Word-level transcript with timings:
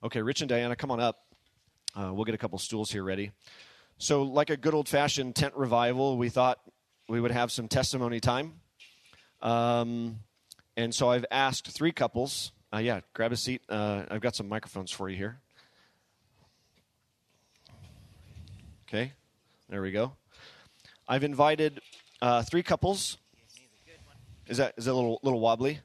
Okay, 0.00 0.22
Rich 0.22 0.42
and 0.42 0.48
Diana, 0.48 0.76
come 0.76 0.92
on 0.92 1.00
up. 1.00 1.24
Uh, 1.92 2.12
we'll 2.14 2.24
get 2.24 2.34
a 2.34 2.38
couple 2.38 2.56
stools 2.60 2.92
here 2.92 3.02
ready. 3.02 3.32
So, 3.96 4.22
like 4.22 4.48
a 4.48 4.56
good 4.56 4.72
old 4.72 4.88
fashioned 4.88 5.34
tent 5.34 5.54
revival, 5.56 6.16
we 6.16 6.28
thought 6.28 6.60
we 7.08 7.20
would 7.20 7.32
have 7.32 7.50
some 7.50 7.66
testimony 7.66 8.20
time. 8.20 8.60
Um, 9.42 10.20
and 10.76 10.94
so 10.94 11.10
I've 11.10 11.24
asked 11.32 11.66
three 11.66 11.90
couples. 11.90 12.52
Uh, 12.72 12.78
yeah, 12.78 13.00
grab 13.12 13.32
a 13.32 13.36
seat. 13.36 13.62
Uh, 13.68 14.04
I've 14.08 14.20
got 14.20 14.36
some 14.36 14.48
microphones 14.48 14.92
for 14.92 15.08
you 15.08 15.16
here. 15.16 15.40
Okay, 18.88 19.12
there 19.68 19.82
we 19.82 19.90
go. 19.90 20.12
I've 21.08 21.24
invited 21.24 21.80
uh, 22.22 22.44
three 22.44 22.62
couples. 22.62 23.18
Is 24.46 24.58
that 24.58 24.74
is 24.76 24.84
that 24.84 24.92
a 24.92 24.94
little 24.94 25.18
little 25.24 25.40
wobbly? 25.40 25.80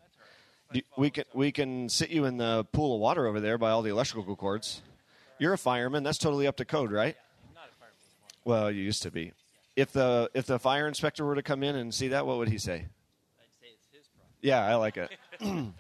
We 0.98 1.10
can 1.10 1.26
we 1.34 1.52
can 1.52 1.89
sit 1.89 2.10
you 2.10 2.26
in 2.26 2.38
the 2.38 2.66
pool 2.71 2.96
of 2.96 3.02
water 3.02 3.28
over 3.28 3.39
there 3.39 3.57
by 3.57 3.71
all 3.71 3.82
the 3.82 3.92
electrical 3.92 4.36
cords. 4.36 4.82
You're 5.39 5.54
a 5.54 5.57
fireman. 5.57 6.04
That's 6.04 6.18
totally 6.18 6.47
up 6.47 6.57
to 6.57 6.66
code, 6.66 6.92
right? 6.92 7.16
Well, 8.46 8.71
you 8.71 8.82
used 8.82 9.04
to 9.04 9.11
be. 9.11 9.33
If 9.75 9.92
the 9.92 10.30
if 10.33 10.46
the 10.46 10.60
fire 10.60 10.88
inspector 10.88 11.25
were 11.25 11.36
to 11.36 11.44
come 11.44 11.64
in 11.64 11.75
and 11.75 11.94
see 11.94 12.10
that, 12.10 12.25
what 12.25 12.38
would 12.38 12.50
he 12.50 12.57
say? 12.57 12.86
Yeah, 14.42 14.66
I 14.66 14.75
like 14.75 14.97
it. 14.97 15.10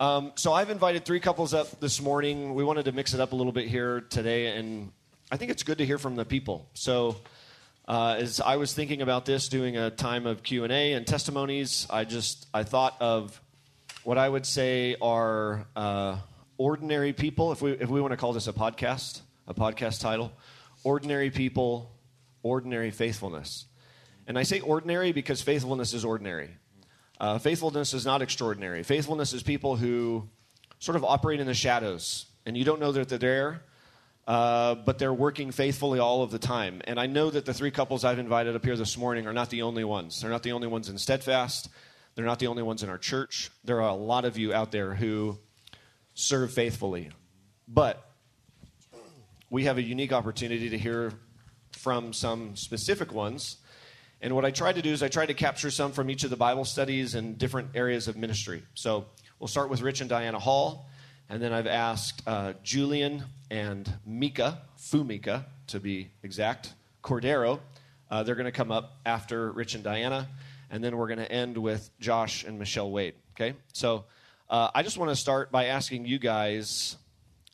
um, 0.00 0.32
so 0.34 0.52
I've 0.52 0.70
invited 0.70 1.04
three 1.04 1.20
couples 1.20 1.54
up 1.54 1.80
this 1.80 2.00
morning. 2.00 2.54
We 2.54 2.62
wanted 2.62 2.84
to 2.84 2.92
mix 2.92 3.14
it 3.14 3.20
up 3.20 3.32
a 3.32 3.36
little 3.36 3.52
bit 3.52 3.68
here 3.68 4.02
today, 4.02 4.58
and 4.58 4.92
I 5.32 5.38
think 5.38 5.50
it's 5.50 5.62
good 5.62 5.78
to 5.78 5.86
hear 5.86 5.96
from 5.96 6.14
the 6.14 6.26
people. 6.26 6.68
So 6.74 7.16
uh, 7.88 8.16
as 8.18 8.40
I 8.40 8.56
was 8.56 8.74
thinking 8.74 9.00
about 9.00 9.24
this, 9.24 9.48
doing 9.48 9.76
a 9.76 9.90
time 9.90 10.26
of 10.26 10.42
Q 10.42 10.64
and 10.64 10.72
A 10.72 10.92
and 10.92 11.06
testimonies, 11.06 11.86
I 11.88 12.04
just 12.04 12.46
I 12.52 12.64
thought 12.64 12.96
of 13.00 13.40
what 14.04 14.18
I 14.18 14.28
would 14.28 14.46
say 14.46 14.96
are 15.00 15.66
uh, 15.76 16.18
ordinary 16.56 17.12
people. 17.12 17.52
If 17.52 17.62
we 17.62 17.72
if 17.72 17.88
we 17.88 18.00
want 18.00 18.12
to 18.12 18.16
call 18.16 18.32
this 18.32 18.48
a 18.48 18.52
podcast, 18.52 19.20
a 19.46 19.54
podcast 19.54 20.00
title, 20.00 20.32
ordinary 20.84 21.30
people, 21.30 21.92
ordinary 22.42 22.90
faithfulness. 22.90 23.66
And 24.26 24.38
I 24.38 24.44
say 24.44 24.60
ordinary 24.60 25.12
because 25.12 25.42
faithfulness 25.42 25.92
is 25.92 26.04
ordinary. 26.04 26.50
Uh, 27.18 27.38
faithfulness 27.38 27.92
is 27.92 28.06
not 28.06 28.22
extraordinary. 28.22 28.82
Faithfulness 28.82 29.32
is 29.32 29.42
people 29.42 29.76
who 29.76 30.28
sort 30.78 30.96
of 30.96 31.04
operate 31.04 31.40
in 31.40 31.46
the 31.46 31.54
shadows, 31.54 32.26
and 32.46 32.56
you 32.56 32.64
don't 32.64 32.80
know 32.80 32.92
that 32.92 33.08
they're 33.10 33.18
there, 33.18 33.62
uh, 34.26 34.76
but 34.76 34.98
they're 34.98 35.12
working 35.12 35.50
faithfully 35.50 35.98
all 35.98 36.22
of 36.22 36.30
the 36.30 36.38
time. 36.38 36.80
And 36.84 36.98
I 36.98 37.06
know 37.06 37.28
that 37.28 37.44
the 37.44 37.52
three 37.52 37.70
couples 37.70 38.04
I've 38.04 38.18
invited 38.18 38.56
up 38.56 38.64
here 38.64 38.76
this 38.76 38.96
morning 38.96 39.26
are 39.26 39.34
not 39.34 39.50
the 39.50 39.62
only 39.62 39.84
ones. 39.84 40.20
They're 40.20 40.30
not 40.30 40.42
the 40.42 40.52
only 40.52 40.68
ones 40.68 40.88
in 40.88 40.96
Steadfast. 40.96 41.68
They're 42.14 42.24
not 42.24 42.38
the 42.38 42.48
only 42.48 42.62
ones 42.62 42.82
in 42.82 42.88
our 42.88 42.98
church. 42.98 43.50
There 43.64 43.80
are 43.82 43.88
a 43.88 43.94
lot 43.94 44.24
of 44.24 44.36
you 44.36 44.52
out 44.52 44.72
there 44.72 44.94
who 44.94 45.38
serve 46.14 46.52
faithfully. 46.52 47.10
But 47.66 48.04
we 49.48 49.64
have 49.64 49.78
a 49.78 49.82
unique 49.82 50.12
opportunity 50.12 50.70
to 50.70 50.78
hear 50.78 51.12
from 51.72 52.12
some 52.12 52.56
specific 52.56 53.12
ones 53.12 53.56
and 54.22 54.34
what 54.34 54.44
I 54.44 54.50
tried 54.50 54.74
to 54.74 54.82
do 54.82 54.90
is 54.90 55.02
I 55.02 55.08
tried 55.08 55.26
to 55.26 55.34
capture 55.34 55.70
some 55.70 55.92
from 55.92 56.10
each 56.10 56.24
of 56.24 56.30
the 56.30 56.36
Bible 56.36 56.66
studies 56.66 57.14
and 57.14 57.38
different 57.38 57.70
areas 57.74 58.06
of 58.06 58.16
ministry. 58.16 58.62
So 58.74 59.06
we'll 59.38 59.48
start 59.48 59.70
with 59.70 59.80
Rich 59.80 60.02
and 60.02 60.10
Diana 60.10 60.38
Hall. 60.38 60.86
And 61.30 61.40
then 61.40 61.54
I've 61.54 61.66
asked 61.66 62.22
uh, 62.26 62.52
Julian 62.62 63.24
and 63.50 63.90
Mika, 64.04 64.62
Fumika 64.78 65.46
to 65.68 65.80
be 65.80 66.10
exact, 66.22 66.74
Cordero. 67.02 67.60
Uh, 68.10 68.22
they're 68.22 68.34
going 68.34 68.44
to 68.44 68.52
come 68.52 68.70
up 68.70 68.98
after 69.06 69.50
Rich 69.52 69.74
and 69.74 69.82
Diana. 69.82 70.28
And 70.70 70.82
then 70.82 70.96
we're 70.96 71.08
going 71.08 71.18
to 71.18 71.30
end 71.30 71.58
with 71.58 71.90
Josh 71.98 72.44
and 72.44 72.58
Michelle 72.58 72.90
Wade. 72.90 73.14
Okay? 73.34 73.54
So 73.72 74.04
uh, 74.48 74.70
I 74.74 74.82
just 74.82 74.98
want 74.98 75.10
to 75.10 75.16
start 75.16 75.50
by 75.50 75.66
asking 75.66 76.06
you 76.06 76.18
guys 76.18 76.96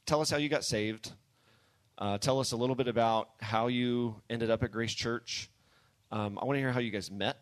tell 0.06 0.20
us 0.20 0.31
how 0.31 0.36
you 0.36 0.48
got 0.48 0.64
saved. 0.64 1.12
Uh, 1.98 2.19
tell 2.19 2.41
us 2.41 2.53
a 2.53 2.56
little 2.56 2.77
bit 2.77 2.89
about 2.89 3.31
how 3.41 3.69
you 3.69 4.20
ended 4.28 4.50
up 4.50 4.62
at 4.62 4.70
Grace 4.70 4.93
Church. 4.93 5.50
Um, 6.12 6.38
I 6.41 6.44
want 6.44 6.56
to 6.56 6.60
hear 6.60 6.72
how 6.72 6.81
you 6.81 6.91
guys 6.91 7.10
met. 7.10 7.38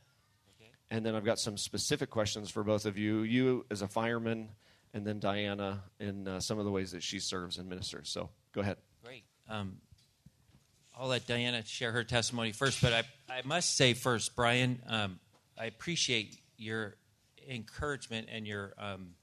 Okay. 0.61 0.71
And 0.91 1.05
then 1.05 1.15
I've 1.15 1.25
got 1.25 1.39
some 1.39 1.57
specific 1.57 2.09
questions 2.09 2.51
for 2.51 2.63
both 2.63 2.87
of 2.87 2.97
you. 2.97 3.23
You 3.23 3.67
as 3.71 3.83
a 3.83 3.89
fireman, 3.89 4.51
and 4.93 5.07
then 5.07 5.19
Diana 5.19 5.83
in 5.99 6.29
uh, 6.29 6.41
some 6.41 6.59
of 6.59 6.65
the 6.65 6.71
ways 6.71 6.93
that 6.93 7.03
she 7.03 7.19
serves 7.19 7.59
and 7.59 7.69
ministers. 7.69 8.09
So 8.09 8.31
go 8.53 8.61
ahead. 8.61 8.77
Great. 9.05 9.25
Um, 9.49 9.79
I'll 10.97 11.09
let 11.09 11.27
Diana 11.27 11.65
share 11.65 11.91
her 11.91 12.05
testimony 12.05 12.53
first, 12.53 12.81
but 12.81 12.93
I, 12.93 13.03
I 13.29 13.43
must 13.45 13.77
say 13.77 13.95
first, 13.95 14.37
Brian, 14.37 14.81
um, 14.87 15.19
I 15.59 15.67
appreciate 15.67 16.39
your 16.57 16.97
encouragement 17.49 18.29
and 18.31 18.47
your 18.47 18.73
um, 18.79 19.15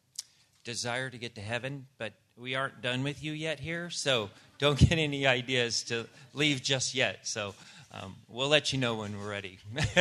desire 0.63 1.09
to 1.09 1.17
get 1.17 1.35
to 1.35 1.41
heaven, 1.41 1.87
but 1.97 2.13
we 2.37 2.55
aren't 2.55 2.81
done 2.81 3.03
with 3.03 3.23
you 3.23 3.33
yet 3.33 3.59
here, 3.59 3.89
so 3.89 4.29
don't 4.57 4.77
get 4.77 4.93
any 4.93 5.27
ideas 5.27 5.83
to 5.83 6.07
leave 6.33 6.61
just 6.61 6.95
yet. 6.95 7.27
So 7.27 7.53
um, 7.91 8.15
we'll 8.27 8.47
let 8.47 8.71
you 8.71 8.79
know 8.79 8.95
when 8.95 9.17
we're 9.17 9.29
ready. 9.29 9.59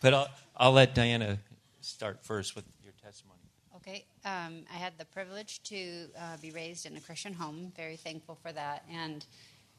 but 0.00 0.14
I'll, 0.14 0.28
I'll 0.56 0.72
let 0.72 0.94
Diana 0.94 1.38
start 1.80 2.22
first 2.22 2.54
with 2.54 2.64
your 2.82 2.92
testimony. 3.02 3.38
Okay. 3.76 4.04
Um, 4.24 4.64
I 4.72 4.76
had 4.76 4.92
the 4.98 5.04
privilege 5.06 5.62
to 5.64 6.06
uh, 6.16 6.36
be 6.40 6.50
raised 6.50 6.86
in 6.86 6.96
a 6.96 7.00
Christian 7.00 7.32
home. 7.32 7.72
Very 7.76 7.96
thankful 7.96 8.38
for 8.40 8.52
that. 8.52 8.84
And 8.90 9.24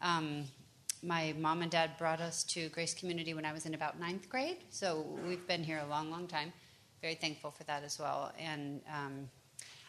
um, 0.01 0.45
my 1.03 1.33
mom 1.37 1.61
and 1.61 1.69
dad 1.69 1.91
brought 1.97 2.21
us 2.21 2.43
to 2.45 2.69
Grace 2.69 2.93
Community 2.93 3.33
when 3.33 3.45
I 3.45 3.51
was 3.51 3.65
in 3.65 3.73
about 3.73 3.99
ninth 3.99 4.29
grade. 4.29 4.57
So 4.69 5.05
we've 5.27 5.45
been 5.47 5.63
here 5.63 5.81
a 5.85 5.89
long, 5.89 6.09
long 6.09 6.27
time. 6.27 6.53
Very 7.01 7.15
thankful 7.15 7.51
for 7.51 7.65
that 7.65 7.83
as 7.83 7.99
well. 7.99 8.31
And 8.39 8.79
um, 8.87 9.29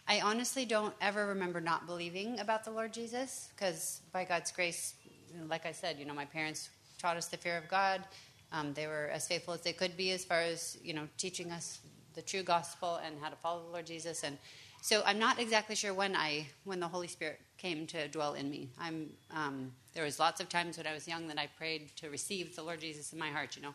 I 0.08 0.20
honestly 0.20 0.64
don't 0.64 0.94
ever 1.00 1.26
remember 1.28 1.60
not 1.60 1.86
believing 1.86 2.41
about 2.41 2.64
the 2.64 2.72
Lord 2.72 2.92
Jesus 2.92 3.48
because 3.54 4.00
by 4.12 4.24
God's 4.24 4.50
grace, 4.50 4.94
like 5.48 5.66
I 5.66 5.72
said, 5.72 5.98
you 5.98 6.04
know, 6.04 6.14
my 6.14 6.24
parents 6.24 6.69
taught 6.98 7.16
us 7.16 7.28
the 7.28 7.36
fear 7.36 7.56
of 7.56 7.69
God. 7.69 8.03
Um, 8.50 8.74
they 8.74 8.86
were 8.86 9.08
as 9.12 9.28
faithful 9.28 9.54
as 9.54 9.60
they 9.60 9.72
could 9.72 9.97
be 9.97 10.10
as 10.10 10.24
far 10.24 10.41
as 10.41 10.78
you 10.82 10.94
know 10.94 11.08
teaching 11.16 11.50
us 11.50 11.80
the 12.14 12.22
true 12.22 12.42
gospel 12.42 13.00
and 13.04 13.16
how 13.20 13.28
to 13.28 13.36
follow 13.36 13.62
the 13.64 13.70
Lord 13.70 13.86
Jesus. 13.86 14.22
And 14.22 14.38
so 14.80 15.03
I'm 15.04 15.19
not 15.19 15.41
exactly 15.41 15.74
sure 15.74 15.94
when 15.94 16.14
I 16.14 16.47
when 16.64 16.80
the 16.80 16.88
Holy 16.88 17.08
Spirit 17.08 17.41
came 17.56 17.86
to 17.88 18.08
dwell 18.08 18.34
in 18.34 18.50
me. 18.50 18.69
I'm 18.78 19.10
um, 19.30 19.72
there 19.94 20.05
was 20.05 20.19
lots 20.19 20.41
of 20.41 20.49
times 20.49 20.77
when 20.77 20.87
I 20.87 20.93
was 20.93 21.06
young 21.06 21.28
that 21.28 21.38
I 21.38 21.49
prayed 21.59 21.91
to 21.97 22.10
receive 22.10 22.56
the 22.56 22.62
Lord 22.62 22.81
Jesus 22.81 23.12
in 23.12 23.19
my 23.19 23.31
heart. 23.31 23.56
You 23.56 23.62
know. 23.62 23.75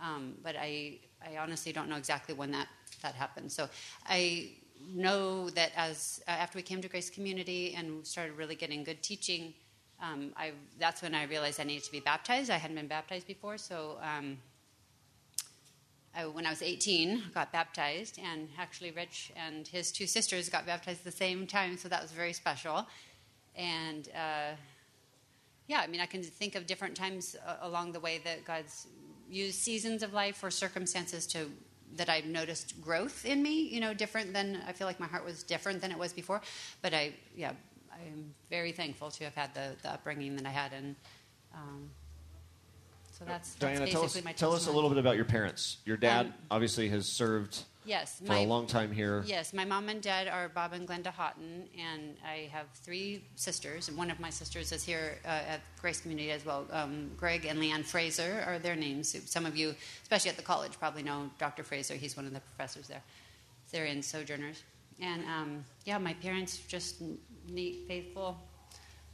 Um, 0.00 0.34
but 0.42 0.56
I, 0.56 0.98
I 1.24 1.38
honestly 1.38 1.72
don't 1.72 1.88
know 1.88 1.96
exactly 1.96 2.34
when 2.34 2.50
that, 2.52 2.68
that 3.02 3.14
happened. 3.14 3.50
So 3.50 3.68
I 4.06 4.50
know 4.92 5.48
that 5.50 5.72
as 5.76 6.22
uh, 6.28 6.32
after 6.32 6.58
we 6.58 6.62
came 6.62 6.82
to 6.82 6.88
Grace 6.88 7.10
Community 7.10 7.74
and 7.74 8.06
started 8.06 8.36
really 8.36 8.54
getting 8.54 8.84
good 8.84 9.02
teaching, 9.02 9.54
um, 10.02 10.32
I, 10.36 10.52
that's 10.78 11.00
when 11.00 11.14
I 11.14 11.24
realized 11.24 11.60
I 11.60 11.64
needed 11.64 11.84
to 11.84 11.92
be 11.92 12.00
baptized. 12.00 12.50
I 12.50 12.58
hadn't 12.58 12.76
been 12.76 12.86
baptized 12.86 13.26
before, 13.26 13.56
so 13.56 13.96
um, 14.02 14.36
I, 16.14 16.26
when 16.26 16.44
I 16.44 16.50
was 16.50 16.60
18, 16.60 17.30
got 17.34 17.50
baptized, 17.50 18.18
and 18.22 18.48
actually 18.58 18.90
Rich 18.90 19.32
and 19.36 19.66
his 19.66 19.90
two 19.90 20.06
sisters 20.06 20.50
got 20.50 20.66
baptized 20.66 21.00
at 21.00 21.04
the 21.04 21.16
same 21.16 21.46
time, 21.46 21.78
so 21.78 21.88
that 21.88 22.02
was 22.02 22.12
very 22.12 22.34
special. 22.34 22.86
And 23.54 24.10
uh, 24.14 24.56
yeah, 25.68 25.80
I 25.80 25.86
mean, 25.86 26.00
I 26.00 26.06
can 26.06 26.22
think 26.22 26.54
of 26.54 26.66
different 26.66 26.94
times 26.94 27.36
uh, 27.46 27.56
along 27.62 27.92
the 27.92 28.00
way 28.00 28.20
that 28.24 28.44
God's 28.44 28.86
used 29.28 29.58
seasons 29.58 30.02
of 30.02 30.12
life 30.12 30.42
or 30.44 30.50
circumstances 30.50 31.26
to 31.28 31.50
that 31.96 32.08
I've 32.08 32.26
noticed 32.26 32.80
growth 32.80 33.24
in 33.24 33.42
me. 33.42 33.62
You 33.62 33.80
know, 33.80 33.94
different 33.94 34.32
than 34.32 34.60
I 34.66 34.72
feel 34.72 34.86
like 34.86 35.00
my 35.00 35.06
heart 35.06 35.24
was 35.24 35.42
different 35.42 35.80
than 35.80 35.90
it 35.90 35.98
was 35.98 36.12
before. 36.12 36.40
But 36.82 36.94
I, 36.94 37.12
yeah, 37.36 37.52
I'm 37.92 38.34
very 38.50 38.72
thankful 38.72 39.10
to 39.10 39.24
have 39.24 39.34
had 39.34 39.54
the, 39.54 39.70
the 39.82 39.92
upbringing 39.92 40.36
that 40.36 40.46
I 40.46 40.50
had, 40.50 40.72
and 40.72 40.94
um, 41.54 41.90
so 43.18 43.24
that's, 43.24 43.54
that's 43.54 43.78
Diana. 43.78 43.90
tell 43.90 44.04
us, 44.04 44.20
tell 44.36 44.52
us 44.52 44.66
a 44.66 44.72
little 44.72 44.90
bit 44.90 44.98
about 44.98 45.16
your 45.16 45.24
parents. 45.24 45.78
Your 45.84 45.96
dad 45.96 46.26
um, 46.26 46.34
obviously 46.50 46.88
has 46.90 47.06
served. 47.06 47.62
Yes, 47.86 48.18
for 48.18 48.24
my, 48.24 48.40
a 48.40 48.46
long 48.46 48.66
time 48.66 48.90
here. 48.90 49.22
Yes, 49.26 49.54
my 49.54 49.64
mom 49.64 49.88
and 49.88 50.02
dad 50.02 50.26
are 50.26 50.48
Bob 50.48 50.72
and 50.72 50.88
Glenda 50.88 51.12
Houghton, 51.12 51.68
and 51.78 52.16
I 52.26 52.50
have 52.52 52.66
three 52.74 53.22
sisters. 53.36 53.88
And 53.88 53.96
one 53.96 54.10
of 54.10 54.18
my 54.18 54.28
sisters 54.28 54.72
is 54.72 54.82
here 54.82 55.18
uh, 55.24 55.28
at 55.28 55.60
Grace 55.80 56.00
Community 56.00 56.32
as 56.32 56.44
well. 56.44 56.66
Um, 56.72 57.10
Greg 57.16 57.44
and 57.44 57.60
Leanne 57.60 57.84
Fraser 57.84 58.44
are 58.44 58.58
their 58.58 58.74
names. 58.74 59.16
Some 59.30 59.46
of 59.46 59.56
you, 59.56 59.74
especially 60.02 60.30
at 60.30 60.36
the 60.36 60.42
college, 60.42 60.72
probably 60.78 61.04
know 61.04 61.30
Dr. 61.38 61.62
Fraser. 61.62 61.94
He's 61.94 62.16
one 62.16 62.26
of 62.26 62.34
the 62.34 62.40
professors 62.40 62.88
there. 62.88 63.02
They're 63.70 63.86
in 63.86 64.02
Sojourners. 64.02 64.64
And 65.00 65.24
um, 65.24 65.64
yeah, 65.84 65.98
my 65.98 66.14
parents 66.14 66.58
just 66.68 67.02
neat, 67.48 67.84
faithful, 67.86 68.36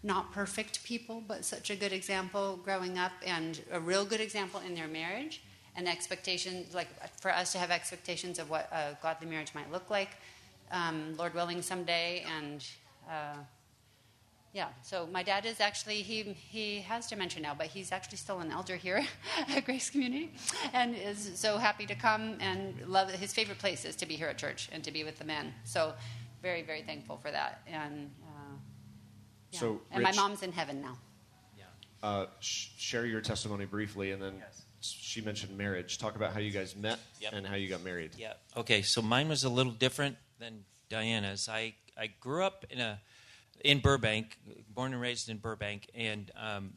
not 0.02 0.32
perfect 0.32 0.82
people, 0.82 1.22
but 1.26 1.44
such 1.44 1.68
a 1.70 1.76
good 1.76 1.92
example 1.92 2.58
growing 2.64 2.96
up 2.96 3.12
and 3.24 3.60
a 3.70 3.80
real 3.80 4.04
good 4.04 4.20
example 4.20 4.60
in 4.66 4.74
their 4.74 4.88
marriage 4.88 5.42
and 5.76 5.88
expectations, 5.88 6.74
like 6.74 6.88
for 7.20 7.32
us 7.32 7.52
to 7.52 7.58
have 7.58 7.70
expectations 7.70 8.38
of 8.38 8.50
what 8.50 8.70
a 8.72 8.96
godly 9.02 9.26
marriage 9.26 9.54
might 9.54 9.70
look 9.72 9.88
like, 9.90 10.10
um, 10.70 11.16
Lord 11.16 11.34
willing, 11.34 11.62
someday. 11.62 12.24
And 12.38 12.64
uh, 13.08 13.36
yeah, 14.52 14.68
so 14.82 15.08
my 15.10 15.22
dad 15.22 15.46
is 15.46 15.60
actually, 15.60 16.02
he, 16.02 16.22
he 16.22 16.80
has 16.80 17.08
dementia 17.08 17.40
now, 17.42 17.54
but 17.54 17.68
he's 17.68 17.90
actually 17.90 18.18
still 18.18 18.40
an 18.40 18.50
elder 18.50 18.76
here 18.76 19.02
at 19.48 19.64
Grace 19.64 19.88
Community 19.88 20.32
and 20.74 20.94
is 20.94 21.32
so 21.34 21.56
happy 21.56 21.86
to 21.86 21.94
come 21.94 22.36
and 22.40 22.74
love 22.86 23.10
his 23.10 23.32
favorite 23.32 23.58
place 23.58 23.84
is 23.84 23.96
to 23.96 24.06
be 24.06 24.14
here 24.16 24.28
at 24.28 24.36
church 24.36 24.68
and 24.72 24.84
to 24.84 24.90
be 24.90 25.04
with 25.04 25.18
the 25.18 25.24
men. 25.24 25.54
So 25.64 25.94
very, 26.42 26.62
very 26.62 26.82
thankful 26.82 27.16
for 27.16 27.30
that. 27.30 27.62
And 27.66 28.10
Yeah. 29.52 29.58
So, 29.60 29.80
and 29.90 30.02
my 30.02 30.12
mom's 30.12 30.42
in 30.42 30.52
heaven 30.52 30.80
now. 30.80 30.96
Yeah. 31.56 31.64
Uh, 32.02 32.26
sh- 32.40 32.68
share 32.78 33.06
your 33.06 33.20
testimony 33.20 33.66
briefly, 33.66 34.12
and 34.12 34.22
then 34.22 34.34
Yes. 34.38 34.61
She 34.84 35.20
mentioned 35.20 35.56
marriage. 35.56 35.98
Talk 35.98 36.16
about 36.16 36.32
how 36.32 36.40
you 36.40 36.50
guys 36.50 36.74
met 36.76 36.98
Yep. 37.20 37.32
and 37.34 37.46
how 37.46 37.54
you 37.54 37.68
got 37.68 37.82
married. 37.82 38.12
Yeah. 38.16 38.34
Okay. 38.56 38.82
So 38.82 39.02
mine 39.02 39.28
was 39.28 39.44
a 39.44 39.48
little 39.48 39.72
different 39.72 40.16
than 40.38 40.64
Diana's. 40.88 41.48
I 41.48 41.74
I 41.96 42.08
grew 42.20 42.44
up 42.44 42.64
in 42.70 42.80
a 42.80 43.00
in 43.64 43.78
Burbank, 43.80 44.38
born 44.68 44.92
and 44.92 45.00
raised 45.00 45.28
in 45.28 45.38
Burbank, 45.38 45.88
and 45.94 46.30
um, 46.36 46.72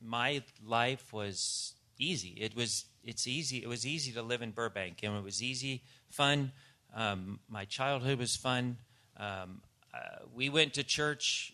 my 0.00 0.42
life 0.64 1.12
was 1.12 1.74
easy. 1.98 2.36
It 2.40 2.54
was 2.54 2.84
it's 3.02 3.26
easy. 3.26 3.58
It 3.62 3.68
was 3.68 3.86
easy 3.86 4.12
to 4.12 4.22
live 4.22 4.42
in 4.42 4.52
Burbank, 4.52 5.00
and 5.02 5.16
it 5.16 5.24
was 5.24 5.42
easy, 5.42 5.82
fun. 6.08 6.52
Um, 6.94 7.40
my 7.48 7.64
childhood 7.64 8.18
was 8.18 8.36
fun. 8.36 8.76
Um, 9.16 9.60
uh, 9.92 10.24
we 10.34 10.48
went 10.48 10.74
to 10.74 10.84
church. 10.84 11.52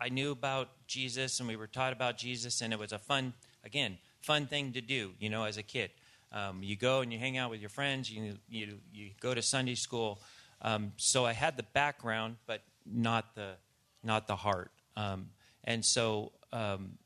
I 0.00 0.08
knew 0.08 0.30
about 0.32 0.70
Jesus, 0.86 1.38
and 1.40 1.48
we 1.48 1.56
were 1.56 1.66
taught 1.66 1.92
about 1.92 2.16
Jesus, 2.16 2.62
and 2.62 2.72
it 2.72 2.78
was 2.78 2.92
a 2.92 2.98
fun, 2.98 3.34
again, 3.62 3.98
fun 4.20 4.46
thing 4.46 4.72
to 4.72 4.80
do. 4.80 5.12
You 5.18 5.30
know, 5.30 5.44
as 5.44 5.56
a 5.56 5.62
kid, 5.62 5.90
um, 6.32 6.62
you 6.62 6.76
go 6.76 7.00
and 7.00 7.12
you 7.12 7.18
hang 7.18 7.36
out 7.36 7.50
with 7.50 7.60
your 7.60 7.70
friends. 7.70 8.10
You 8.10 8.34
you 8.48 8.78
you 8.92 9.10
go 9.20 9.34
to 9.34 9.42
Sunday 9.42 9.74
school. 9.74 10.20
Um, 10.62 10.92
so 10.96 11.24
I 11.24 11.32
had 11.32 11.56
the 11.56 11.62
background, 11.62 12.36
but 12.46 12.62
not 12.86 13.34
the 13.34 13.54
not 14.02 14.26
the 14.26 14.36
heart. 14.36 14.70
Um, 14.96 15.30
and 15.64 15.84
so 15.84 16.32
um, 16.52 16.98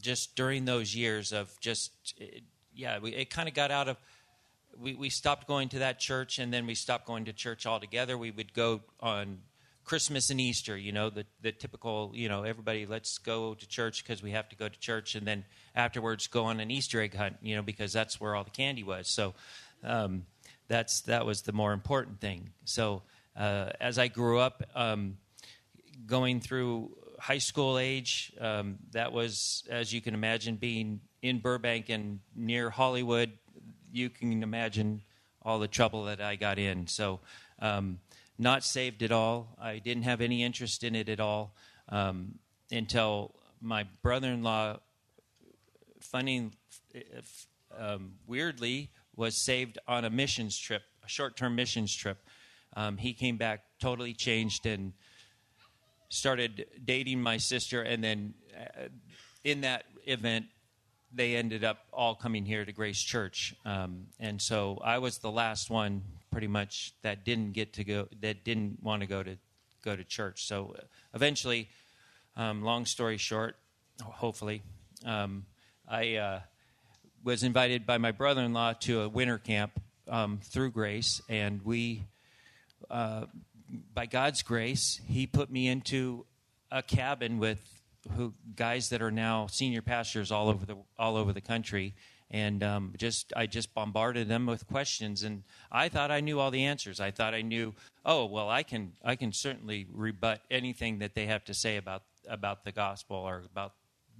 just 0.00 0.36
during 0.36 0.64
those 0.64 0.94
years 0.94 1.32
of 1.32 1.58
just 1.60 1.92
it, 2.16 2.42
yeah, 2.74 2.98
we, 2.98 3.12
it 3.12 3.30
kind 3.30 3.48
of 3.48 3.54
got 3.54 3.70
out 3.70 3.88
of. 3.88 3.96
We, 4.78 4.94
we 4.94 5.10
stopped 5.10 5.46
going 5.46 5.68
to 5.70 5.80
that 5.80 5.98
church, 5.98 6.38
and 6.38 6.54
then 6.54 6.64
we 6.64 6.74
stopped 6.74 7.04
going 7.04 7.26
to 7.26 7.32
church 7.32 7.66
altogether. 7.66 8.16
We 8.16 8.30
would 8.30 8.54
go 8.54 8.80
on 9.00 9.38
Christmas 9.84 10.30
and 10.30 10.40
Easter, 10.40 10.76
you 10.76 10.92
know, 10.92 11.10
the, 11.10 11.26
the 11.40 11.52
typical, 11.52 12.12
you 12.14 12.28
know, 12.28 12.44
everybody, 12.44 12.86
let's 12.86 13.18
go 13.18 13.54
to 13.54 13.68
church 13.68 14.04
because 14.04 14.22
we 14.22 14.30
have 14.30 14.48
to 14.50 14.56
go 14.56 14.68
to 14.68 14.78
church, 14.78 15.14
and 15.14 15.26
then 15.26 15.44
afterwards 15.74 16.26
go 16.26 16.44
on 16.44 16.60
an 16.60 16.70
Easter 16.70 17.00
egg 17.00 17.14
hunt, 17.14 17.36
you 17.42 17.56
know, 17.56 17.62
because 17.62 17.92
that's 17.92 18.20
where 18.20 18.36
all 18.36 18.44
the 18.44 18.50
candy 18.50 18.82
was. 18.84 19.08
So 19.08 19.34
um, 19.82 20.26
that's 20.68 21.00
that 21.02 21.26
was 21.26 21.42
the 21.42 21.52
more 21.52 21.72
important 21.72 22.20
thing. 22.20 22.50
So 22.64 23.02
uh, 23.36 23.70
as 23.80 23.98
I 23.98 24.08
grew 24.08 24.38
up, 24.38 24.62
um, 24.74 25.16
going 26.06 26.40
through 26.40 26.96
high 27.18 27.38
school 27.38 27.78
age, 27.78 28.32
um, 28.40 28.78
that 28.92 29.12
was, 29.12 29.64
as 29.68 29.92
you 29.92 30.00
can 30.00 30.14
imagine, 30.14 30.56
being 30.56 31.00
in 31.22 31.38
Burbank 31.38 31.88
and 31.88 32.20
near 32.34 32.70
Hollywood, 32.70 33.32
you 33.92 34.08
can 34.08 34.42
imagine 34.42 35.02
all 35.42 35.58
the 35.58 35.68
trouble 35.68 36.04
that 36.04 36.20
I 36.20 36.36
got 36.36 36.58
in. 36.58 36.86
So, 36.86 37.20
um, 37.60 37.98
not 38.40 38.64
saved 38.64 39.02
at 39.02 39.12
all. 39.12 39.54
I 39.60 39.78
didn't 39.78 40.04
have 40.04 40.22
any 40.22 40.42
interest 40.42 40.82
in 40.82 40.94
it 40.94 41.10
at 41.10 41.20
all 41.20 41.54
um, 41.90 42.38
until 42.72 43.34
my 43.60 43.84
brother 44.02 44.28
in 44.28 44.42
law, 44.42 44.78
funny, 46.00 46.50
um, 47.76 48.12
weirdly, 48.26 48.90
was 49.14 49.36
saved 49.36 49.78
on 49.86 50.06
a 50.06 50.10
missions 50.10 50.58
trip, 50.58 50.82
a 51.04 51.08
short 51.08 51.36
term 51.36 51.54
missions 51.54 51.94
trip. 51.94 52.16
Um, 52.74 52.96
he 52.96 53.12
came 53.12 53.36
back 53.36 53.60
totally 53.78 54.14
changed 54.14 54.64
and 54.64 54.94
started 56.08 56.66
dating 56.82 57.20
my 57.20 57.36
sister, 57.36 57.82
and 57.82 58.02
then 58.02 58.34
uh, 58.56 58.88
in 59.44 59.60
that 59.60 59.84
event, 60.06 60.46
they 61.12 61.36
ended 61.36 61.62
up 61.62 61.78
all 61.92 62.14
coming 62.14 62.46
here 62.46 62.64
to 62.64 62.72
Grace 62.72 63.02
Church, 63.02 63.54
um, 63.66 64.06
and 64.18 64.40
so 64.40 64.80
I 64.82 64.98
was 64.98 65.18
the 65.18 65.30
last 65.30 65.68
one, 65.68 66.02
pretty 66.30 66.46
much, 66.46 66.94
that 67.02 67.24
didn't 67.24 67.52
get 67.52 67.72
to 67.74 67.84
go, 67.84 68.08
that 68.20 68.44
didn't 68.44 68.82
want 68.82 69.02
to 69.02 69.06
go 69.06 69.22
to 69.22 69.36
go 69.82 69.96
to 69.96 70.04
church. 70.04 70.46
So 70.46 70.76
eventually, 71.14 71.68
um, 72.36 72.62
long 72.62 72.86
story 72.86 73.16
short, 73.16 73.56
hopefully, 74.02 74.62
um, 75.04 75.46
I 75.88 76.16
uh, 76.16 76.40
was 77.24 77.42
invited 77.42 77.86
by 77.86 77.98
my 77.98 78.12
brother-in-law 78.12 78.74
to 78.80 79.02
a 79.02 79.08
winter 79.08 79.38
camp 79.38 79.72
um, 80.08 80.40
through 80.42 80.70
Grace, 80.72 81.22
and 81.28 81.62
we 81.64 82.04
uh, 82.90 83.26
by 83.94 84.06
God's 84.06 84.42
grace, 84.42 85.00
He 85.06 85.26
put 85.26 85.50
me 85.50 85.68
into 85.68 86.26
a 86.70 86.82
cabin 86.82 87.38
with 87.38 87.60
who 88.16 88.34
guys 88.56 88.88
that 88.88 89.02
are 89.02 89.10
now 89.10 89.46
senior 89.46 89.82
pastors 89.82 90.32
all 90.32 90.48
over 90.48 90.64
the 90.64 90.76
all 90.98 91.16
over 91.16 91.32
the 91.32 91.40
country, 91.40 91.94
and 92.30 92.62
um, 92.62 92.92
just 92.96 93.32
I 93.34 93.46
just 93.46 93.74
bombarded 93.74 94.28
them 94.28 94.46
with 94.46 94.66
questions, 94.66 95.22
and 95.22 95.42
I 95.70 95.88
thought 95.88 96.10
I 96.10 96.20
knew 96.20 96.38
all 96.38 96.50
the 96.50 96.64
answers. 96.64 97.00
I 97.00 97.10
thought 97.10 97.34
I 97.34 97.42
knew. 97.42 97.74
Oh 98.04 98.26
well, 98.26 98.48
I 98.48 98.62
can 98.62 98.92
I 99.04 99.16
can 99.16 99.32
certainly 99.32 99.86
rebut 99.92 100.40
anything 100.50 101.00
that 101.00 101.14
they 101.14 101.26
have 101.26 101.44
to 101.44 101.54
say 101.54 101.76
about 101.76 102.02
about 102.28 102.64
the 102.64 102.72
gospel 102.72 103.16
or 103.16 103.42
about 103.50 103.72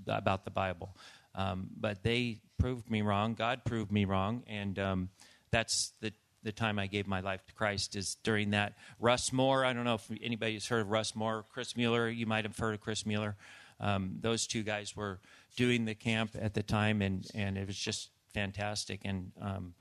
about 0.07 0.45
the 0.45 0.51
Bible. 0.51 0.97
Um, 1.35 1.69
but 1.79 2.03
they 2.03 2.41
proved 2.59 2.91
me 2.91 3.03
wrong. 3.03 3.35
God 3.35 3.65
proved 3.65 3.93
me 3.93 4.05
wrong, 4.05 4.43
and 4.49 4.79
um, 4.79 5.09
that's 5.51 5.93
the 6.01 6.13
the 6.43 6.53
time 6.53 6.79
I 6.79 6.87
gave 6.87 7.07
my 7.07 7.21
life 7.21 7.45
to 7.47 7.55
Christ 7.55 7.95
is 7.97 8.17
during 8.23 8.51
that. 8.51 8.75
Russ 8.99 9.33
Moore, 9.33 9.65
I 9.65 9.73
don't 9.73 9.85
know 9.85 9.95
if 9.95 10.11
anybody's 10.23 10.67
heard 10.67 10.81
of 10.81 10.91
Russ 10.91 11.15
Moore. 11.15 11.45
Chris 11.53 11.77
Mueller, 11.77 12.09
you 12.09 12.27
might 12.27 12.45
have 12.45 12.57
heard 12.57 12.75
of 12.75 12.81
Chris 12.81 13.05
Mueller. 13.05 13.37
Um, 13.79 14.17
those 14.21 14.47
two 14.47 14.63
guys 14.63 14.95
were 14.97 15.21
doing 15.57 15.85
the 15.85 15.95
camp 15.95 16.31
at 16.41 16.55
the 16.55 16.63
time, 16.63 17.03
and, 17.03 17.27
and 17.35 17.57
it 17.59 17.67
was 17.67 17.77
just 17.79 18.11
fantastic. 18.33 19.01
And 19.05 19.33
um, 19.41 19.75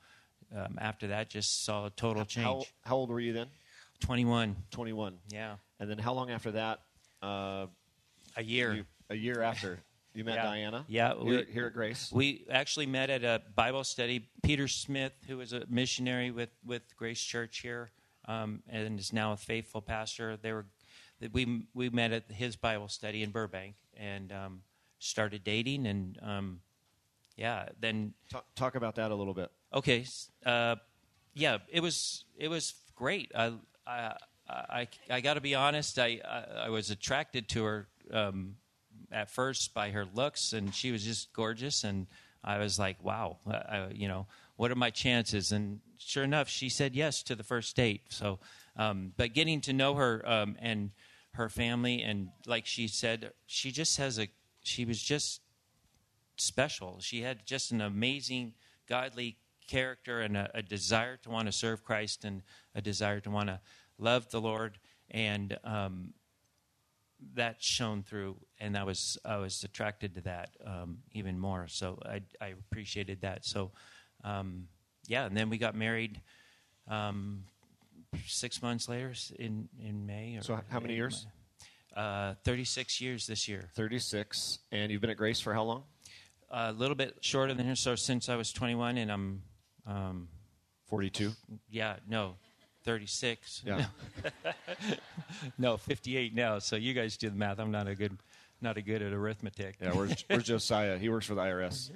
um, 0.56 0.78
after 0.80 1.08
that, 1.08 1.30
just 1.30 1.64
saw 1.66 1.86
a 1.86 1.90
total 1.90 2.26
change. 2.26 2.46
How, 2.46 2.64
how 2.84 2.96
old 2.98 3.10
were 3.10 3.20
you 3.20 3.34
then? 3.34 3.48
21, 4.02 4.56
21. 4.72 5.18
yeah. 5.30 5.56
And 5.80 5.90
then 5.90 5.98
how 5.98 6.14
long 6.14 6.30
after 6.32 6.52
that? 6.52 6.80
Uh, 7.22 7.68
A 8.38 8.44
year. 8.44 8.74
you, 8.74 8.86
a 9.10 9.16
year 9.16 9.42
after 9.42 9.80
you 10.14 10.24
met 10.24 10.36
Yeah. 10.36 10.44
Diana. 10.44 10.86
Yeah, 10.88 11.14
Here, 11.16 11.24
we- 11.46 11.52
here 11.52 11.68
at 11.68 11.74
Grace. 11.74 12.12
We 12.12 12.46
actually 12.50 12.86
met 12.88 13.10
at 13.10 13.24
a 13.24 13.42
Bible 13.56 13.84
study. 13.84 14.28
Peter 14.44 14.68
Smith, 14.68 15.14
who 15.28 15.38
was 15.38 15.54
a 15.54 15.64
missionary 15.70 16.32
with, 16.32 16.50
with 16.66 16.82
Grace 16.98 17.22
Church 17.22 17.60
here, 17.60 17.92
um, 18.26 18.64
and 18.70 19.00
is 19.00 19.14
now 19.14 19.34
a 19.34 19.38
faithful 19.38 19.82
pastor. 19.82 20.38
They 20.38 20.52
were, 20.54 20.66
we 21.34 21.64
we 21.74 21.90
met 21.90 22.12
at 22.12 22.32
his 22.32 22.56
Bible 22.56 22.88
study 22.88 23.24
in 23.24 23.32
Burbank 23.32 23.76
and 23.98 24.32
um, 24.32 24.62
started 25.00 25.44
dating, 25.44 25.88
and 25.88 26.20
um, 26.22 26.60
yeah, 27.36 27.70
then 27.80 28.14
Talk, 28.30 28.46
talk 28.56 28.76
about 28.76 28.96
that 28.96 29.12
a 29.12 29.16
little 29.16 29.34
bit. 29.34 29.50
okay, 29.74 30.06
uh, 30.46 30.76
yeah, 31.34 31.58
it 31.70 31.82
was 31.82 32.26
it 32.38 32.50
was 32.50 32.74
great. 32.96 33.32
I 33.36 33.54
I 33.88 34.14
I, 34.50 34.88
I 35.10 35.22
got 35.22 35.36
to 35.36 35.42
be 35.42 35.56
honest. 35.56 36.00
I, 36.00 36.20
I 36.28 36.66
I 36.66 36.70
was 36.70 36.90
attracted 36.90 37.48
to 37.50 37.64
her 37.64 37.88
um, 38.12 38.56
at 39.12 39.30
first 39.30 39.74
by 39.74 39.92
her 39.92 40.06
looks, 40.14 40.54
and 40.54 40.74
she 40.74 40.92
was 40.92 41.04
just 41.04 41.34
gorgeous. 41.34 41.84
And 41.84 42.08
I 42.44 42.58
was 42.58 42.80
like, 42.80 43.04
wow, 43.04 43.38
I, 43.48 43.88
you 43.94 44.08
know, 44.08 44.28
what 44.56 44.72
are 44.72 44.76
my 44.76 44.90
chances? 44.90 45.52
And 45.52 45.80
sure 45.98 46.24
enough, 46.24 46.50
she 46.50 46.70
said 46.70 46.96
yes 46.96 47.22
to 47.24 47.36
the 47.36 47.44
first 47.44 47.76
date. 47.76 48.02
So, 48.10 48.40
um, 48.76 49.14
but 49.18 49.34
getting 49.34 49.62
to 49.62 49.74
know 49.74 49.96
her 49.96 50.28
um, 50.28 50.56
and 50.60 50.92
her 51.34 51.50
family, 51.50 52.02
and 52.02 52.30
like 52.48 52.66
she 52.66 52.88
said, 52.88 53.32
she 53.46 53.72
just 53.72 53.98
has 53.98 54.18
a 54.20 54.30
she 54.64 54.86
was 54.86 55.02
just 55.02 55.42
special. 56.38 57.00
She 57.02 57.22
had 57.22 57.46
just 57.46 57.72
an 57.72 57.82
amazing, 57.82 58.54
godly 58.88 59.38
character 59.68 60.22
and 60.22 60.36
a, 60.36 60.50
a 60.54 60.62
desire 60.62 61.18
to 61.18 61.30
want 61.30 61.48
to 61.48 61.52
serve 61.52 61.84
Christ 61.84 62.26
and 62.26 62.42
a 62.74 62.82
desire 62.82 63.20
to 63.22 63.30
want 63.30 63.48
to 63.48 63.60
love 63.98 64.30
the 64.32 64.42
Lord. 64.42 64.80
And 65.12 65.58
um, 65.64 66.14
that 67.36 67.58
shone 67.60 68.04
through, 68.04 68.38
and 68.60 68.78
I 68.78 68.84
was 68.84 69.18
I 69.26 69.38
was 69.38 69.64
attracted 69.64 70.16
to 70.16 70.22
that 70.22 70.52
um, 70.66 71.00
even 71.14 71.38
more. 71.38 71.68
So 71.68 72.00
I, 72.06 72.22
I 72.40 72.54
appreciated 72.72 73.22
that. 73.22 73.46
So 73.46 73.72
um, 74.24 74.68
yeah, 75.08 75.26
and 75.26 75.36
then 75.36 75.50
we 75.50 75.58
got 75.58 75.76
married 75.76 76.22
um, 76.88 77.44
six 78.26 78.62
months 78.62 78.88
later 78.88 79.14
in 79.38 79.68
in 79.84 80.06
May. 80.06 80.38
Or, 80.38 80.44
So 80.44 80.60
how 80.70 80.80
many 80.80 80.96
years? 80.96 81.26
Uh, 81.96 82.36
Thirty 82.44 82.64
six 82.64 83.02
years 83.02 83.28
this 83.28 83.48
year. 83.48 83.70
36. 83.76 84.60
And 84.72 84.92
you've 84.92 85.02
been 85.02 85.10
at 85.10 85.18
Grace 85.18 85.40
for 85.42 85.54
how 85.54 85.64
long? 85.64 85.84
a 86.52 86.72
little 86.72 86.96
bit 86.96 87.16
shorter 87.22 87.54
than 87.54 87.68
her. 87.68 87.76
So 87.76 87.96
since 87.96 88.28
I 88.28 88.36
was 88.36 88.52
21, 88.52 88.98
and 88.98 89.12
I'm, 89.12 89.42
um, 89.86 90.28
42. 90.88 91.32
yeah, 91.70 91.98
no, 92.08 92.36
36. 92.86 93.62
Yeah. 93.66 93.86
no, 95.60 95.78
58 95.78 96.34
now. 96.34 96.58
So 96.60 96.76
you 96.76 96.94
guys 96.96 97.18
do 97.18 97.30
the 97.30 97.36
math. 97.36 97.60
I'm 97.60 97.70
not 97.70 97.88
a 97.88 97.94
good, 97.94 98.18
not 98.62 98.78
a 98.78 98.82
good 98.82 99.02
at 99.04 99.14
arithmetic. 99.14 99.76
Yeah, 99.80 99.92
where's, 99.94 100.26
where's 100.28 100.44
Josiah? 100.46 100.98
He 100.98 101.10
works 101.10 101.28
for 101.28 101.36
the 101.36 101.42
IRS. 101.42 101.92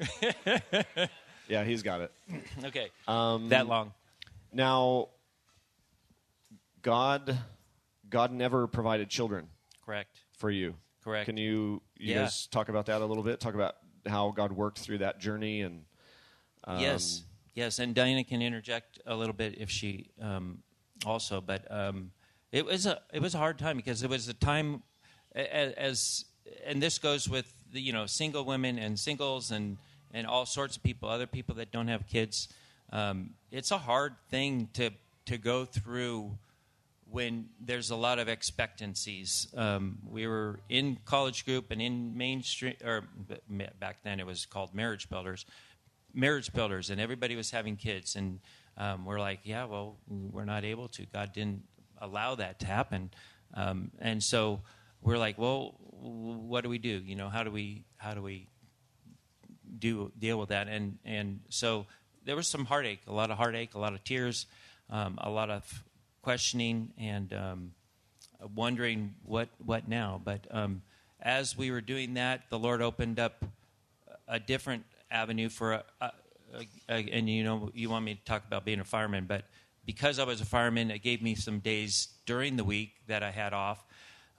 yeah, 1.48 1.64
he's 1.64 1.82
got 1.82 2.02
it. 2.02 2.12
okay, 2.64 2.90
Um, 3.08 3.50
that 3.50 3.66
long. 3.68 3.92
Now, 4.52 5.10
God, 6.84 7.36
God 8.08 8.32
never 8.32 8.68
provided 8.68 9.10
children 9.10 9.48
Correct. 9.86 10.20
for 10.38 10.50
you. 10.52 10.76
Correct. 11.04 11.26
Can 11.26 11.38
you, 11.38 11.82
you 11.98 12.14
Yeah. 12.14 12.24
guys 12.24 12.48
talk 12.48 12.70
about 12.70 12.86
that 12.86 13.02
a 13.02 13.06
little 13.06 13.24
bit? 13.24 13.40
Talk 13.40 13.56
about 13.56 13.76
how 14.08 14.32
God 14.32 14.52
worked 14.54 14.80
through 14.80 15.00
that 15.00 15.20
journey 15.20 15.62
and. 15.62 15.86
Um, 16.66 16.80
yes, 16.80 17.24
yes, 17.56 17.80
and 17.80 17.94
Diana 17.94 18.24
can 18.24 18.42
interject 18.42 19.00
a 19.06 19.14
little 19.16 19.34
bit 19.34 19.58
if 19.58 19.70
she 19.70 20.12
um, 20.22 20.64
also. 21.06 21.42
But 21.42 21.70
um, 21.70 22.12
it 22.54 22.64
was 22.66 22.86
a 22.86 23.02
it 23.12 23.22
was 23.22 23.36
a 23.36 23.38
hard 23.38 23.60
time 23.60 23.76
because 23.76 24.02
it 24.02 24.10
was 24.10 24.30
a 24.30 24.34
time 24.34 24.82
a- 25.36 25.42
a- 25.42 25.74
as 25.78 26.24
and 26.66 26.82
this 26.82 27.00
goes 27.00 27.28
with 27.28 27.54
the, 27.74 27.82
you 27.82 27.92
know 27.92 28.06
single 28.06 28.46
women 28.46 28.80
and 28.80 28.98
singles 28.98 29.52
and 29.52 29.78
and 30.14 30.26
all 30.26 30.46
sorts 30.46 30.78
of 30.78 30.84
people, 30.84 31.10
other 31.10 31.28
people 31.28 31.56
that 31.56 31.70
don't 31.72 31.90
have 31.90 32.08
kids. 32.08 32.48
Um, 32.94 33.32
it's 33.52 33.72
a 33.72 33.78
hard 33.80 34.16
thing 34.30 34.70
to 34.76 34.92
to 35.26 35.38
go 35.38 35.66
through 35.66 36.38
when 37.14 37.46
there's 37.60 37.92
a 37.92 37.96
lot 37.96 38.18
of 38.18 38.28
expectancies. 38.28 39.48
Um, 39.56 40.00
we 40.04 40.26
were 40.26 40.62
in 40.68 40.98
college 41.06 41.46
group 41.46 41.70
and 41.70 41.80
in 41.80 42.18
mainstream, 42.18 42.74
or 42.84 43.04
back 43.80 43.98
then 44.04 44.20
it 44.20 44.26
was 44.26 44.48
called 44.48 44.74
marriage 44.74 45.08
builders, 45.12 45.46
marriage 46.12 46.52
builders, 46.52 46.90
and 46.90 47.00
everybody 47.00 47.36
was 47.36 47.52
having 47.52 47.76
kids, 47.76 48.16
and 48.16 48.40
um, 48.78 49.06
we're 49.06 49.20
like, 49.20 49.42
yeah, 49.44 49.66
well, 49.66 49.98
we're 50.08 50.44
not 50.44 50.64
able 50.64 50.88
to. 50.88 51.06
God 51.06 51.34
didn't 51.34 51.62
allow 52.00 52.34
that 52.34 52.58
to 52.62 52.66
happen, 52.66 53.12
um, 53.54 53.92
and 54.00 54.24
so 54.24 54.62
we're 55.00 55.20
like, 55.20 55.38
well, 55.38 55.76
what 55.92 56.62
do 56.62 56.70
we 56.70 56.80
do? 56.80 57.00
You 57.06 57.16
know, 57.16 57.30
how 57.30 57.44
do 57.44 57.52
we 57.52 57.86
how 57.98 58.16
do 58.16 58.24
we 58.24 58.48
do 59.78 60.12
deal 60.18 60.40
with 60.40 60.50
that? 60.50 60.68
And 60.68 60.98
and 61.06 61.42
so 61.50 61.86
there 62.26 62.36
was 62.36 62.48
some 62.48 62.66
heartache, 62.66 63.02
a 63.06 63.14
lot 63.14 63.30
of 63.30 63.38
heartache, 63.38 63.76
a 63.76 63.80
lot 63.80 63.94
of 63.94 64.04
tears, 64.04 64.48
um, 64.90 65.20
a 65.22 65.30
lot 65.30 65.52
of 65.52 65.84
questioning 66.24 66.92
and 66.98 67.32
um, 67.34 67.72
wondering 68.56 69.14
what 69.24 69.50
what 69.64 69.88
now. 69.88 70.20
But 70.24 70.48
um, 70.50 70.82
as 71.22 71.56
we 71.56 71.70
were 71.70 71.82
doing 71.82 72.16
that, 72.16 72.50
the 72.50 72.58
Lord 72.58 72.82
opened 72.82 73.20
up 73.20 73.46
a 74.28 74.40
different 74.40 74.86
avenue 75.12 75.50
for 75.50 75.74
a, 75.74 75.84
a, 76.02 76.12
a, 76.90 76.96
and 77.12 77.30
you 77.30 77.44
know 77.44 77.70
you 77.76 77.90
want 77.90 78.06
me 78.06 78.16
to 78.16 78.24
talk 78.24 78.44
about 78.48 78.66
being 78.66 78.80
a 78.80 78.86
fireman, 78.86 79.26
but 79.28 79.46
because 79.86 80.18
I 80.18 80.24
was 80.24 80.42
a 80.42 80.46
fireman, 80.46 80.90
it 80.92 81.00
gave 81.00 81.22
me 81.22 81.36
some 81.36 81.60
days 81.60 82.08
during 82.26 82.56
the 82.56 82.64
week 82.64 82.94
that 83.08 83.22
I 83.22 83.32
had 83.32 83.54
off 83.54 83.84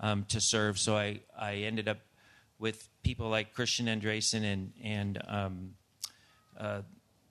um, 0.00 0.24
to 0.30 0.40
serve. 0.40 0.78
So 0.78 0.96
I 0.96 1.20
I 1.38 1.56
ended 1.56 1.86
up 1.86 1.98
with 2.58 2.88
people 3.02 3.28
like 3.28 3.52
Christian 3.52 3.86
Andresen 3.86 4.42
and 4.42 4.72
and 4.82 5.22
um, 5.28 5.74
uh, 6.58 6.80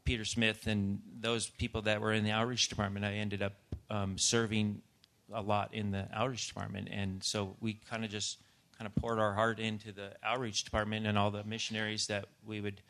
Peter 0.05 0.25
Smith 0.25 0.67
and 0.67 1.01
those 1.19 1.47
people 1.47 1.83
that 1.83 2.01
were 2.01 2.13
in 2.13 2.23
the 2.23 2.31
outreach 2.31 2.69
department. 2.69 3.05
I 3.05 3.13
ended 3.13 3.41
up 3.41 3.53
um, 3.93 4.17
serving 4.17 4.81
a 5.31 5.41
lot 5.41 5.73
in 5.73 5.91
the 5.91 6.07
outreach 6.11 6.47
department, 6.47 6.89
and 6.91 7.23
so 7.23 7.55
we 7.61 7.79
kind 7.89 8.03
of 8.03 8.09
just 8.09 8.39
kind 8.77 8.87
of 8.87 8.95
poured 8.95 9.19
our 9.19 9.33
heart 9.33 9.59
into 9.59 9.91
the 9.91 10.11
outreach 10.23 10.63
department 10.63 11.05
and 11.05 11.17
all 11.17 11.29
the 11.29 11.43
missionaries 11.43 12.07
that 12.07 12.25
we 12.45 12.59
would 12.59 12.81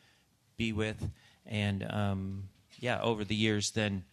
be 0.56 0.72
with, 0.72 1.10
and 1.46 1.86
um, 1.90 2.48
yeah, 2.80 3.00
over 3.02 3.22
the 3.22 3.34
years, 3.34 3.70
then 3.72 4.04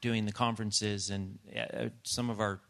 doing 0.00 0.24
the 0.24 0.32
conferences 0.32 1.10
and 1.10 1.38
uh, 1.56 1.86
some 2.04 2.30
of 2.30 2.38
our 2.38 2.60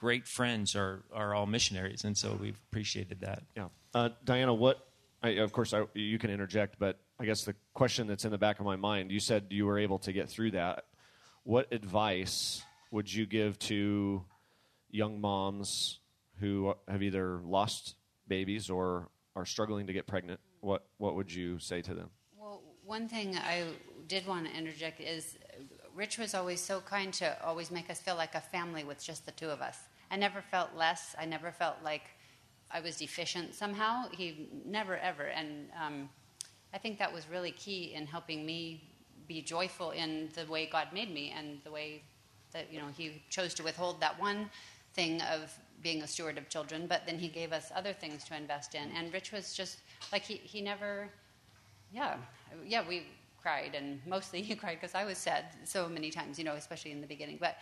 great 0.00 0.26
friends 0.26 0.74
are 0.74 1.04
are 1.12 1.32
all 1.32 1.46
missionaries, 1.46 2.02
and 2.02 2.18
so 2.18 2.36
we've 2.40 2.58
appreciated 2.70 3.20
that. 3.20 3.44
Yeah, 3.56 3.68
uh, 3.94 4.08
Diana, 4.24 4.52
what? 4.52 4.84
I, 5.22 5.30
of 5.30 5.52
course, 5.52 5.72
I, 5.72 5.84
you 5.94 6.18
can 6.18 6.30
interject, 6.30 6.80
but 6.80 6.98
I 7.20 7.24
guess 7.24 7.44
the 7.44 7.54
question 7.74 8.08
that's 8.08 8.24
in 8.24 8.32
the 8.32 8.38
back 8.38 8.58
of 8.58 8.66
my 8.66 8.74
mind, 8.74 9.12
you 9.12 9.20
said 9.20 9.46
you 9.50 9.66
were 9.66 9.78
able 9.78 10.00
to 10.00 10.12
get 10.12 10.28
through 10.28 10.50
that 10.52 10.86
what 11.44 11.72
advice 11.72 12.62
would 12.90 13.12
you 13.12 13.26
give 13.26 13.58
to 13.58 14.24
young 14.90 15.20
moms 15.20 15.98
who 16.38 16.74
have 16.88 17.02
either 17.02 17.40
lost 17.44 17.96
babies 18.28 18.70
or 18.70 19.08
are 19.34 19.46
struggling 19.46 19.86
to 19.86 19.92
get 19.92 20.06
pregnant? 20.06 20.40
What 20.60 20.86
what 20.98 21.16
would 21.16 21.32
you 21.32 21.58
say 21.58 21.82
to 21.82 21.94
them? 21.94 22.10
Well, 22.38 22.62
one 22.84 23.08
thing 23.08 23.36
I 23.36 23.64
did 24.06 24.26
want 24.26 24.46
to 24.46 24.56
interject 24.56 25.00
is 25.00 25.38
Rich 25.94 26.18
was 26.18 26.34
always 26.34 26.60
so 26.60 26.80
kind 26.80 27.12
to 27.14 27.44
always 27.44 27.70
make 27.70 27.90
us 27.90 28.00
feel 28.00 28.16
like 28.16 28.34
a 28.34 28.40
family 28.40 28.84
with 28.84 29.02
just 29.02 29.26
the 29.26 29.32
two 29.32 29.48
of 29.48 29.60
us. 29.60 29.78
I 30.10 30.16
never 30.16 30.42
felt 30.42 30.70
less. 30.76 31.14
I 31.18 31.24
never 31.24 31.50
felt 31.50 31.76
like 31.82 32.02
I 32.70 32.80
was 32.80 32.96
deficient 32.96 33.54
somehow. 33.54 34.08
He 34.10 34.48
never 34.64 34.96
ever, 34.96 35.24
and 35.24 35.68
um, 35.80 36.08
I 36.72 36.78
think 36.78 36.98
that 36.98 37.12
was 37.12 37.28
really 37.28 37.50
key 37.50 37.92
in 37.94 38.06
helping 38.06 38.46
me 38.46 38.91
be 39.32 39.42
joyful 39.42 39.90
in 39.90 40.28
the 40.34 40.44
way 40.46 40.66
God 40.66 40.88
made 40.92 41.12
me 41.12 41.32
and 41.36 41.60
the 41.64 41.70
way 41.70 42.02
that 42.52 42.72
you 42.72 42.78
know 42.78 42.88
He 42.96 43.22
chose 43.30 43.54
to 43.54 43.62
withhold 43.62 44.00
that 44.00 44.20
one 44.20 44.50
thing 44.94 45.22
of 45.22 45.52
being 45.82 46.02
a 46.02 46.06
steward 46.06 46.38
of 46.38 46.48
children, 46.48 46.86
but 46.86 47.06
then 47.06 47.18
He 47.18 47.28
gave 47.28 47.52
us 47.52 47.72
other 47.74 47.92
things 47.92 48.24
to 48.24 48.36
invest 48.36 48.74
in. 48.74 48.90
And 48.96 49.12
Rich 49.12 49.32
was 49.32 49.54
just 49.54 49.78
like 50.12 50.22
he 50.22 50.34
he 50.36 50.60
never, 50.60 51.08
yeah, 51.92 52.16
yeah, 52.66 52.82
we 52.86 53.06
cried 53.40 53.74
and 53.74 54.00
mostly 54.06 54.42
he 54.42 54.54
cried 54.62 54.78
because 54.80 54.94
I 54.94 55.04
was 55.04 55.18
sad 55.18 55.44
so 55.64 55.88
many 55.88 56.10
times, 56.10 56.38
you 56.38 56.44
know, 56.44 56.54
especially 56.54 56.92
in 56.92 57.00
the 57.00 57.06
beginning, 57.06 57.38
but. 57.40 57.56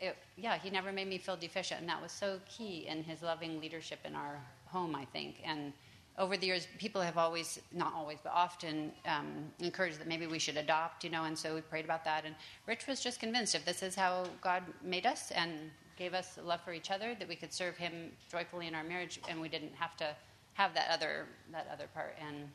It, 0.00 0.16
yeah, 0.36 0.58
he 0.58 0.70
never 0.70 0.90
made 0.90 1.06
me 1.08 1.18
feel 1.18 1.36
deficient, 1.36 1.80
and 1.80 1.88
that 1.88 2.02
was 2.02 2.10
so 2.10 2.40
key 2.48 2.88
in 2.88 3.04
his 3.04 3.22
loving 3.22 3.60
leadership 3.60 4.00
in 4.04 4.16
our 4.16 4.40
home, 4.66 4.96
I 4.96 5.04
think. 5.04 5.36
And 5.46 5.72
over 6.16 6.36
the 6.36 6.46
years, 6.46 6.68
people 6.78 7.00
have 7.00 7.18
always, 7.18 7.60
not 7.72 7.92
always, 7.94 8.18
but 8.22 8.32
often 8.32 8.92
um, 9.06 9.50
encouraged 9.58 9.98
that 9.98 10.06
maybe 10.06 10.26
we 10.26 10.38
should 10.38 10.56
adopt, 10.56 11.02
you 11.02 11.10
know, 11.10 11.24
and 11.24 11.36
so 11.36 11.54
we 11.54 11.60
prayed 11.60 11.84
about 11.84 12.04
that. 12.04 12.24
And 12.24 12.34
Rich 12.66 12.86
was 12.86 13.00
just 13.00 13.18
convinced 13.18 13.54
if 13.54 13.64
this 13.64 13.82
is 13.82 13.96
how 13.96 14.24
God 14.40 14.62
made 14.82 15.06
us 15.06 15.32
and 15.32 15.52
gave 15.96 16.14
us 16.14 16.38
love 16.44 16.60
for 16.64 16.72
each 16.72 16.90
other, 16.90 17.16
that 17.18 17.28
we 17.28 17.34
could 17.34 17.52
serve 17.52 17.76
Him 17.76 18.12
joyfully 18.30 18.68
in 18.68 18.74
our 18.74 18.84
marriage, 18.84 19.20
and 19.28 19.40
we 19.40 19.48
didn't 19.48 19.74
have 19.74 19.96
to 19.96 20.14
have 20.54 20.72
that 20.74 20.88
other 20.90 21.26
that 21.50 21.68
other 21.72 21.86
part. 21.94 22.16
And 22.24 22.48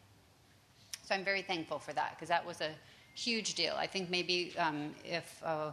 so 1.04 1.16
I'm 1.16 1.26
very 1.26 1.42
thankful 1.42 1.80
for 1.80 1.92
that 1.94 2.16
because 2.16 2.30
that 2.30 2.46
was 2.46 2.62
a 2.62 2.72
huge 3.16 3.56
deal. 3.56 3.76
I 3.78 3.88
think 3.88 4.10
maybe 4.10 4.54
um, 4.58 4.96
if 5.04 5.42
uh, 5.44 5.72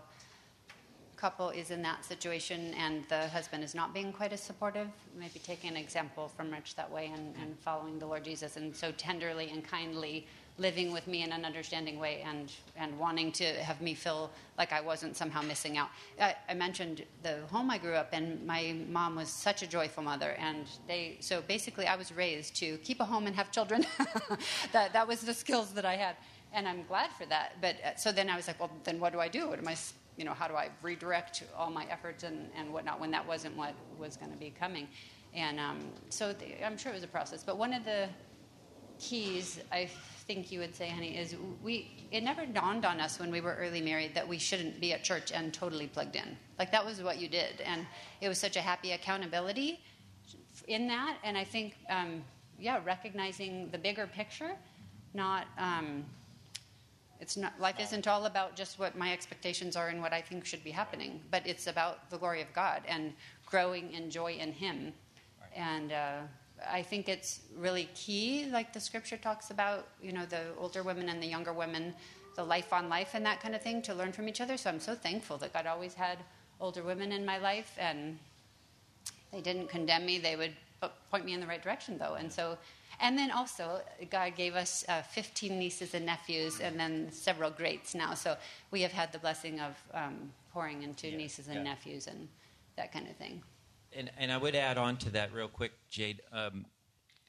couple 1.16 1.50
is 1.50 1.70
in 1.70 1.82
that 1.82 2.04
situation 2.04 2.74
and 2.74 3.04
the 3.08 3.28
husband 3.28 3.64
is 3.64 3.74
not 3.74 3.94
being 3.94 4.12
quite 4.12 4.32
as 4.32 4.40
supportive, 4.40 4.88
maybe 5.18 5.38
taking 5.38 5.70
an 5.70 5.76
example 5.76 6.28
from 6.28 6.50
Rich 6.50 6.76
that 6.76 6.90
way 6.90 7.10
and, 7.14 7.34
and 7.40 7.58
following 7.58 7.98
the 7.98 8.06
Lord 8.06 8.24
Jesus 8.24 8.56
and 8.56 8.74
so 8.74 8.92
tenderly 8.92 9.50
and 9.50 9.64
kindly 9.64 10.26
living 10.58 10.92
with 10.92 11.06
me 11.06 11.22
in 11.22 11.32
an 11.32 11.44
understanding 11.44 11.98
way 11.98 12.24
and, 12.26 12.50
and 12.76 12.98
wanting 12.98 13.30
to 13.30 13.44
have 13.44 13.80
me 13.80 13.94
feel 13.94 14.30
like 14.56 14.72
I 14.72 14.80
wasn't 14.80 15.16
somehow 15.16 15.42
missing 15.42 15.76
out. 15.76 15.90
I, 16.20 16.34
I, 16.48 16.54
mentioned 16.54 17.04
the 17.22 17.40
home 17.50 17.70
I 17.70 17.78
grew 17.78 17.92
up 17.94 18.14
in. 18.14 18.44
My 18.46 18.74
mom 18.88 19.16
was 19.16 19.28
such 19.28 19.62
a 19.62 19.66
joyful 19.66 20.02
mother, 20.02 20.30
and 20.38 20.64
they 20.88 21.18
so 21.20 21.42
basically 21.42 21.86
I 21.86 21.96
was 21.96 22.10
raised 22.10 22.56
to 22.56 22.78
keep 22.78 23.00
a 23.00 23.04
home 23.04 23.26
and 23.26 23.36
have 23.36 23.50
children. 23.52 23.84
that 24.72 24.94
that 24.94 25.06
was 25.06 25.20
the 25.20 25.34
skills 25.34 25.72
that 25.72 25.84
I 25.84 25.96
had, 25.96 26.16
and 26.54 26.66
I'm 26.66 26.84
glad 26.84 27.10
for 27.12 27.26
that. 27.26 27.56
But 27.60 27.76
uh, 27.84 27.96
so 27.96 28.10
then 28.10 28.30
I 28.30 28.36
was 28.36 28.46
like, 28.46 28.58
well, 28.58 28.70
then 28.84 28.98
what 28.98 29.12
do 29.12 29.20
I 29.20 29.28
do? 29.28 29.48
What 29.48 29.58
am 29.58 29.68
I 29.68 29.76
you 30.16 30.24
know, 30.24 30.32
how 30.32 30.48
do 30.48 30.54
I 30.54 30.70
redirect 30.82 31.44
all 31.56 31.70
my 31.70 31.86
efforts 31.90 32.24
and, 32.24 32.48
and 32.56 32.72
whatnot 32.72 33.00
when 33.00 33.10
that 33.10 33.26
wasn't 33.26 33.56
what 33.56 33.74
was 33.98 34.16
going 34.16 34.32
to 34.32 34.38
be 34.38 34.50
coming. 34.58 34.88
And 35.34 35.60
um, 35.60 35.78
so 36.08 36.32
the, 36.32 36.64
I'm 36.64 36.78
sure 36.78 36.92
it 36.92 36.94
was 36.94 37.04
a 37.04 37.08
process. 37.08 37.44
But 37.44 37.58
one 37.58 37.74
of 37.74 37.84
the 37.84 38.08
keys, 38.98 39.60
I 39.70 39.90
think 40.26 40.50
you 40.50 40.60
would 40.60 40.74
say, 40.74 40.88
honey, 40.88 41.16
is 41.16 41.36
we, 41.62 41.90
it 42.10 42.22
never 42.22 42.46
dawned 42.46 42.86
on 42.86 43.00
us 43.00 43.18
when 43.18 43.30
we 43.30 43.40
were 43.40 43.54
early 43.60 43.82
married 43.82 44.14
that 44.14 44.26
we 44.26 44.38
shouldn't 44.38 44.80
be 44.80 44.92
at 44.92 45.04
church 45.04 45.30
and 45.32 45.52
totally 45.52 45.86
plugged 45.86 46.16
in. 46.16 46.36
Like 46.58 46.72
that 46.72 46.84
was 46.84 47.02
what 47.02 47.18
you 47.18 47.28
did. 47.28 47.60
And 47.60 47.86
it 48.22 48.28
was 48.28 48.38
such 48.38 48.56
a 48.56 48.62
happy 48.62 48.92
accountability 48.92 49.80
in 50.66 50.88
that. 50.88 51.18
And 51.22 51.36
I 51.36 51.44
think, 51.44 51.76
um, 51.90 52.24
yeah, 52.58 52.80
recognizing 52.84 53.68
the 53.70 53.78
bigger 53.78 54.06
picture, 54.06 54.52
not. 55.12 55.46
Um, 55.58 56.04
it's 57.20 57.36
not 57.36 57.58
life 57.60 57.80
isn't 57.80 58.06
all 58.06 58.26
about 58.26 58.56
just 58.56 58.78
what 58.78 58.96
my 58.96 59.12
expectations 59.12 59.76
are 59.76 59.88
and 59.88 60.00
what 60.00 60.12
I 60.12 60.20
think 60.20 60.44
should 60.44 60.62
be 60.62 60.70
happening, 60.70 61.20
but 61.30 61.46
it's 61.46 61.66
about 61.66 62.10
the 62.10 62.18
glory 62.18 62.42
of 62.42 62.52
God 62.52 62.82
and 62.86 63.12
growing 63.46 63.92
in 63.92 64.10
joy 64.10 64.32
in 64.32 64.52
Him. 64.52 64.92
Right. 65.40 65.50
And 65.56 65.92
uh, 65.92 66.18
I 66.70 66.82
think 66.82 67.08
it's 67.08 67.40
really 67.56 67.88
key, 67.94 68.46
like 68.50 68.72
the 68.72 68.80
Scripture 68.80 69.16
talks 69.16 69.50
about, 69.50 69.88
you 70.02 70.12
know, 70.12 70.26
the 70.26 70.42
older 70.58 70.82
women 70.82 71.08
and 71.08 71.22
the 71.22 71.26
younger 71.26 71.52
women, 71.52 71.94
the 72.34 72.44
life 72.44 72.72
on 72.72 72.88
life 72.88 73.10
and 73.14 73.24
that 73.24 73.40
kind 73.40 73.54
of 73.54 73.62
thing, 73.62 73.82
to 73.82 73.94
learn 73.94 74.12
from 74.12 74.28
each 74.28 74.40
other. 74.40 74.56
So 74.56 74.70
I'm 74.70 74.80
so 74.80 74.94
thankful 74.94 75.38
that 75.38 75.52
God 75.52 75.66
always 75.66 75.94
had 75.94 76.18
older 76.60 76.82
women 76.82 77.12
in 77.12 77.24
my 77.24 77.38
life, 77.38 77.76
and 77.78 78.18
they 79.32 79.40
didn't 79.40 79.68
condemn 79.68 80.06
me; 80.06 80.18
they 80.18 80.36
would 80.36 80.52
point 81.10 81.24
me 81.24 81.32
in 81.32 81.40
the 81.40 81.46
right 81.46 81.62
direction, 81.62 81.98
though. 81.98 82.14
And 82.14 82.32
so 82.32 82.58
and 83.00 83.18
then 83.18 83.30
also, 83.30 83.80
God 84.10 84.34
gave 84.36 84.54
us 84.54 84.84
uh, 84.88 85.02
15 85.02 85.58
nieces 85.58 85.94
and 85.94 86.06
nephews, 86.06 86.60
and 86.60 86.78
then 86.78 87.10
several 87.12 87.50
greats 87.50 87.94
now. 87.94 88.14
So 88.14 88.36
we 88.70 88.82
have 88.82 88.92
had 88.92 89.12
the 89.12 89.18
blessing 89.18 89.60
of 89.60 89.74
um, 89.94 90.32
pouring 90.52 90.82
into 90.82 91.08
yeah, 91.08 91.16
nieces 91.16 91.48
and 91.48 91.56
yeah. 91.56 91.62
nephews 91.62 92.06
and 92.06 92.28
that 92.76 92.92
kind 92.92 93.08
of 93.08 93.16
thing. 93.16 93.42
And, 93.94 94.10
and 94.18 94.32
I 94.32 94.36
would 94.36 94.54
add 94.54 94.78
on 94.78 94.96
to 94.98 95.10
that 95.10 95.32
real 95.32 95.48
quick, 95.48 95.72
Jade. 95.90 96.20
Um, 96.32 96.66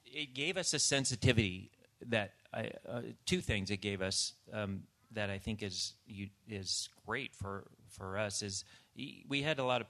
it 0.06 0.34
gave 0.34 0.58
us 0.58 0.74
a 0.74 0.80
sensitivity 0.80 1.72
that 2.08 2.34
I, 2.54 2.72
uh, 2.88 3.02
two 3.26 3.42
things 3.42 3.72
it 3.72 3.82
gave 3.82 4.02
us 4.02 4.34
um, 4.54 4.84
that 5.12 5.30
I 5.30 5.38
think 5.38 5.64
is 5.64 5.94
is 6.48 6.90
great 7.06 7.36
for 7.36 7.66
for 7.90 8.18
us 8.18 8.42
is 8.42 8.64
we 8.96 9.42
had 9.42 9.60
a 9.60 9.64
lot 9.64 9.82
of 9.82 9.88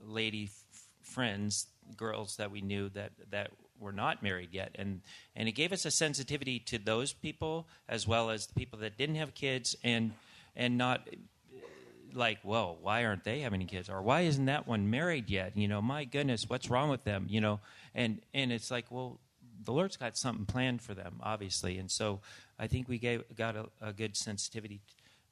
lady 0.00 0.44
f- 0.44 0.82
friends, 1.02 1.66
girls 1.96 2.36
that 2.36 2.50
we 2.50 2.60
knew 2.60 2.88
that 2.90 3.12
that 3.30 3.50
were 3.78 3.92
not 3.92 4.22
married 4.22 4.50
yet, 4.52 4.74
and 4.76 5.00
and 5.36 5.48
it 5.48 5.52
gave 5.52 5.72
us 5.72 5.84
a 5.84 5.90
sensitivity 5.90 6.58
to 6.60 6.78
those 6.78 7.12
people 7.12 7.66
as 7.88 8.06
well 8.06 8.30
as 8.30 8.46
the 8.46 8.54
people 8.54 8.78
that 8.80 8.96
didn't 8.96 9.16
have 9.16 9.34
kids 9.34 9.76
and 9.82 10.12
and 10.56 10.78
not 10.78 11.08
like, 12.14 12.38
well, 12.44 12.78
why 12.80 13.04
aren't 13.04 13.24
they 13.24 13.40
having 13.40 13.66
kids, 13.66 13.88
or 13.88 14.00
why 14.00 14.22
isn't 14.22 14.46
that 14.46 14.66
one 14.66 14.88
married 14.90 15.28
yet? 15.28 15.56
You 15.56 15.68
know, 15.68 15.82
my 15.82 16.04
goodness, 16.04 16.48
what's 16.48 16.70
wrong 16.70 16.88
with 16.88 17.04
them? 17.04 17.26
You 17.28 17.40
know, 17.40 17.60
and 17.94 18.20
and 18.32 18.52
it's 18.52 18.70
like, 18.70 18.86
well, 18.90 19.20
the 19.62 19.72
Lord's 19.72 19.96
got 19.96 20.16
something 20.16 20.46
planned 20.46 20.82
for 20.82 20.94
them, 20.94 21.20
obviously, 21.22 21.78
and 21.78 21.90
so 21.90 22.20
I 22.58 22.66
think 22.66 22.88
we 22.88 22.98
gave 22.98 23.24
got 23.36 23.56
a, 23.56 23.66
a 23.80 23.92
good 23.92 24.16
sensitivity 24.16 24.80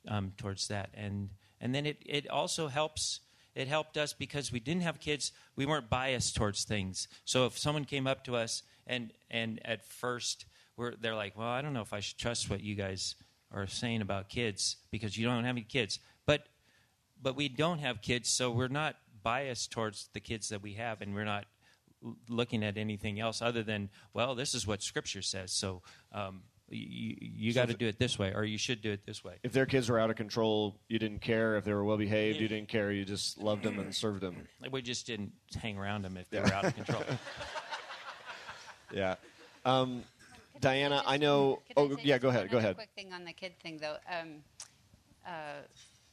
um, 0.08 0.32
towards 0.37 0.68
that, 0.68 0.90
and 0.94 1.30
and 1.61 1.75
then 1.75 1.87
it 1.87 1.99
it 2.04 2.28
also 2.28 2.68
helps. 2.68 3.20
It 3.54 3.68
helped 3.68 3.97
us 3.97 4.12
because 4.12 4.50
we 4.50 4.61
didn't 4.61 4.82
have 4.82 5.00
kids. 5.00 5.32
We 5.56 5.66
weren't 5.66 5.90
biased 5.90 6.35
towards 6.35 6.64
things. 6.64 7.09
So 7.25 7.47
if 7.47 7.59
someone 7.59 7.85
came 7.85 8.06
up 8.06 8.25
to 8.25 8.37
us 8.37 8.62
and 8.87 9.12
and 9.30 9.61
at 9.64 9.85
first 9.85 10.47
we're, 10.76 10.94
they're 10.97 11.14
like, 11.14 11.37
well, 11.37 11.49
I 11.49 11.61
don't 11.62 11.75
know 11.75 11.82
if 11.82 11.92
I 11.92 12.00
should 12.00 12.18
trust 12.18 12.49
what 12.49 12.62
you 12.62 12.75
guys 12.75 13.14
are 13.52 13.66
saying 13.66 14.00
about 14.00 14.28
kids 14.28 14.76
because 14.90 15.16
you 15.18 15.26
don't 15.26 15.44
have 15.44 15.54
any 15.54 15.62
kids. 15.62 15.99
But 16.26 16.47
but 17.21 17.37
we 17.37 17.49
don't 17.49 17.78
have 17.78 18.02
kids, 18.02 18.30
so 18.30 18.50
we're 18.50 18.68
not 18.68 18.97
biased 19.23 19.71
towards 19.71 20.09
the 20.12 20.21
kids 20.21 20.49
that 20.49 20.62
we 20.62 20.75
have, 20.75 21.00
and 21.00 21.14
we're 21.14 21.25
not 21.25 21.44
looking 22.28 22.64
at 22.64 22.76
anything 22.76 23.21
else 23.21 23.40
other 23.40 23.62
than, 23.62 23.88
well, 24.12 24.35
this 24.35 24.54
is 24.54 24.66
what 24.66 24.82
Scripture 24.82 25.23
says. 25.23 25.52
So 25.52 25.82
um, 26.11 26.42
you, 26.73 27.17
you 27.21 27.52
got 27.52 27.69
to 27.69 27.75
do 27.75 27.87
it 27.87 27.99
this 27.99 28.19
way, 28.19 28.33
or 28.35 28.45
you 28.45 28.59
should 28.59 28.83
do 28.83 28.91
it 28.93 29.05
this 29.07 29.23
way. 29.23 29.35
If 29.43 29.52
their 29.52 29.67
kids 29.67 29.88
were 29.88 29.99
out 29.99 30.11
of 30.11 30.17
control, 30.17 30.76
you 30.88 30.99
didn't 30.99 31.21
care. 31.21 31.57
If 31.57 31.64
they 31.64 31.73
were 31.73 31.85
well 31.85 31.97
behaved, 31.97 32.41
you 32.41 32.49
didn't 32.49 32.69
care. 32.69 32.91
You 32.91 33.05
just 33.05 33.38
loved 33.38 33.62
them 33.62 33.79
and 33.79 33.95
served 33.95 34.21
them. 34.21 34.49
We 34.71 34.83
just 34.83 35.07
didn't 35.07 35.33
hang 35.61 35.79
around 35.79 36.02
them 36.02 36.17
if 36.17 36.29
they 36.31 36.41
were 36.41 36.52
out 36.52 36.64
of 36.64 36.75
control. 36.75 37.02
Yeah. 38.95 39.14
Um, 39.64 40.05
Diana, 40.61 41.02
I 41.07 41.17
know. 41.17 41.61
Oh, 41.76 41.97
say 41.97 42.02
yeah. 42.02 42.19
Go 42.19 42.29
ahead. 42.29 42.50
Go 42.50 42.59
another 42.59 42.59
ahead. 42.59 42.76
Quick 42.76 42.91
thing 42.95 43.12
on 43.12 43.25
the 43.25 43.33
kid 43.33 43.55
thing, 43.62 43.79
though. 43.79 43.97
Um, 44.09 44.29
uh, 45.26 45.62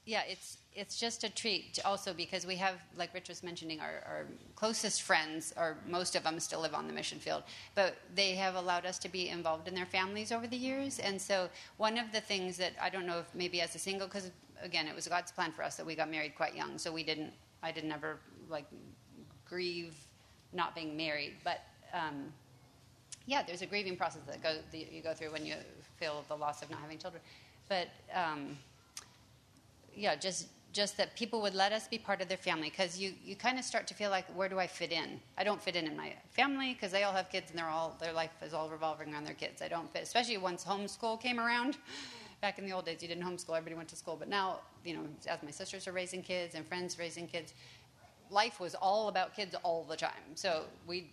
yeah, 0.10 0.24
it's 0.28 0.58
it's 0.74 1.00
just 1.00 1.24
a 1.24 1.30
treat. 1.30 1.78
Also, 1.86 2.14
because 2.14 2.46
we 2.46 2.56
have, 2.56 2.76
like 2.98 3.14
Rich 3.14 3.30
was 3.30 3.44
mentioning, 3.44 3.80
our, 3.80 4.02
our 4.08 4.26
closest 4.56 5.04
friends, 5.04 5.54
or 5.56 5.78
most 5.88 6.16
of 6.16 6.24
them, 6.24 6.40
still 6.40 6.62
live 6.62 6.74
on 6.74 6.88
the 6.88 6.94
mission 6.94 7.20
field, 7.20 7.44
but 7.76 7.96
they 8.16 8.32
have 8.32 8.56
allowed 8.56 8.86
us 8.86 8.98
to 9.00 9.10
be 9.10 9.30
involved 9.30 9.68
in 9.68 9.76
their 9.76 9.86
families 9.86 10.32
over 10.32 10.48
the 10.48 10.58
years. 10.58 10.98
And 10.98 11.22
so, 11.22 11.48
one 11.78 12.00
of 12.00 12.12
the 12.12 12.22
things 12.22 12.58
that 12.58 12.74
I 12.82 12.90
don't 12.90 13.06
know 13.06 13.20
if 13.20 13.28
maybe 13.36 13.62
as 13.62 13.76
a 13.76 13.80
single, 13.80 14.08
because 14.08 14.32
again, 14.64 14.88
it 14.88 14.96
was 14.96 15.08
God's 15.08 15.32
plan 15.32 15.52
for 15.52 15.64
us 15.64 15.76
that 15.76 15.86
we 15.86 15.94
got 15.96 16.10
married 16.10 16.34
quite 16.36 16.56
young, 16.56 16.80
so 16.80 16.92
we 16.92 17.04
didn't. 17.04 17.32
I 17.62 17.72
didn't 17.72 17.92
ever 17.92 18.18
like 18.50 18.66
grieve 19.48 19.94
not 20.54 20.74
being 20.74 20.98
married, 20.98 21.36
but. 21.44 21.62
Um, 21.94 22.34
yeah, 23.26 23.44
there's 23.44 23.62
a 23.62 23.68
grieving 23.68 23.96
process 23.96 24.24
that, 24.26 24.42
go, 24.42 24.56
that 24.72 24.92
you 24.92 25.04
go 25.04 25.14
through 25.14 25.32
when 25.32 25.46
you 25.46 25.54
feel 26.00 26.24
the 26.30 26.36
loss 26.36 26.64
of 26.64 26.72
not 26.72 26.80
having 26.80 26.98
children. 26.98 27.22
But 27.68 27.90
um, 28.12 28.58
yeah, 29.96 30.16
just 30.16 30.48
just 30.72 30.98
that 30.98 31.16
people 31.16 31.42
would 31.42 31.56
let 31.56 31.72
us 31.72 31.88
be 31.88 31.98
part 31.98 32.22
of 32.22 32.28
their 32.28 32.38
family 32.38 32.70
because 32.70 33.00
you, 33.00 33.14
you 33.24 33.36
kind 33.36 33.58
of 33.58 33.66
start 33.66 33.88
to 33.88 33.94
feel 33.96 34.12
like 34.12 34.26
where 34.36 34.48
do 34.48 34.60
I 34.60 34.68
fit 34.68 34.92
in? 34.92 35.20
I 35.36 35.44
don't 35.44 35.62
fit 35.62 35.76
in 35.76 35.88
in 35.88 35.98
my 35.98 36.14
family 36.30 36.74
because 36.74 36.92
they 36.92 37.04
all 37.04 37.14
have 37.14 37.30
kids 37.32 37.50
and 37.50 37.58
they're 37.58 37.68
all 37.68 37.98
their 38.00 38.14
life 38.14 38.30
is 38.44 38.54
all 38.54 38.70
revolving 38.70 39.12
around 39.12 39.26
their 39.26 39.34
kids. 39.34 39.62
I 39.62 39.68
don't 39.68 39.92
fit, 39.92 40.04
especially 40.04 40.38
once 40.38 40.64
homeschool 40.64 41.20
came 41.20 41.40
around. 41.40 41.78
Back 42.42 42.58
in 42.58 42.66
the 42.66 42.72
old 42.72 42.86
days, 42.86 43.02
you 43.02 43.08
didn't 43.10 43.24
homeschool; 43.24 43.58
everybody 43.58 43.76
went 43.76 43.90
to 43.90 43.98
school. 43.98 44.16
But 44.18 44.30
now, 44.30 44.60
you 44.86 44.94
know, 44.94 45.02
as 45.28 45.44
my 45.44 45.52
sisters 45.52 45.88
are 45.88 45.92
raising 45.92 46.22
kids 46.22 46.56
and 46.56 46.66
friends 46.66 46.98
raising 46.98 47.28
kids, 47.28 47.54
life 48.30 48.62
was 48.62 48.76
all 48.76 49.10
about 49.10 49.36
kids 49.36 49.56
all 49.64 49.84
the 49.84 49.98
time. 49.98 50.36
So 50.36 50.64
we 50.88 51.12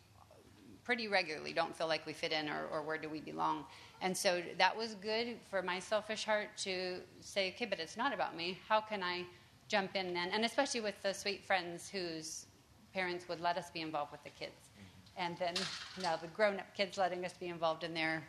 pretty 0.86 1.08
regularly 1.08 1.52
don't 1.52 1.76
feel 1.76 1.88
like 1.88 2.06
we 2.06 2.12
fit 2.12 2.30
in 2.30 2.48
or, 2.48 2.66
or 2.72 2.80
where 2.80 2.96
do 2.96 3.08
we 3.08 3.20
belong. 3.20 3.64
And 4.00 4.16
so 4.16 4.40
that 4.56 4.74
was 4.74 4.94
good 4.94 5.36
for 5.50 5.60
my 5.60 5.80
selfish 5.80 6.24
heart 6.24 6.50
to 6.58 6.98
say, 7.20 7.52
okay, 7.54 7.64
but 7.64 7.80
it's 7.80 7.96
not 7.96 8.14
about 8.14 8.36
me. 8.36 8.58
How 8.68 8.80
can 8.80 9.02
I 9.02 9.24
jump 9.66 9.96
in 9.96 10.14
then? 10.14 10.30
And 10.32 10.44
especially 10.44 10.80
with 10.80 10.94
the 11.02 11.12
sweet 11.12 11.44
friends 11.44 11.90
whose 11.90 12.46
parents 12.94 13.28
would 13.28 13.40
let 13.40 13.58
us 13.58 13.68
be 13.68 13.80
involved 13.80 14.12
with 14.12 14.22
the 14.22 14.30
kids. 14.30 14.70
And 15.16 15.36
then 15.38 15.54
now 16.00 16.14
the 16.14 16.28
grown 16.28 16.60
up 16.60 16.72
kids 16.76 16.96
letting 16.96 17.24
us 17.24 17.32
be 17.32 17.48
involved 17.48 17.82
in 17.82 17.92
their 17.92 18.22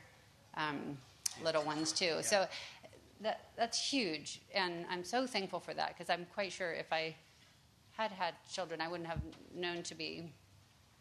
um, 0.56 0.98
little 1.44 1.64
ones 1.64 1.92
too. 1.92 2.18
So 2.22 2.48
that, 3.22 3.52
that's 3.56 3.80
huge. 3.80 4.42
And 4.56 4.86
I'm 4.90 5.04
so 5.04 5.28
thankful 5.28 5.60
for 5.60 5.76
that 5.76 5.90
because 5.96 6.10
I'm 6.10 6.26
quite 6.34 6.52
sure 6.52 6.74
if 6.74 6.92
I 6.92 7.16
had 7.92 8.12
had 8.12 8.34
children, 8.52 8.82
I 8.82 8.88
wouldn't 8.88 9.10
have 9.10 9.22
known 9.54 9.84
to 9.84 9.94
be 9.94 10.32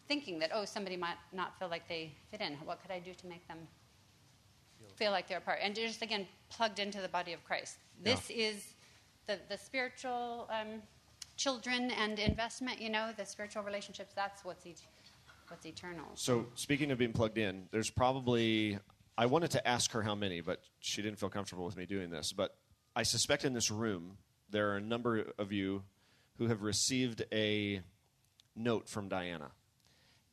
thinking 0.08 0.38
that, 0.40 0.50
oh, 0.52 0.64
somebody 0.64 0.96
might 0.96 1.16
not 1.32 1.58
feel 1.58 1.68
like 1.68 1.88
they 1.88 2.12
fit 2.30 2.40
in. 2.40 2.54
What 2.64 2.80
could 2.82 2.90
I 2.90 2.98
do 2.98 3.12
to 3.14 3.26
make 3.26 3.46
them 3.48 3.58
feel 4.96 5.10
like 5.10 5.28
they're 5.28 5.38
a 5.38 5.42
part? 5.42 5.58
And 5.62 5.74
just, 5.74 6.02
again, 6.02 6.26
plugged 6.48 6.78
into 6.78 7.00
the 7.00 7.08
body 7.08 7.32
of 7.32 7.44
Christ. 7.44 7.76
This 8.02 8.30
is 8.30 8.74
the, 9.26 9.38
the 9.48 9.56
spiritual 9.56 10.48
um, 10.50 10.82
children 11.36 11.90
and 11.90 12.18
investment, 12.18 12.80
you 12.80 12.90
know, 12.90 13.10
the 13.16 13.24
spiritual 13.24 13.62
relationships, 13.62 14.12
that's 14.14 14.44
what's, 14.44 14.66
et- 14.66 14.80
what's 15.48 15.66
eternal. 15.66 16.06
So, 16.14 16.46
speaking 16.54 16.90
of 16.90 16.98
being 16.98 17.12
plugged 17.12 17.38
in, 17.38 17.68
there's 17.70 17.90
probably. 17.90 18.78
I 19.18 19.24
wanted 19.24 19.50
to 19.52 19.66
ask 19.66 19.92
her 19.92 20.02
how 20.02 20.14
many, 20.14 20.42
but 20.42 20.60
she 20.78 21.00
didn't 21.00 21.18
feel 21.18 21.30
comfortable 21.30 21.64
with 21.64 21.74
me 21.74 21.86
doing 21.86 22.10
this. 22.10 22.34
But 22.34 22.54
I 22.94 23.02
suspect 23.02 23.46
in 23.46 23.54
this 23.54 23.70
room, 23.70 24.18
there 24.50 24.72
are 24.72 24.76
a 24.76 24.80
number 24.80 25.32
of 25.38 25.52
you 25.52 25.84
who 26.36 26.48
have 26.48 26.60
received 26.60 27.24
a 27.32 27.80
note 28.54 28.90
from 28.90 29.08
Diana. 29.08 29.52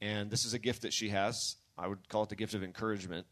And 0.03 0.29
this 0.29 0.43
is 0.43 0.53
a 0.53 0.59
gift 0.59 0.81
that 0.81 0.91
she 0.91 1.09
has. 1.09 1.55
I 1.77 1.87
would 1.87 2.09
call 2.09 2.23
it 2.23 2.29
the 2.29 2.35
gift 2.35 2.53
of 2.53 2.63
encouragement. 2.63 3.25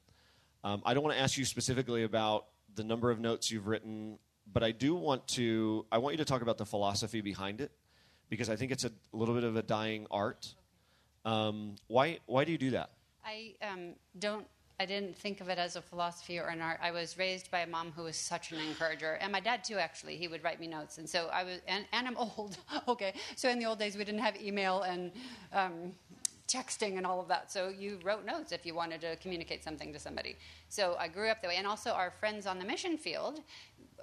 Um, 0.64 0.82
I 0.86 0.94
don't 0.94 1.04
want 1.04 1.18
to 1.18 1.22
ask 1.22 1.38
you 1.38 1.44
specifically 1.44 2.04
about 2.04 2.46
the 2.76 2.86
number 2.86 3.12
of 3.12 3.20
notes 3.20 3.52
you've 3.52 3.68
written, 3.68 4.20
but 4.52 4.64
I 4.64 4.72
do 4.72 4.96
want 4.96 5.28
to. 5.30 5.86
I 5.92 5.98
want 5.98 6.14
you 6.14 6.18
to 6.20 6.26
talk 6.26 6.42
about 6.42 6.58
the 6.58 6.66
philosophy 6.66 7.20
behind 7.20 7.60
it, 7.60 7.72
because 8.30 8.50
I 8.50 8.56
think 8.56 8.72
it's 8.72 8.86
a 8.86 8.92
little 9.12 9.36
bit 9.36 9.44
of 9.44 9.58
a 9.58 9.62
dying 9.62 10.08
art. 10.10 10.56
Um, 11.26 11.76
why? 11.88 12.20
Why 12.26 12.46
do 12.46 12.54
you 12.54 12.58
do 12.58 12.72
that? 12.72 12.92
I 13.26 13.54
um, 13.62 13.96
don't. 14.18 14.48
I 14.80 14.86
didn't 14.86 15.18
think 15.18 15.42
of 15.42 15.50
it 15.50 15.58
as 15.58 15.76
a 15.76 15.82
philosophy 15.82 16.40
or 16.40 16.48
an 16.48 16.62
art. 16.62 16.80
I 16.82 16.92
was 16.92 17.18
raised 17.18 17.52
by 17.52 17.60
a 17.60 17.68
mom 17.68 17.92
who 17.92 18.04
was 18.04 18.16
such 18.16 18.54
an 18.54 18.60
encourager, 18.60 19.16
and 19.16 19.30
my 19.32 19.42
dad 19.42 19.66
too. 19.66 19.76
Actually, 19.76 20.16
he 20.16 20.30
would 20.30 20.42
write 20.42 20.62
me 20.62 20.68
notes, 20.68 21.00
and 21.00 21.10
so 21.10 21.28
I 21.34 21.44
was. 21.44 21.60
And, 21.68 21.86
and 21.92 22.08
I'm 22.08 22.18
old. 22.38 22.58
okay, 22.88 23.14
so 23.36 23.50
in 23.50 23.60
the 23.60 23.66
old 23.66 23.78
days 23.78 23.98
we 23.98 24.06
didn't 24.06 24.22
have 24.22 24.42
email 24.42 24.84
and 24.84 25.12
um, 25.52 25.92
texting 26.52 26.98
and 26.98 27.06
all 27.06 27.20
of 27.20 27.28
that. 27.28 27.52
So 27.52 27.70
you 27.70 28.00
wrote 28.04 28.26
notes 28.26 28.52
if 28.52 28.66
you 28.66 28.76
wanted 28.76 29.02
to 29.02 29.16
communicate 29.18 29.64
something 29.64 29.94
to 29.94 30.00
somebody. 30.00 30.38
So 30.70 30.96
I 31.00 31.08
grew 31.08 31.30
up 31.30 31.42
that 31.42 31.48
way, 31.48 31.58
and 31.58 31.68
also 31.68 31.92
our 31.92 32.12
friends 32.12 32.46
on 32.46 32.60
the 32.60 32.66
mission 32.66 32.98
field. 32.98 33.42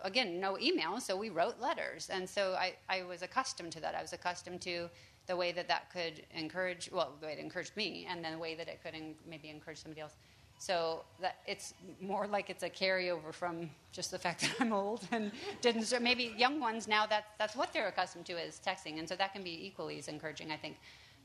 Again, 0.04 0.40
no 0.40 0.58
email, 0.60 1.00
so 1.00 1.16
we 1.16 1.28
wrote 1.28 1.60
letters, 1.60 2.08
and 2.08 2.28
so 2.28 2.54
I, 2.54 2.74
I 2.88 3.02
was 3.02 3.22
accustomed 3.22 3.72
to 3.72 3.80
that. 3.80 3.96
I 3.96 4.02
was 4.02 4.12
accustomed 4.12 4.60
to 4.62 4.88
the 5.26 5.36
way 5.36 5.52
that 5.52 5.68
that 5.68 5.92
could 5.92 6.22
encourage, 6.34 6.88
well, 6.92 7.12
the 7.20 7.26
way 7.26 7.32
it 7.32 7.38
encouraged 7.38 7.76
me, 7.76 8.06
and 8.08 8.24
then 8.24 8.32
the 8.32 8.38
way 8.38 8.54
that 8.54 8.68
it 8.68 8.80
could 8.82 8.94
maybe 9.28 9.50
encourage 9.50 9.78
somebody 9.78 10.00
else. 10.00 10.14
So 10.58 11.04
that 11.20 11.36
it's 11.46 11.74
more 12.00 12.26
like 12.26 12.50
it's 12.50 12.64
a 12.64 12.70
carryover 12.70 13.32
from 13.32 13.70
just 13.92 14.10
the 14.10 14.18
fact 14.18 14.40
that 14.42 14.54
I'm 14.60 14.72
old 14.72 15.06
and 15.12 15.30
didn't. 15.60 15.82
So 15.82 16.00
maybe 16.00 16.34
young 16.36 16.58
ones 16.60 16.88
now 16.88 17.06
that's 17.06 17.28
that's 17.38 17.54
what 17.54 17.72
they're 17.72 17.88
accustomed 17.88 18.26
to 18.26 18.32
is 18.32 18.60
texting, 18.64 18.98
and 18.98 19.08
so 19.08 19.14
that 19.16 19.32
can 19.32 19.42
be 19.42 19.66
equally 19.66 19.98
as 19.98 20.08
encouraging, 20.08 20.50
I 20.50 20.56
think. 20.56 20.76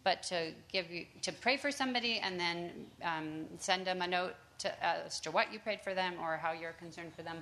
But 0.03 0.23
to 0.23 0.51
give 0.71 0.91
you 0.91 1.05
to 1.21 1.31
pray 1.31 1.57
for 1.57 1.71
somebody 1.71 2.19
and 2.19 2.39
then 2.39 2.71
um, 3.03 3.45
send 3.57 3.87
them 3.87 4.01
a 4.01 4.07
note 4.07 4.35
to, 4.59 4.85
as 4.85 5.19
to 5.21 5.31
what 5.31 5.53
you 5.53 5.59
prayed 5.59 5.81
for 5.81 5.93
them 5.93 6.15
or 6.21 6.37
how 6.37 6.51
you're 6.51 6.73
concerned 6.73 7.13
for 7.15 7.23
them. 7.23 7.41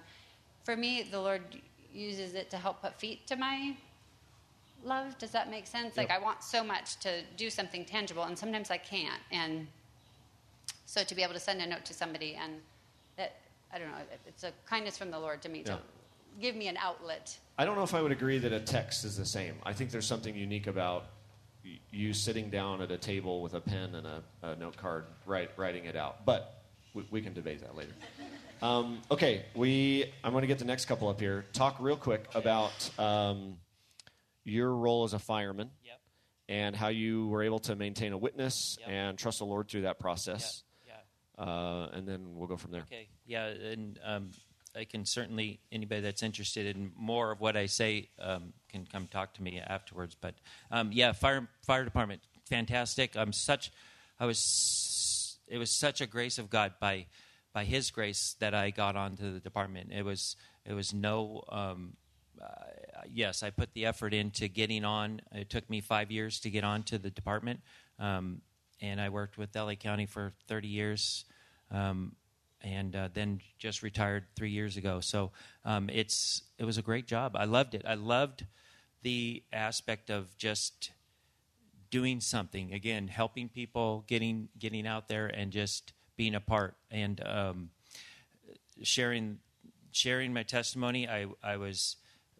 For 0.63 0.76
me, 0.76 1.04
the 1.10 1.19
Lord 1.19 1.41
uses 1.93 2.36
it 2.36 2.50
to 2.52 2.58
help 2.58 2.82
put 2.82 3.00
feet 3.00 3.26
to 3.28 3.36
my 3.36 3.76
love. 4.84 5.17
Does 5.17 5.32
that 5.32 5.50
make 5.50 5.65
sense? 5.67 5.97
Like 5.97 6.12
I 6.12 6.19
want 6.19 6.43
so 6.43 6.63
much 6.63 7.00
to 7.00 7.24
do 7.36 7.50
something 7.50 7.84
tangible, 7.86 8.24
and 8.24 8.38
sometimes 8.38 8.69
I 8.71 8.78
can't. 8.78 9.21
And 9.32 9.67
so 10.86 11.04
to 11.04 11.15
be 11.15 11.24
able 11.24 11.34
to 11.34 11.39
send 11.39 11.62
a 11.62 11.67
note 11.67 11.86
to 11.86 11.93
somebody 11.93 12.36
and 12.36 12.54
that 13.17 13.38
I 13.74 13.80
don't 13.80 13.89
know, 13.89 13.97
it's 14.28 14.43
a 14.43 14.52
kindness 14.65 14.97
from 14.97 15.10
the 15.12 15.19
Lord 15.19 15.41
to 15.43 15.50
me 15.50 15.60
Yeah. 15.65 15.76
to 15.76 15.80
give 16.39 16.56
me 16.56 16.67
an 16.67 16.78
outlet. 16.78 17.38
I 17.58 17.65
don't 17.65 17.76
know 17.76 17.84
if 17.84 17.93
I 17.93 18.02
would 18.02 18.12
agree 18.12 18.38
that 18.39 18.54
a 18.54 18.60
text 18.60 19.06
is 19.06 19.17
the 19.17 19.26
same. 19.26 19.56
I 19.63 19.74
think 19.74 19.91
there's 19.91 20.06
something 20.06 20.36
unique 20.36 20.67
about 20.67 21.06
you 21.91 22.13
sitting 22.13 22.50
down 22.50 22.82
at 22.82 22.91
a 22.91 22.97
table 22.97 23.41
with 23.41 23.54
a 23.54 23.62
pen 23.62 23.95
and 23.95 24.08
a, 24.08 24.24
a 24.41 24.56
note 24.56 24.78
card, 24.78 25.06
write, 25.26 25.52
writing 25.58 25.86
it 25.86 25.95
out. 25.95 26.26
But 26.26 26.63
we, 26.93 27.06
we 27.12 27.21
can 27.21 27.34
debate 27.34 27.62
that 27.62 27.76
later. 27.76 27.91
Um, 28.62 29.02
okay, 29.10 29.45
we. 29.56 30.06
I'm 30.24 30.32
going 30.34 30.41
to 30.43 30.47
get 30.47 30.60
the 30.60 30.65
next 30.65 30.86
couple 30.86 31.08
up 31.10 31.19
here. 31.19 31.45
Talk 31.54 31.78
real 31.80 31.95
quick 31.97 32.28
about 32.36 32.71
um, 33.00 33.58
your 34.43 34.74
role 34.76 35.04
as 35.04 35.13
a 35.13 35.19
fireman 35.19 35.71
Yep. 35.84 36.00
and 36.50 36.76
how 36.76 36.89
you 36.89 37.28
were 37.28 37.41
able 37.43 37.60
to 37.62 37.76
maintain 37.76 38.13
a 38.13 38.17
witness 38.17 38.78
Yep. 38.82 38.89
and 38.89 39.17
trust 39.17 39.39
the 39.39 39.45
Lord 39.45 39.67
through 39.67 39.82
that 39.82 40.00
process. 40.00 40.63
Yeah. 40.88 40.93
yeah. 41.39 41.43
Uh, 41.43 41.89
and 41.93 42.08
then 42.08 42.36
we'll 42.36 42.47
go 42.47 42.58
from 42.58 42.71
there. 42.71 42.82
Okay. 42.82 43.08
Yeah, 43.26 43.45
and 43.45 44.00
um, 44.06 44.30
I 44.75 44.86
can 44.86 45.05
certainly 45.05 45.60
anybody 45.71 46.01
that's 46.01 46.23
interested 46.23 46.75
in 46.75 46.91
more 46.95 47.31
of 47.31 47.41
what 47.41 47.57
I 47.57 47.65
say 47.65 48.10
um, 48.19 48.53
can 48.69 48.86
come 48.86 49.07
talk 49.07 49.34
to 49.36 49.43
me 49.43 49.60
afterwards. 49.60 50.15
But 50.19 50.36
um, 50.71 50.91
yeah, 50.91 51.12
fire 51.12 51.47
fire 51.63 51.84
department, 51.84 52.21
fantastic. 52.49 53.15
I'm 53.15 53.34
such, 53.34 53.71
I 54.19 54.25
was, 54.25 55.38
it 55.47 55.57
was 55.57 55.71
such 55.71 56.01
a 56.01 56.07
grace 56.07 56.38
of 56.38 56.49
God 56.49 56.73
by 56.79 57.07
by 57.53 57.65
His 57.65 57.91
grace 57.91 58.36
that 58.39 58.53
I 58.53 58.69
got 58.69 58.95
onto 58.95 59.34
the 59.34 59.39
department. 59.39 59.91
It 59.91 60.03
was 60.03 60.36
it 60.65 60.73
was 60.73 60.93
no. 60.93 61.43
Um, 61.49 61.97
yes, 63.10 63.43
I 63.43 63.49
put 63.49 63.73
the 63.73 63.86
effort 63.86 64.13
into 64.13 64.47
getting 64.47 64.86
on. 64.86 65.21
It 65.34 65.49
took 65.49 65.69
me 65.69 65.81
five 65.81 66.12
years 66.12 66.39
to 66.41 66.49
get 66.49 66.63
on 66.63 66.84
to 66.84 66.97
the 66.97 67.10
department, 67.10 67.62
um, 67.99 68.41
and 68.81 68.99
I 68.99 69.10
worked 69.10 69.38
with 69.38 69.55
LA 69.55 69.75
County 69.75 70.05
for 70.05 70.34
30 70.47 70.67
years, 70.67 71.25
um, 71.71 72.15
and 72.63 72.95
uh, 72.95 73.10
then 73.13 73.41
just 73.60 73.84
retired 73.84 74.26
three 74.36 74.52
years 74.52 74.78
ago. 74.78 75.00
So 75.00 75.32
um, 75.65 75.89
it's 75.89 76.43
it 76.58 76.65
was 76.65 76.78
a 76.78 76.82
great 76.82 77.08
job. 77.08 77.36
I 77.36 77.45
loved 77.45 77.76
it. 77.76 77.84
I 77.88 77.95
loved 77.95 78.45
the 79.02 79.43
aspect 79.52 80.10
of 80.10 80.38
just 80.38 80.91
doing 81.89 82.21
something 82.21 82.74
again, 82.74 83.08
helping 83.08 83.50
people, 83.50 84.06
getting 84.08 84.50
getting 84.58 84.88
out 84.88 85.08
there, 85.08 85.28
and 85.28 85.52
just 85.52 85.93
being 86.15 86.36
a 86.36 86.39
part 86.39 86.76
and 86.89 87.21
um, 87.26 87.69
sharing 88.84 89.39
sharing 89.91 90.34
my 90.34 90.43
testimony. 90.43 91.08
I 91.08 91.28
I 91.43 91.58
was 91.58 91.97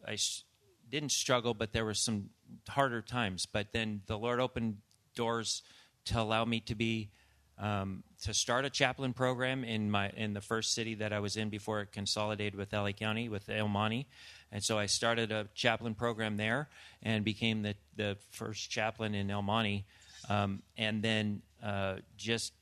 I 0.08 0.16
sh- 0.16 0.44
didn't 0.90 1.12
struggle, 1.12 1.54
but 1.54 1.74
there 1.74 1.86
were 1.86 1.94
some 1.94 2.30
harder 2.68 3.02
times. 3.02 3.46
But 3.46 3.74
then 3.74 4.02
the 4.08 4.18
Lord 4.18 4.40
opened 4.40 4.78
doors 5.16 5.64
to 6.06 6.20
allow 6.20 6.46
me 6.46 6.60
to 6.62 6.76
be 6.76 7.12
um, 7.62 8.04
to 8.24 8.34
start 8.34 8.66
a 8.66 8.70
chaplain 8.70 9.14
program 9.14 9.64
in 9.64 9.90
my 9.90 10.10
in 10.18 10.34
the 10.34 10.42
first 10.42 10.74
city 10.74 10.96
that 10.96 11.14
I 11.14 11.20
was 11.20 11.38
in 11.38 11.50
before 11.50 11.82
it 11.82 11.92
consolidated 11.92 12.56
with 12.56 12.74
LA 12.74 12.92
County 12.92 13.30
with 13.30 13.50
El 13.50 13.68
Monte. 13.68 14.08
And 14.52 14.64
so 14.64 14.78
I 14.78 14.88
started 14.88 15.32
a 15.32 15.48
chaplain 15.54 15.94
program 15.94 16.36
there 16.36 16.68
and 17.04 17.24
became 17.24 17.62
the, 17.62 17.76
the 17.96 18.18
first 18.32 18.70
chaplain 18.70 19.16
in 19.16 19.30
El 19.32 19.44
Monte. 19.44 19.86
Um, 20.28 20.64
and 20.78 21.02
then 21.02 21.44
uh, 21.64 21.98
just 22.18 22.54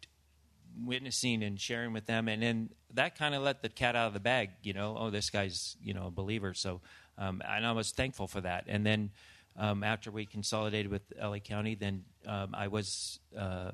witnessing 0.85 1.43
and 1.43 1.59
sharing 1.59 1.93
with 1.93 2.05
them. 2.05 2.27
And 2.27 2.43
then 2.43 2.69
that 2.93 3.17
kind 3.17 3.33
of 3.33 3.41
let 3.41 3.61
the 3.61 3.69
cat 3.69 3.95
out 3.95 4.07
of 4.07 4.13
the 4.13 4.19
bag, 4.19 4.51
you 4.61 4.73
know, 4.73 4.95
oh, 4.99 5.09
this 5.09 5.29
guy's, 5.29 5.77
you 5.81 5.93
know, 5.93 6.07
a 6.07 6.11
believer. 6.11 6.53
So, 6.53 6.81
um, 7.17 7.41
and 7.47 7.65
I 7.65 7.71
was 7.71 7.91
thankful 7.91 8.27
for 8.27 8.41
that. 8.41 8.65
And 8.67 8.85
then 8.85 9.11
um, 9.57 9.83
after 9.83 10.11
we 10.11 10.25
consolidated 10.25 10.91
with 10.91 11.01
LA 11.19 11.39
County, 11.39 11.75
then 11.75 12.03
um, 12.27 12.53
I 12.53 12.67
was 12.67 13.19
uh, 13.37 13.71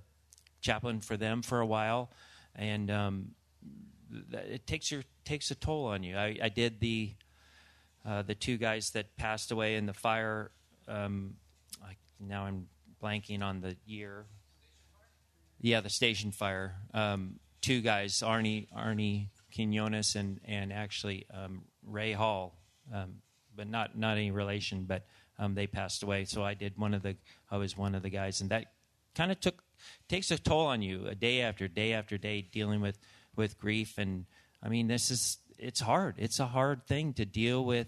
chaplain 0.65 0.99
for 0.99 1.15
them 1.15 1.41
for 1.41 1.59
a 1.59 1.65
while. 1.65 2.09
And 2.55 2.89
um, 2.89 3.31
it 4.31 4.65
takes 4.65 4.91
your 4.91 5.03
takes 5.23 5.51
a 5.51 5.55
toll 5.55 5.85
on 5.85 6.03
you. 6.03 6.17
I, 6.17 6.37
I 6.41 6.49
did 6.49 6.79
the 6.79 7.13
uh, 8.05 8.21
the 8.23 8.35
two 8.35 8.57
guys 8.57 8.91
that 8.91 9.15
passed 9.17 9.51
away 9.51 9.75
in 9.75 9.85
the 9.85 9.93
fire. 9.93 10.51
Um, 10.87 11.35
I, 11.83 11.95
now 12.19 12.45
I'm 12.45 12.67
blanking 13.01 13.41
on 13.41 13.61
the 13.61 13.75
year. 13.85 14.25
Yeah, 15.61 15.81
the 15.81 15.89
station 15.89 16.31
fire. 16.31 16.75
Um, 16.93 17.39
two 17.61 17.81
guys, 17.81 18.19
Arnie 18.19 18.67
Arnie 18.73 19.29
Quinones 19.53 20.15
and 20.15 20.39
and 20.45 20.71
actually 20.71 21.25
um, 21.33 21.63
Ray 21.85 22.13
Hall, 22.13 22.57
um, 22.93 23.15
but 23.55 23.67
not 23.67 23.97
not 23.97 24.17
any 24.17 24.31
relation. 24.31 24.85
But 24.85 25.05
um, 25.37 25.55
they 25.55 25.67
passed 25.67 26.03
away. 26.03 26.25
So 26.25 26.43
I 26.43 26.53
did 26.53 26.77
one 26.77 26.93
of 26.93 27.03
the. 27.03 27.17
I 27.51 27.57
was 27.57 27.77
one 27.77 27.95
of 27.95 28.03
the 28.03 28.09
guys, 28.09 28.41
and 28.41 28.49
that 28.51 28.65
kind 29.15 29.31
of 29.31 29.39
took 29.39 29.63
takes 30.07 30.31
a 30.31 30.37
toll 30.37 30.67
on 30.67 30.81
you, 30.81 31.05
a 31.07 31.15
day 31.15 31.41
after 31.41 31.67
day 31.67 31.93
after 31.93 32.17
day, 32.17 32.41
dealing 32.41 32.81
with 32.81 32.97
with 33.35 33.57
grief. 33.59 33.97
And 33.97 34.25
I 34.61 34.69
mean, 34.69 34.87
this 34.87 35.11
is 35.11 35.37
it's 35.57 35.79
hard. 35.79 36.15
It's 36.17 36.39
a 36.39 36.47
hard 36.47 36.85
thing 36.85 37.13
to 37.13 37.25
deal 37.25 37.63
with 37.63 37.87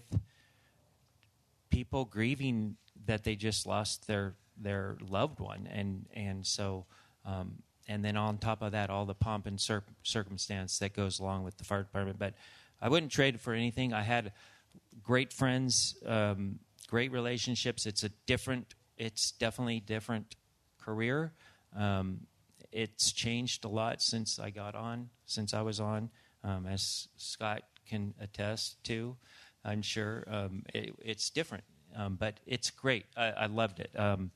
people 1.70 2.04
grieving 2.04 2.76
that 3.06 3.24
they 3.24 3.36
just 3.36 3.66
lost 3.66 4.06
their 4.06 4.34
their 4.56 4.96
loved 5.08 5.40
one, 5.40 5.68
and 5.70 6.06
and 6.14 6.46
so 6.46 6.86
um, 7.24 7.62
and 7.88 8.04
then 8.04 8.16
on 8.16 8.38
top 8.38 8.62
of 8.62 8.72
that, 8.72 8.90
all 8.90 9.06
the 9.06 9.14
pomp 9.14 9.46
and 9.46 9.60
cir- 9.60 9.84
circumstance 10.02 10.78
that 10.78 10.94
goes 10.94 11.18
along 11.20 11.44
with 11.44 11.56
the 11.56 11.64
fire 11.64 11.82
department. 11.82 12.18
But 12.18 12.34
I 12.80 12.88
wouldn't 12.88 13.12
trade 13.12 13.34
it 13.36 13.40
for 13.40 13.54
anything. 13.54 13.92
I 13.92 14.02
had 14.02 14.32
great 15.02 15.32
friends, 15.32 15.96
um, 16.06 16.58
great 16.88 17.12
relationships. 17.12 17.86
It's 17.86 18.04
a 18.04 18.10
different. 18.26 18.74
It's 18.96 19.30
definitely 19.30 19.80
different 19.80 20.34
career. 20.78 21.32
Um, 21.76 22.20
it's 22.72 23.12
changed 23.12 23.64
a 23.64 23.68
lot 23.68 24.02
since 24.02 24.38
I 24.38 24.50
got 24.50 24.74
on, 24.74 25.10
since 25.26 25.54
I 25.54 25.62
was 25.62 25.80
on 25.80 26.10
um, 26.44 26.66
as 26.66 27.08
Scott 27.16 27.62
can 27.88 28.14
attest 28.20 28.82
to. 28.84 29.16
I'm 29.64 29.82
sure 29.82 30.24
um, 30.30 30.62
it, 30.74 30.94
it's 31.02 31.30
different, 31.30 31.64
um, 31.96 32.16
but 32.16 32.40
it's 32.46 32.70
great. 32.70 33.06
I, 33.16 33.30
I 33.30 33.46
loved 33.46 33.80
it. 33.80 33.90
Um, 33.98 34.30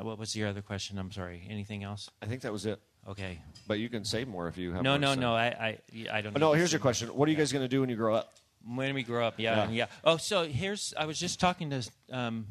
what 0.00 0.18
was 0.18 0.34
your 0.34 0.48
other 0.48 0.62
question? 0.62 0.98
I'm 0.98 1.12
sorry. 1.12 1.46
Anything 1.48 1.84
else? 1.84 2.10
I 2.22 2.26
think 2.26 2.42
that 2.42 2.52
was 2.52 2.66
it. 2.66 2.80
Okay. 3.08 3.38
But 3.68 3.78
you 3.78 3.88
can 3.88 4.04
say 4.04 4.24
more 4.24 4.48
if 4.48 4.56
you 4.56 4.72
have. 4.72 4.82
No, 4.82 4.96
no, 4.96 5.14
no. 5.14 5.34
I, 5.34 5.46
I, 5.46 5.78
I 6.10 6.20
don't. 6.22 6.36
Oh, 6.36 6.40
know. 6.40 6.46
no, 6.48 6.52
here's 6.54 6.72
your 6.72 6.80
question. 6.80 7.08
What 7.08 7.28
are 7.28 7.30
you 7.30 7.36
guys 7.36 7.52
going 7.52 7.64
to 7.64 7.68
do 7.68 7.80
when 7.80 7.90
you 7.90 7.96
grow 7.96 8.14
up? 8.14 8.32
When 8.66 8.94
we 8.94 9.02
grow 9.02 9.26
up, 9.26 9.34
yeah, 9.36 9.64
Yeah. 9.64 9.70
yeah. 9.70 9.86
Oh, 10.04 10.16
so 10.16 10.44
here's. 10.44 10.94
I 10.96 11.04
was 11.04 11.18
just 11.20 11.38
talking 11.38 11.68
to 11.70 11.82
um, 12.10 12.46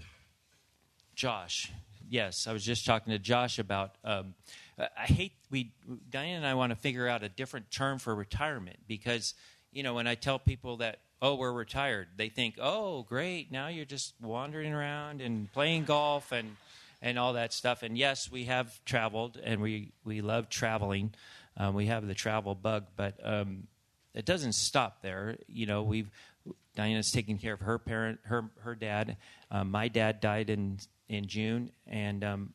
Josh. 1.16 1.72
Yes, 2.14 2.46
I 2.46 2.54
was 2.54 2.64
just 2.64 2.86
talking 2.86 3.12
to 3.12 3.18
Josh 3.18 3.58
about. 3.58 3.96
Um, 4.04 4.36
I 4.78 5.06
hate 5.06 5.32
we 5.50 5.72
Diane 6.12 6.38
and 6.38 6.46
I 6.46 6.54
want 6.54 6.70
to 6.70 6.76
figure 6.76 7.08
out 7.08 7.24
a 7.24 7.28
different 7.28 7.72
term 7.72 7.98
for 7.98 8.14
retirement 8.14 8.78
because 8.88 9.34
you 9.72 9.82
know 9.82 9.96
when 9.96 10.06
I 10.06 10.14
tell 10.14 10.38
people 10.38 10.78
that 10.78 11.00
oh 11.24 11.34
we're 11.34 11.52
retired, 11.52 12.10
they 12.16 12.30
think 12.30 12.60
oh 12.62 13.02
great 13.02 13.52
now 13.52 13.68
you're 13.68 13.84
just 13.84 14.14
wandering 14.22 14.74
around 14.74 15.22
and 15.22 15.52
playing 15.54 15.86
golf 15.86 16.32
and 16.32 16.56
and 17.02 17.18
all 17.18 17.34
that 17.34 17.52
stuff. 17.52 17.82
And 17.82 17.98
yes, 17.98 18.32
we 18.32 18.44
have 18.44 18.80
traveled 18.86 19.40
and 19.44 19.60
we 19.60 19.92
we 20.06 20.22
love 20.22 20.50
traveling. 20.50 21.16
Um, 21.58 21.74
we 21.74 21.88
have 21.88 22.06
the 22.06 22.14
travel 22.14 22.54
bug, 22.54 22.86
but 22.96 23.20
um, 23.24 23.64
it 24.14 24.26
doesn't 24.26 24.54
stop 24.54 25.02
there. 25.02 25.38
You 25.48 25.66
know, 25.66 25.82
we've 25.82 26.12
Diana's 26.76 27.12
taking 27.12 27.40
care 27.40 27.54
of 27.54 27.62
her 27.62 27.80
parent, 27.80 28.20
her 28.26 28.52
her 28.60 28.76
dad. 28.76 29.18
Um, 29.50 29.72
my 29.72 29.88
dad 29.88 30.20
died 30.20 30.52
in 30.52 30.78
in 31.10 31.28
June, 31.28 31.72
and 31.88 32.24
um, 32.24 32.54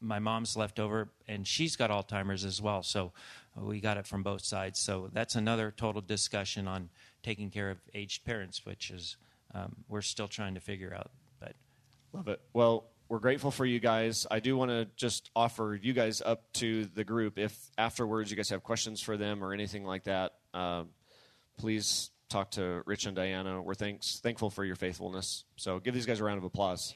my 0.00 0.18
mom's 0.18 0.56
left 0.56 0.78
over, 0.78 1.08
and 1.26 1.46
she's 1.46 1.76
got 1.76 1.90
Alzheimer's 1.90 2.44
as 2.44 2.60
well. 2.60 2.82
So 2.82 3.12
uh, 3.56 3.64
we 3.64 3.80
got 3.80 3.96
it 3.96 4.06
from 4.06 4.22
both 4.22 4.44
sides. 4.44 4.78
So 4.78 5.10
that's 5.12 5.34
another 5.34 5.72
total 5.76 6.00
discussion 6.00 6.68
on 6.68 6.90
taking 7.22 7.50
care 7.50 7.70
of 7.70 7.78
aged 7.94 8.24
parents, 8.24 8.64
which 8.64 8.90
is 8.90 9.16
um, 9.54 9.76
we're 9.88 10.02
still 10.02 10.28
trying 10.28 10.54
to 10.54 10.60
figure 10.60 10.94
out. 10.94 11.10
But 11.40 11.54
Love 12.12 12.28
it. 12.28 12.40
Well, 12.52 12.86
we're 13.08 13.18
grateful 13.18 13.50
for 13.50 13.64
you 13.64 13.80
guys. 13.80 14.26
I 14.30 14.40
do 14.40 14.56
want 14.56 14.70
to 14.70 14.86
just 14.96 15.30
offer 15.34 15.78
you 15.80 15.92
guys 15.92 16.20
up 16.24 16.52
to 16.54 16.84
the 16.84 17.04
group. 17.04 17.38
If 17.38 17.56
afterwards 17.78 18.30
you 18.30 18.36
guys 18.36 18.50
have 18.50 18.62
questions 18.62 19.00
for 19.00 19.16
them 19.16 19.42
or 19.42 19.52
anything 19.52 19.84
like 19.84 20.04
that, 20.04 20.34
um, 20.52 20.90
please 21.58 22.10
talk 22.28 22.50
to 22.52 22.82
Rich 22.84 23.06
and 23.06 23.16
Diana. 23.16 23.62
We're 23.62 23.74
thanks 23.74 24.20
thankful 24.20 24.50
for 24.50 24.64
your 24.64 24.76
faithfulness. 24.76 25.44
So 25.56 25.78
give 25.80 25.94
these 25.94 26.06
guys 26.06 26.20
a 26.20 26.24
round 26.24 26.38
of 26.38 26.44
applause. 26.44 26.94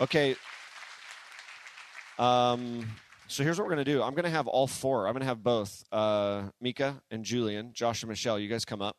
Okay. 0.00 0.36
Um, 2.18 2.86
so 3.28 3.42
here's 3.42 3.58
what 3.58 3.64
we're 3.64 3.74
going 3.74 3.84
to 3.84 3.90
do. 3.92 4.02
I'm 4.02 4.14
going 4.14 4.24
to 4.24 4.30
have 4.30 4.46
all 4.46 4.66
four. 4.66 5.06
I'm 5.06 5.12
going 5.12 5.20
to 5.20 5.26
have 5.26 5.42
both 5.42 5.84
uh, 5.90 6.42
Mika 6.60 7.00
and 7.10 7.24
Julian, 7.24 7.72
Josh 7.72 8.02
and 8.02 8.08
Michelle. 8.10 8.38
You 8.38 8.48
guys 8.48 8.64
come 8.64 8.82
up. 8.82 8.96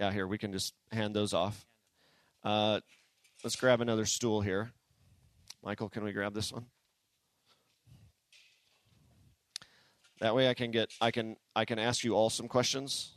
Yeah, 0.00 0.10
here 0.10 0.26
we 0.26 0.38
can 0.38 0.52
just 0.52 0.74
hand 0.90 1.14
those 1.14 1.32
off. 1.32 1.64
Uh, 2.42 2.80
let's 3.44 3.56
grab 3.56 3.80
another 3.80 4.04
stool 4.04 4.40
here. 4.40 4.72
Michael, 5.62 5.88
can 5.88 6.02
we 6.02 6.12
grab 6.12 6.34
this 6.34 6.52
one? 6.52 6.66
That 10.20 10.34
way, 10.34 10.48
I 10.48 10.54
can 10.54 10.70
get 10.70 10.92
I 11.00 11.10
can 11.10 11.36
I 11.54 11.64
can 11.64 11.78
ask 11.78 12.04
you 12.04 12.14
all 12.14 12.30
some 12.30 12.48
questions. 12.48 13.16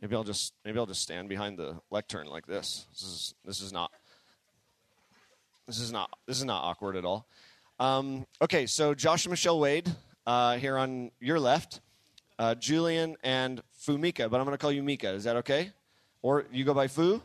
Maybe 0.00 0.14
I'll 0.14 0.24
just 0.24 0.54
maybe 0.64 0.78
I'll 0.78 0.86
just 0.86 1.02
stand 1.02 1.28
behind 1.28 1.58
the 1.58 1.80
lectern 1.90 2.26
like 2.26 2.46
this. 2.46 2.86
This 2.92 3.02
is 3.02 3.34
this 3.44 3.60
is 3.60 3.72
not 3.72 3.90
this 5.66 5.78
is 5.80 5.92
not 5.92 6.10
this 6.26 6.38
is 6.38 6.44
not 6.44 6.62
awkward 6.62 6.96
at 6.96 7.04
all. 7.04 7.26
Um, 7.80 8.26
okay, 8.40 8.66
so 8.66 8.94
Josh 8.94 9.24
and 9.24 9.30
Michelle 9.30 9.58
Wade 9.58 9.88
uh, 10.26 10.56
here 10.56 10.76
on 10.76 11.10
your 11.20 11.40
left, 11.40 11.80
uh, 12.38 12.54
Julian 12.54 13.16
and 13.22 13.62
Fumika, 13.80 14.30
but 14.30 14.38
I'm 14.38 14.44
going 14.44 14.54
to 14.54 14.58
call 14.58 14.72
you 14.72 14.82
Mika. 14.82 15.10
Is 15.10 15.24
that 15.24 15.36
okay? 15.36 15.72
Or 16.22 16.44
you 16.52 16.64
go 16.64 16.74
by 16.74 16.88
Fu? 16.88 17.20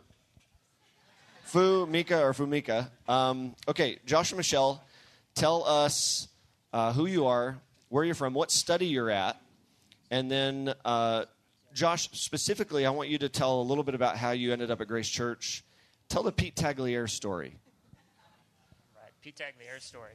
Fu, 1.43 1.85
Mika, 1.85 2.21
or 2.21 2.33
Fumika. 2.33 2.89
Um, 3.07 3.55
okay, 3.67 3.99
Josh 4.05 4.31
and 4.31 4.37
Michelle, 4.37 4.83
tell 5.35 5.63
us 5.63 6.27
uh, 6.71 6.93
who 6.93 7.05
you 7.05 7.27
are, 7.27 7.59
where 7.89 8.03
you're 8.03 8.15
from, 8.15 8.33
what 8.33 8.51
study 8.51 8.87
you're 8.87 9.09
at, 9.09 9.39
and 10.09 10.29
then 10.29 10.73
uh, 10.85 11.25
Josh, 11.73 12.09
specifically, 12.11 12.85
I 12.85 12.91
want 12.91 13.09
you 13.09 13.17
to 13.17 13.29
tell 13.29 13.59
a 13.59 13.63
little 13.63 13.83
bit 13.83 13.95
about 13.95 14.15
how 14.15 14.31
you 14.31 14.53
ended 14.53 14.69
up 14.69 14.79
at 14.81 14.87
Grace 14.87 15.09
Church. 15.09 15.63
Tell 16.07 16.21
the 16.21 16.31
Pete 16.31 16.55
Tagliere 16.55 17.09
story. 17.09 17.55
Right, 18.95 19.11
Pete 19.21 19.35
Tagliere 19.35 19.81
story. 19.81 20.11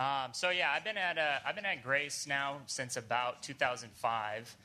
Um, 0.00 0.32
so 0.32 0.50
yeah, 0.50 0.72
I've 0.72 0.82
been 0.82 0.96
at 0.96 1.18
uh, 1.18 1.38
I've 1.46 1.54
been 1.54 1.66
at 1.66 1.84
Grace 1.84 2.26
now 2.26 2.58
since 2.66 2.96
about 2.96 3.42
2005, 3.42 4.56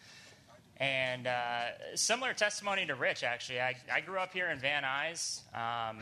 and 0.78 1.28
uh, 1.28 1.62
similar 1.96 2.34
testimony 2.34 2.86
to 2.88 2.96
Rich 2.96 3.24
actually. 3.24 3.62
I, 3.62 3.76
I 3.94 4.00
grew 4.00 4.18
up 4.18 4.34
here 4.34 4.50
in 4.50 4.58
Van 4.58 4.84
Nuys. 4.84 5.42
Um, 5.54 5.98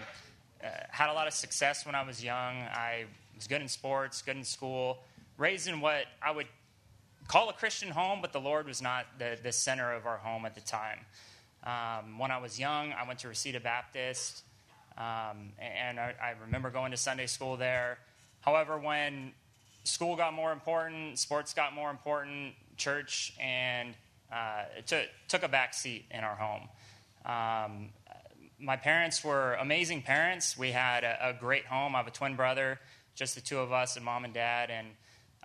uh, 0.64 0.68
had 0.90 1.10
a 1.10 1.14
lot 1.14 1.28
of 1.28 1.34
success 1.34 1.86
when 1.86 1.94
I 1.94 2.04
was 2.04 2.24
young. 2.24 2.56
I 2.56 3.06
was 3.36 3.48
good 3.48 3.62
in 3.62 3.68
sports, 3.68 4.22
good 4.22 4.38
in 4.38 4.44
school, 4.44 5.00
raised 5.38 5.68
in 5.68 5.82
what 5.82 6.06
I 6.22 6.32
would 6.32 6.48
call 7.28 7.50
a 7.50 7.54
Christian 7.54 7.90
home, 7.90 8.20
but 8.22 8.34
the 8.34 8.40
Lord 8.40 8.68
was 8.68 8.82
not 8.82 9.06
the, 9.20 9.38
the 9.42 9.52
center 9.52 9.94
of 9.94 10.06
our 10.06 10.18
home 10.18 10.46
at 10.46 10.56
the 10.56 10.62
time. 10.62 11.00
Um, 11.64 12.18
when 12.20 12.32
I 12.32 12.38
was 12.38 12.60
young, 12.60 12.94
I 12.94 13.06
went 13.08 13.20
to 13.20 13.28
Reseda 13.28 13.60
Baptist, 13.60 14.44
um, 14.98 15.52
and 15.60 16.00
I, 16.00 16.16
I 16.22 16.34
remember 16.42 16.70
going 16.70 16.92
to 16.92 16.98
Sunday 16.98 17.26
school 17.28 17.58
there. 17.58 18.00
However, 18.42 18.78
when 18.78 19.34
school 19.84 20.16
got 20.16 20.34
more 20.34 20.52
important, 20.52 21.20
sports 21.20 21.54
got 21.54 21.74
more 21.74 21.90
important, 21.90 22.54
church, 22.78 23.34
and 23.40 23.94
uh, 24.32 24.64
took 24.86 25.44
a 25.44 25.48
back 25.48 25.74
seat 25.74 26.06
in 26.12 26.24
our 26.24 26.36
home. 26.36 26.70
Um, 27.26 27.90
my 28.60 28.76
parents 28.76 29.24
were 29.24 29.54
amazing 29.56 30.02
parents. 30.02 30.58
We 30.58 30.72
had 30.72 31.04
a, 31.04 31.30
a, 31.30 31.34
great 31.34 31.66
home. 31.66 31.96
I 31.96 32.00
have 32.00 32.08
a 32.08 32.12
twin 32.12 32.36
brother, 32.36 32.80
just 33.16 33.36
the 33.36 33.42
two 33.42 33.60
of 33.60 33.72
us, 33.72 33.96
and 33.96 34.06
mom 34.06 34.26
and 34.26 34.34
dad, 34.34 34.70
and 34.70 34.88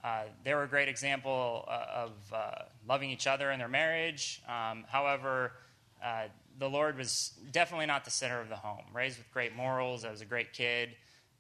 uh, 0.04 0.22
they 0.44 0.52
were 0.52 0.64
a 0.64 0.68
great 0.68 0.88
example 0.88 1.64
uh, 1.68 1.86
of 1.94 2.10
uh, 2.32 2.62
loving 2.88 3.10
each 3.10 3.26
other 3.26 3.52
in 3.52 3.58
their 3.58 3.68
marriage. 3.68 4.42
Um, 4.48 4.84
however, 4.88 5.52
uh, 6.04 6.24
the 6.58 6.68
Lord 6.68 6.98
was 6.98 7.32
definitely 7.52 7.86
not 7.86 8.04
the 8.04 8.10
center 8.10 8.40
of 8.40 8.48
the 8.48 8.56
home. 8.56 8.84
Raised 8.92 9.18
with 9.18 9.32
great 9.32 9.54
morals, 9.54 10.04
I 10.04 10.10
was 10.10 10.20
a 10.20 10.24
great 10.24 10.52
kid, 10.52 10.90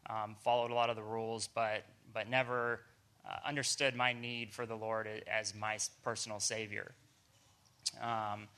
um, 0.08 0.36
followed 0.44 0.70
a 0.70 0.74
lot 0.74 0.90
of 0.90 0.96
the 0.96 1.02
rules, 1.02 1.48
but 1.48 1.84
but 2.14 2.28
never 2.28 2.80
uh, 3.28 3.36
understood 3.44 3.96
my 3.96 4.12
need 4.12 4.52
for 4.52 4.66
the 4.66 4.76
Lord 4.76 5.08
as 5.26 5.54
my 5.54 5.78
personal 6.04 6.38
Savior. 6.38 6.92
Um, 8.00 8.48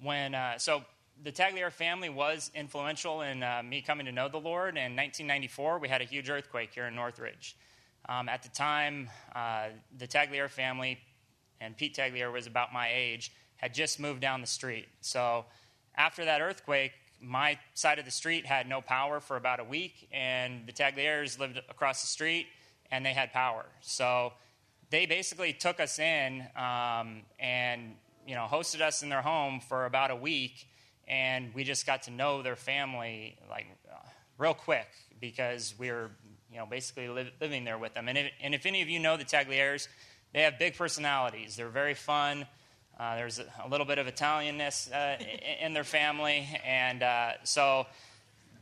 when 0.00 0.34
so 0.56 0.82
the 1.22 1.30
Tagliere 1.30 1.70
family 1.70 2.08
was 2.08 2.50
influential 2.54 3.20
in 3.20 3.44
me 3.68 3.82
coming 3.82 4.06
to 4.06 4.12
know 4.12 4.28
the 4.28 4.40
Lord. 4.40 4.76
In 4.76 4.96
1994, 4.96 5.78
we 5.78 5.88
had 5.88 6.00
a 6.00 6.04
huge 6.04 6.30
earthquake 6.30 6.70
here 6.72 6.86
in 6.86 6.94
Northridge. 6.94 7.54
Um, 8.08 8.28
at 8.28 8.42
the 8.42 8.48
time, 8.48 9.08
uh, 9.34 9.68
the 9.96 10.08
Tagliere 10.08 10.50
family, 10.50 10.98
and 11.60 11.76
Pete 11.76 11.96
Tagliere 11.96 12.32
was 12.32 12.46
about 12.46 12.72
my 12.72 12.90
age, 12.92 13.32
had 13.56 13.72
just 13.72 14.00
moved 14.00 14.20
down 14.20 14.40
the 14.40 14.46
street. 14.46 14.88
So 15.00 15.44
after 15.96 16.24
that 16.24 16.40
earthquake, 16.40 16.92
my 17.20 17.58
side 17.74 17.98
of 17.98 18.04
the 18.04 18.10
street 18.10 18.44
had 18.44 18.68
no 18.68 18.80
power 18.80 19.20
for 19.20 19.36
about 19.36 19.60
a 19.60 19.64
week, 19.64 20.08
and 20.12 20.66
the 20.66 20.72
Taglieres 20.72 21.38
lived 21.38 21.58
across 21.68 22.00
the 22.00 22.08
street 22.08 22.46
and 22.90 23.04
they 23.06 23.14
had 23.14 23.32
power. 23.32 23.64
So 23.80 24.34
they 24.90 25.06
basically 25.06 25.52
took 25.52 25.80
us 25.80 25.98
in 25.98 26.46
um, 26.54 27.22
and 27.40 27.96
you 28.26 28.34
know 28.34 28.46
hosted 28.48 28.82
us 28.82 29.02
in 29.02 29.08
their 29.08 29.22
home 29.22 29.60
for 29.60 29.86
about 29.86 30.10
a 30.10 30.16
week, 30.16 30.68
and 31.08 31.52
we 31.54 31.64
just 31.64 31.86
got 31.86 32.02
to 32.04 32.10
know 32.10 32.42
their 32.42 32.56
family 32.56 33.36
like 33.50 33.66
uh, 33.90 33.96
real 34.38 34.54
quick 34.54 34.88
because 35.20 35.74
we 35.78 35.90
were 35.90 36.10
you 36.52 36.58
know 36.58 36.66
basically 36.66 37.08
li- 37.08 37.32
living 37.40 37.64
there 37.64 37.78
with 37.78 37.94
them. 37.94 38.08
And 38.08 38.18
if, 38.18 38.32
and 38.42 38.54
if 38.54 38.66
any 38.66 38.82
of 38.82 38.88
you 38.88 38.98
know 38.98 39.16
the 39.16 39.24
Taglieres, 39.24 39.88
they 40.32 40.42
have 40.42 40.58
big 40.58 40.76
personalities. 40.76 41.56
They're 41.56 41.68
very 41.68 41.94
fun. 41.94 42.46
Uh, 42.98 43.16
there's 43.16 43.38
a, 43.38 43.46
a, 43.64 43.68
little 43.68 43.86
bit 43.86 43.98
of 43.98 44.06
Italianness 44.06 44.92
uh, 44.92 45.22
in 45.60 45.72
their 45.72 45.84
family, 45.84 46.46
and 46.64 47.02
uh, 47.02 47.32
so 47.42 47.86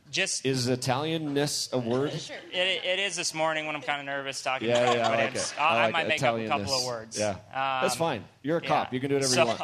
just 0.09 0.45
is 0.45 0.67
Italianness 0.67 1.71
a 1.73 1.77
word? 1.77 2.11
Sure. 2.13 2.35
It, 2.51 2.83
it 2.83 2.99
is 2.99 3.15
this 3.15 3.33
morning 3.33 3.65
when 3.65 3.75
I'm 3.75 3.81
kind 3.81 3.99
of 3.99 4.05
nervous 4.05 4.41
talking. 4.41 4.69
Yeah, 4.69 4.77
about 4.77 4.95
yeah, 4.95 5.01
it, 5.01 5.05
I, 5.05 5.25
like 5.25 5.35
it. 5.35 5.53
I, 5.59 5.83
like 5.83 5.93
might 5.93 6.07
make 6.07 6.23
up 6.23 6.37
a 6.37 6.47
couple 6.47 6.73
of 6.73 6.85
words. 6.85 7.19
Yeah, 7.19 7.29
um, 7.29 7.37
that's 7.53 7.95
fine. 7.95 8.23
You're 8.41 8.57
a 8.57 8.61
cop. 8.61 8.87
Yeah. 8.87 8.95
You 8.95 8.99
can 8.99 9.09
do 9.09 9.15
whatever 9.15 9.33
so, 9.33 9.41
you 9.41 9.47
want. 9.47 9.61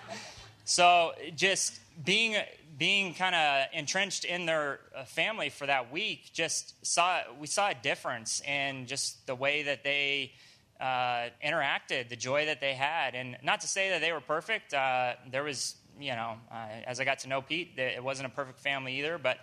so 0.64 1.12
just 1.34 1.80
being 2.04 2.36
being 2.76 3.14
kind 3.14 3.34
of 3.34 3.66
entrenched 3.72 4.24
in 4.24 4.46
their 4.46 4.80
uh, 4.94 5.04
family 5.04 5.48
for 5.48 5.66
that 5.66 5.92
week, 5.92 6.30
just 6.32 6.84
saw 6.86 7.20
we 7.40 7.46
saw 7.46 7.70
a 7.70 7.74
difference 7.74 8.42
in 8.42 8.86
just 8.86 9.26
the 9.26 9.34
way 9.34 9.64
that 9.64 9.84
they. 9.84 10.32
Uh, 10.78 11.30
interacted, 11.42 12.10
the 12.10 12.16
joy 12.16 12.44
that 12.44 12.60
they 12.60 12.74
had, 12.74 13.14
and 13.14 13.38
not 13.42 13.62
to 13.62 13.66
say 13.66 13.88
that 13.88 14.02
they 14.02 14.12
were 14.12 14.20
perfect. 14.20 14.74
Uh, 14.74 15.14
there 15.30 15.42
was, 15.42 15.74
you 15.98 16.14
know, 16.14 16.34
uh, 16.52 16.66
as 16.86 17.00
I 17.00 17.06
got 17.06 17.20
to 17.20 17.30
know 17.30 17.40
Pete, 17.40 17.78
it 17.78 18.04
wasn't 18.04 18.26
a 18.26 18.28
perfect 18.28 18.60
family 18.60 18.98
either, 18.98 19.16
but 19.16 19.38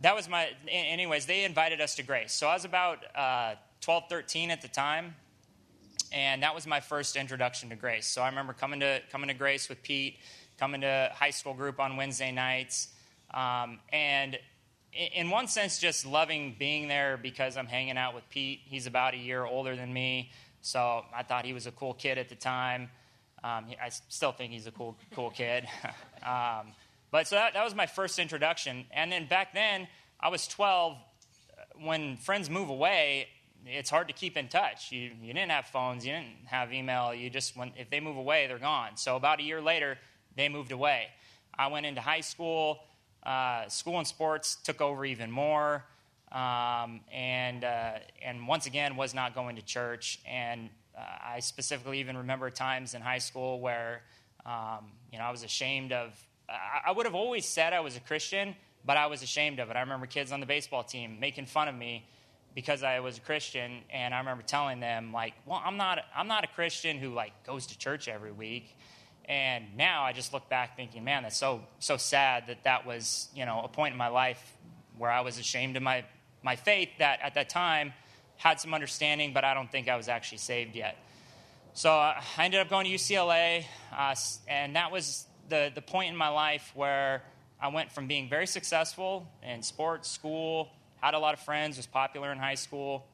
that 0.00 0.16
was 0.16 0.28
my, 0.28 0.48
anyways, 0.68 1.26
they 1.26 1.44
invited 1.44 1.80
us 1.80 1.96
to 1.96 2.02
Grace. 2.02 2.32
So 2.32 2.46
I 2.48 2.54
was 2.54 2.64
about 2.64 2.98
uh, 3.14 3.54
12, 3.82 4.04
13 4.08 4.50
at 4.50 4.62
the 4.62 4.68
time, 4.68 5.14
and 6.12 6.42
that 6.42 6.54
was 6.54 6.66
my 6.66 6.80
first 6.80 7.16
introduction 7.16 7.68
to 7.68 7.76
Grace. 7.76 8.06
So 8.06 8.22
I 8.22 8.28
remember 8.28 8.52
coming 8.54 8.80
to, 8.80 9.00
coming 9.12 9.28
to 9.28 9.34
Grace 9.34 9.68
with 9.68 9.82
Pete, 9.82 10.16
coming 10.60 10.82
to 10.82 11.10
high 11.14 11.30
school 11.30 11.54
group 11.54 11.80
on 11.80 11.96
Wednesday 11.96 12.30
nights, 12.30 12.88
um, 13.32 13.80
and 13.92 14.38
in 14.92 15.30
one 15.30 15.48
sense, 15.48 15.78
just 15.78 16.04
loving 16.04 16.54
being 16.58 16.86
there 16.86 17.16
because 17.16 17.56
I'm 17.56 17.66
hanging 17.66 17.96
out 17.96 18.14
with 18.14 18.28
Pete. 18.28 18.60
He's 18.64 18.86
about 18.86 19.14
a 19.14 19.16
year 19.16 19.44
older 19.44 19.74
than 19.74 19.92
me, 19.92 20.30
so 20.60 21.04
I 21.16 21.22
thought 21.22 21.46
he 21.46 21.52
was 21.52 21.66
a 21.66 21.72
cool 21.72 21.94
kid 21.94 22.18
at 22.18 22.28
the 22.28 22.34
time. 22.34 22.90
Um, 23.42 23.66
I 23.82 23.88
still 24.08 24.32
think 24.32 24.52
he's 24.52 24.66
a 24.66 24.70
cool, 24.70 24.96
cool 25.14 25.30
kid. 25.30 25.66
um, 26.22 26.72
but 27.10 27.26
so 27.26 27.36
that, 27.36 27.54
that 27.54 27.64
was 27.64 27.74
my 27.74 27.86
first 27.86 28.18
introduction. 28.18 28.84
And 28.90 29.10
then 29.10 29.26
back 29.26 29.54
then, 29.54 29.88
I 30.20 30.28
was 30.28 30.46
12. 30.46 30.96
When 31.82 32.18
friends 32.18 32.50
move 32.50 32.68
away, 32.68 33.28
it's 33.66 33.88
hard 33.88 34.08
to 34.08 34.14
keep 34.14 34.36
in 34.36 34.48
touch. 34.48 34.92
You, 34.92 35.12
you 35.22 35.32
didn't 35.32 35.50
have 35.50 35.66
phones, 35.66 36.04
you 36.04 36.12
didn't 36.12 36.46
have 36.46 36.72
email. 36.72 37.14
You 37.14 37.30
just, 37.30 37.56
when, 37.56 37.72
if 37.78 37.88
they 37.88 38.00
move 38.00 38.16
away, 38.16 38.46
they're 38.46 38.58
gone. 38.58 38.96
So 38.96 39.16
about 39.16 39.40
a 39.40 39.42
year 39.42 39.62
later, 39.62 39.96
they 40.36 40.48
moved 40.48 40.72
away. 40.72 41.08
I 41.56 41.68
went 41.68 41.86
into 41.86 42.00
high 42.00 42.20
school. 42.20 42.80
Uh, 43.22 43.68
school 43.68 43.98
and 43.98 44.06
sports 44.06 44.56
took 44.56 44.80
over 44.80 45.04
even 45.04 45.30
more. 45.30 45.84
Um, 46.32 47.00
and, 47.12 47.64
uh, 47.64 47.98
and 48.22 48.46
once 48.46 48.66
again, 48.66 48.96
was 48.96 49.14
not 49.14 49.34
going 49.34 49.56
to 49.56 49.62
church. 49.62 50.20
And 50.26 50.70
uh, 50.96 51.02
I 51.34 51.40
specifically 51.40 52.00
even 52.00 52.16
remember 52.18 52.50
times 52.50 52.94
in 52.94 53.02
high 53.02 53.18
school 53.18 53.60
where 53.60 54.02
um, 54.46 54.86
you 55.12 55.18
know, 55.18 55.24
I 55.24 55.30
was 55.30 55.42
ashamed 55.42 55.92
of 55.92 56.12
I 56.50 56.90
would 56.90 57.06
have 57.06 57.14
always 57.14 57.46
said 57.46 57.72
I 57.72 57.80
was 57.80 57.96
a 57.96 58.00
Christian, 58.00 58.56
but 58.84 58.96
I 58.96 59.06
was 59.06 59.22
ashamed 59.22 59.60
of 59.60 59.70
it. 59.70 59.76
I 59.76 59.80
remember 59.80 60.06
kids 60.06 60.32
on 60.32 60.40
the 60.40 60.46
baseball 60.46 60.82
team 60.82 61.18
making 61.20 61.46
fun 61.46 61.68
of 61.68 61.74
me 61.76 62.08
because 62.56 62.82
I 62.82 62.98
was 62.98 63.18
a 63.18 63.20
Christian, 63.20 63.82
and 63.90 64.12
I 64.12 64.18
remember 64.18 64.42
telling 64.42 64.80
them 64.80 65.12
like, 65.12 65.34
"Well, 65.46 65.62
I'm 65.64 65.76
not. 65.76 66.00
I'm 66.14 66.26
not 66.26 66.42
a 66.42 66.48
Christian 66.48 66.98
who 66.98 67.10
like 67.14 67.32
goes 67.44 67.66
to 67.68 67.78
church 67.78 68.08
every 68.08 68.32
week." 68.32 68.76
And 69.30 69.76
now 69.76 70.02
I 70.02 70.12
just 70.12 70.32
look 70.32 70.48
back 70.48 70.74
thinking, 70.74 71.04
man, 71.04 71.22
that's 71.22 71.36
so 71.36 71.62
so 71.78 71.96
sad 71.96 72.48
that 72.48 72.64
that 72.64 72.84
was 72.84 73.28
you 73.32 73.46
know 73.46 73.62
a 73.62 73.68
point 73.68 73.92
in 73.92 73.98
my 73.98 74.08
life 74.08 74.56
where 74.98 75.08
I 75.08 75.20
was 75.20 75.38
ashamed 75.38 75.76
of 75.76 75.84
my 75.84 76.04
my 76.42 76.56
faith 76.56 76.88
that 76.98 77.20
at 77.22 77.34
that 77.34 77.48
time 77.48 77.92
had 78.38 78.58
some 78.58 78.74
understanding, 78.74 79.32
but 79.32 79.44
I 79.44 79.54
don't 79.54 79.70
think 79.70 79.88
I 79.88 79.96
was 79.96 80.08
actually 80.08 80.38
saved 80.38 80.74
yet. 80.74 80.96
So 81.74 81.92
I 81.92 82.20
ended 82.40 82.58
up 82.58 82.68
going 82.68 82.86
to 82.86 82.92
UCLA, 82.92 83.66
uh, 83.96 84.16
and 84.48 84.74
that 84.74 84.90
was 84.90 85.26
the, 85.48 85.70
the 85.72 85.82
point 85.82 86.10
in 86.10 86.16
my 86.16 86.28
life 86.28 86.72
where 86.74 87.22
I 87.60 87.68
went 87.68 87.92
from 87.92 88.08
being 88.08 88.28
very 88.28 88.48
successful 88.48 89.28
in 89.42 89.62
sports, 89.62 90.10
school, 90.10 90.70
had 91.00 91.14
a 91.14 91.18
lot 91.20 91.34
of 91.34 91.40
friends, 91.40 91.76
was 91.76 91.86
popular 91.86 92.32
in 92.32 92.38
high 92.38 92.56
school, 92.56 93.06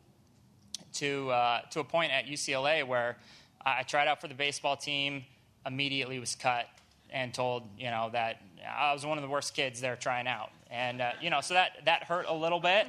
to, 0.95 1.29
uh, 1.31 1.61
to 1.73 1.81
a 1.81 1.85
point 1.85 2.13
at 2.13 2.27
UCLA 2.27 2.87
where 2.87 3.19
I 3.65 3.83
tried 3.83 4.09
out 4.09 4.21
for 4.21 4.29
the 4.29 4.35
baseball 4.35 4.77
team, 4.77 5.25
immediately 5.67 6.19
was 6.19 6.35
cut, 6.35 6.67
and 7.11 7.33
told, 7.33 7.65
you 7.79 7.91
know, 7.91 8.11
that 8.13 8.41
I 8.67 8.93
was 8.93 9.05
one 9.07 9.19
of 9.19 9.23
the 9.23 9.31
worst 9.31 9.55
kids 9.55 9.81
there 9.81 9.97
trying 9.97 10.27
out. 10.27 10.51
And, 10.71 11.01
uh, 11.01 11.13
you 11.21 11.31
know, 11.31 11.41
so 11.41 11.55
that, 11.55 11.73
that 11.85 12.05
hurt 12.05 12.27
a 12.29 12.35
little 12.35 12.61
bit, 12.61 12.87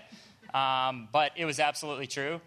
um, 0.53 1.07
but 1.11 1.31
it 1.35 1.45
was 1.45 1.59
absolutely 1.59 2.07
true. 2.07 2.41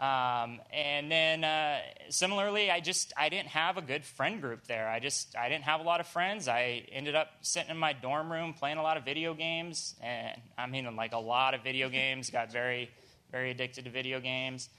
Um, 0.00 0.60
and 0.72 1.12
then 1.12 1.44
uh, 1.44 1.80
similarly, 2.08 2.70
I 2.70 2.80
just 2.80 3.12
I 3.18 3.28
didn't 3.28 3.48
have 3.48 3.76
a 3.76 3.82
good 3.82 4.02
friend 4.02 4.40
group 4.40 4.66
there. 4.66 4.88
I 4.88 4.98
just 4.98 5.36
I 5.36 5.50
didn't 5.50 5.64
have 5.64 5.80
a 5.80 5.82
lot 5.82 6.00
of 6.00 6.06
friends. 6.06 6.48
I 6.48 6.86
ended 6.90 7.14
up 7.14 7.28
sitting 7.42 7.70
in 7.70 7.76
my 7.76 7.92
dorm 7.92 8.32
room 8.32 8.54
playing 8.54 8.78
a 8.78 8.82
lot 8.82 8.96
of 8.96 9.04
video 9.04 9.34
games, 9.34 9.94
and 10.02 10.40
I 10.56 10.66
mean 10.68 10.96
like 10.96 11.12
a 11.12 11.18
lot 11.18 11.52
of 11.52 11.62
video 11.62 11.90
games. 11.90 12.30
Got 12.30 12.50
very 12.50 12.90
very 13.30 13.50
addicted 13.50 13.84
to 13.84 13.90
video 13.90 14.20
games, 14.20 14.70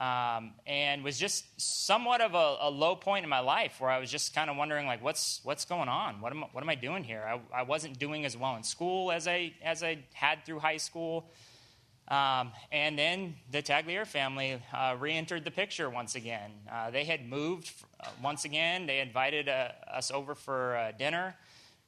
um, 0.00 0.52
and 0.66 1.02
was 1.02 1.18
just 1.18 1.44
somewhat 1.60 2.20
of 2.20 2.34
a, 2.34 2.56
a, 2.60 2.70
low 2.70 2.94
point 2.94 3.24
in 3.24 3.28
my 3.28 3.40
life 3.40 3.80
where 3.80 3.90
I 3.90 3.98
was 3.98 4.10
just 4.10 4.32
kind 4.32 4.48
of 4.48 4.56
wondering 4.56 4.86
like 4.86 5.02
what's 5.02 5.40
what's 5.42 5.64
going 5.64 5.88
on? 5.88 6.20
What 6.20 6.32
am 6.32 6.44
what 6.52 6.62
am 6.62 6.70
I 6.70 6.76
doing 6.76 7.02
here? 7.02 7.22
I, 7.26 7.60
I 7.60 7.62
wasn't 7.62 7.98
doing 7.98 8.24
as 8.24 8.36
well 8.36 8.54
in 8.54 8.62
school 8.62 9.10
as 9.10 9.26
I 9.26 9.54
as 9.62 9.82
I 9.82 9.98
had 10.12 10.44
through 10.44 10.60
high 10.60 10.76
school. 10.76 11.30
Um, 12.06 12.52
and 12.72 12.98
then 12.98 13.34
the 13.50 13.60
Tagliere 13.60 14.06
family 14.06 14.62
uh, 14.72 14.96
re 14.98 15.12
entered 15.12 15.44
the 15.44 15.50
picture 15.50 15.90
once 15.90 16.14
again. 16.14 16.52
Uh, 16.70 16.90
they 16.90 17.04
had 17.04 17.28
moved 17.28 17.70
uh, 18.00 18.08
once 18.22 18.44
again. 18.44 18.86
They 18.86 19.00
invited 19.00 19.48
uh, 19.48 19.72
us 19.92 20.10
over 20.10 20.34
for 20.34 20.76
uh, 20.76 20.92
dinner, 20.92 21.34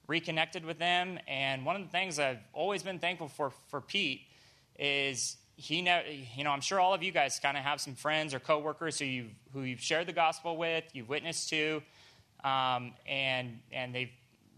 reconnected 0.09 0.65
with 0.65 0.79
them. 0.79 1.19
And 1.27 1.65
one 1.65 1.77
of 1.77 1.83
the 1.83 1.89
things 1.89 2.19
I've 2.19 2.41
always 2.53 2.83
been 2.83 2.99
thankful 2.99 3.29
for 3.29 3.53
for 3.69 3.81
Pete 3.81 4.23
is 4.79 5.37
he 5.61 5.83
know, 5.83 6.01
you 6.35 6.43
know, 6.43 6.51
I'm 6.51 6.63
sure 6.63 6.81
all 6.81 6.95
of 6.95 7.03
you 7.03 7.13
guys 7.13 7.39
kind 7.39 7.57
of 7.57 7.63
have 7.63 7.81
some 7.81 7.95
friends 7.95 8.33
or 8.33 8.41
coworkers 8.41 8.99
who 8.99 9.05
you've, 9.05 9.31
who 9.53 9.63
you've 9.63 9.83
shared 9.83 10.07
the 10.07 10.13
gospel 10.13 10.57
with, 10.57 10.85
you've 10.95 11.09
witnessed 11.09 11.51
to, 11.51 11.83
um, 12.43 12.95
and, 13.07 13.59
and 13.71 13.95
they've, 13.95 14.11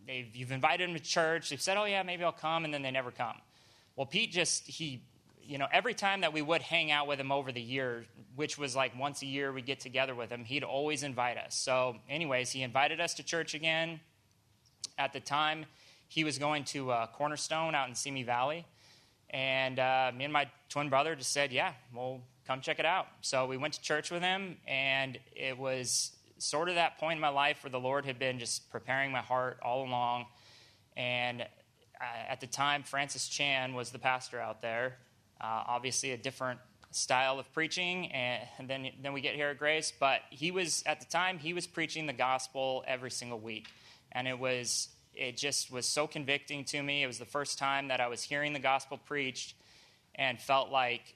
they've, 0.07 0.35
you've 0.35 0.53
invited 0.53 0.89
them 0.89 0.95
to 0.97 1.03
church. 1.03 1.51
They've 1.51 1.61
said, 1.61 1.77
oh, 1.77 1.85
yeah, 1.87 2.05
maybe 2.05 2.23
I'll 2.23 2.31
come, 2.31 2.65
and 2.65 2.73
then 2.73 2.83
they 2.83 2.93
never 2.93 3.11
come. 3.11 3.35
Well, 3.97 4.07
Pete 4.07 4.31
just 4.31 4.67
he, 4.69 5.03
you 5.43 5.59
know, 5.59 5.67
every 5.73 5.93
time 5.93 6.21
that 6.21 6.33
we 6.33 6.41
would 6.41 6.63
hang 6.63 6.93
out 6.93 7.09
with 7.09 7.19
him 7.19 7.33
over 7.33 7.51
the 7.51 7.61
year, 7.61 8.05
which 8.37 8.57
was 8.57 8.77
like 8.77 8.97
once 8.97 9.23
a 9.23 9.27
year, 9.27 9.53
we'd 9.53 9.67
get 9.67 9.81
together 9.81 10.15
with 10.15 10.31
him. 10.31 10.45
He'd 10.45 10.63
always 10.63 11.03
invite 11.03 11.37
us. 11.37 11.57
So, 11.57 11.97
anyways, 12.09 12.53
he 12.53 12.63
invited 12.63 13.01
us 13.01 13.15
to 13.15 13.25
church 13.25 13.55
again. 13.55 13.99
At 14.97 15.13
the 15.13 15.21
time, 15.21 15.67
he 16.07 16.23
was 16.23 16.39
going 16.39 16.65
to 16.67 16.93
uh, 16.93 17.07
Cornerstone 17.09 17.75
out 17.75 17.89
in 17.89 17.97
Simi 17.97 18.23
Valley, 18.23 18.67
and 19.33 19.79
uh, 19.79 20.13
me 20.17 20.25
and 20.25 20.33
my 20.33 20.49
twin 20.69 20.89
brother 20.89 21.15
just 21.15 21.33
said, 21.33 21.53
"Yeah, 21.53 21.73
well, 21.95 22.21
come 22.47 22.61
check 22.61 22.79
it 22.79 22.87
out." 22.87 23.07
So 23.21 23.47
we 23.47 23.57
went 23.57 23.75
to 23.75 23.81
church 23.81 24.11
with 24.11 24.23
him, 24.23 24.57
and 24.67 25.19
it 25.35 25.59
was 25.59 26.13
sort 26.39 26.69
of 26.69 26.75
that 26.75 26.99
point 26.99 27.17
in 27.17 27.21
my 27.21 27.29
life 27.29 27.63
where 27.63 27.71
the 27.71 27.81
Lord 27.81 28.05
had 28.05 28.19
been 28.19 28.39
just 28.39 28.71
preparing 28.71 29.13
my 29.13 29.21
heart 29.21 29.59
all 29.63 29.85
along. 29.87 30.27
And 30.97 31.43
uh, 31.43 32.05
at 32.29 32.41
the 32.41 32.47
time, 32.47 32.83
Francis 32.83 33.29
Chan 33.29 33.75
was 33.75 33.91
the 33.91 33.99
pastor 33.99 34.41
out 34.41 34.61
there. 34.61 34.99
Uh, 35.41 35.65
obviously, 35.67 36.13
a 36.13 36.17
different 36.17 36.61
style 36.91 37.39
of 37.39 37.51
preaching, 37.53 38.13
and, 38.13 38.43
and 38.59 38.69
then 38.69 38.91
then 39.03 39.13
we 39.13 39.21
get 39.21 39.35
here 39.35 39.49
at 39.49 39.59
Grace. 39.59 39.93
But 39.99 40.21
he 40.31 40.51
was 40.51 40.83
at 40.85 41.01
the 41.01 41.07
time 41.07 41.39
he 41.39 41.55
was 41.55 41.67
preaching 41.67 42.07
the 42.07 42.13
gospel 42.13 42.85
every 42.87 43.11
single 43.11 43.39
week, 43.39 43.69
and 44.11 44.29
it 44.29 44.39
was 44.39 44.89
it 45.15 45.37
just 45.37 45.71
was 45.71 45.87
so 45.87 46.07
convicting 46.07 46.65
to 46.67 46.83
me. 46.83 47.03
It 47.03 47.07
was 47.07 47.19
the 47.19 47.25
first 47.25 47.59
time 47.59 47.89
that 47.89 48.01
I 48.01 48.09
was 48.09 48.23
hearing 48.23 48.53
the 48.53 48.59
gospel 48.61 48.99
preached, 48.99 49.55
and 50.15 50.41
felt 50.41 50.71
like 50.71 51.15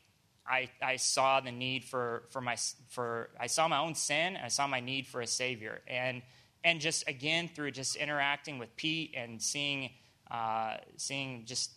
I, 0.49 0.69
I 0.81 0.97
saw 0.97 1.41
the 1.41 1.53
need 1.53 1.85
for, 1.85 2.25
for 2.31 2.41
my 2.41 2.57
for 2.89 3.31
I 3.39 3.47
saw 3.47 3.69
my 3.69 3.79
own 3.79 3.95
sin. 3.95 4.37
I 4.43 4.49
saw 4.49 4.67
my 4.67 4.81
need 4.81 5.07
for 5.07 5.21
a 5.21 5.27
savior, 5.27 5.81
and 5.89 6.23
and 6.65 6.81
just 6.81 7.09
again 7.09 7.49
through 7.49 7.73
just 7.73 7.97
interacting 7.97 8.59
with 8.59 8.75
Pete 8.77 9.15
and 9.17 9.41
seeing 9.43 9.91
uh, 10.31 10.77
seeing 10.97 11.45
just 11.47 11.71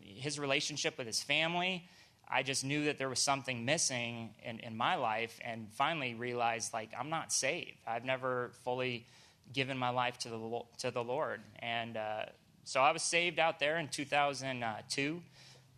his 0.00 0.38
relationship 0.38 0.98
with 0.98 1.06
his 1.06 1.22
family, 1.22 1.88
I 2.28 2.42
just 2.42 2.64
knew 2.64 2.84
that 2.84 2.98
there 2.98 3.08
was 3.08 3.20
something 3.20 3.64
missing 3.64 4.30
in, 4.42 4.60
in 4.60 4.76
my 4.76 4.96
life, 4.96 5.38
and 5.44 5.68
finally 5.72 6.14
realized 6.14 6.72
like 6.72 6.90
I'm 6.98 7.10
not 7.10 7.32
saved. 7.32 7.78
I've 7.86 8.04
never 8.04 8.52
fully 8.64 9.06
given 9.52 9.76
my 9.76 9.90
life 9.90 10.18
to 10.18 10.28
the 10.28 10.60
to 10.78 10.90
the 10.90 11.02
Lord, 11.02 11.40
and 11.58 11.96
uh, 11.96 12.24
so 12.64 12.80
I 12.80 12.92
was 12.92 13.02
saved 13.02 13.38
out 13.38 13.58
there 13.58 13.78
in 13.78 13.88
2002. 13.88 15.22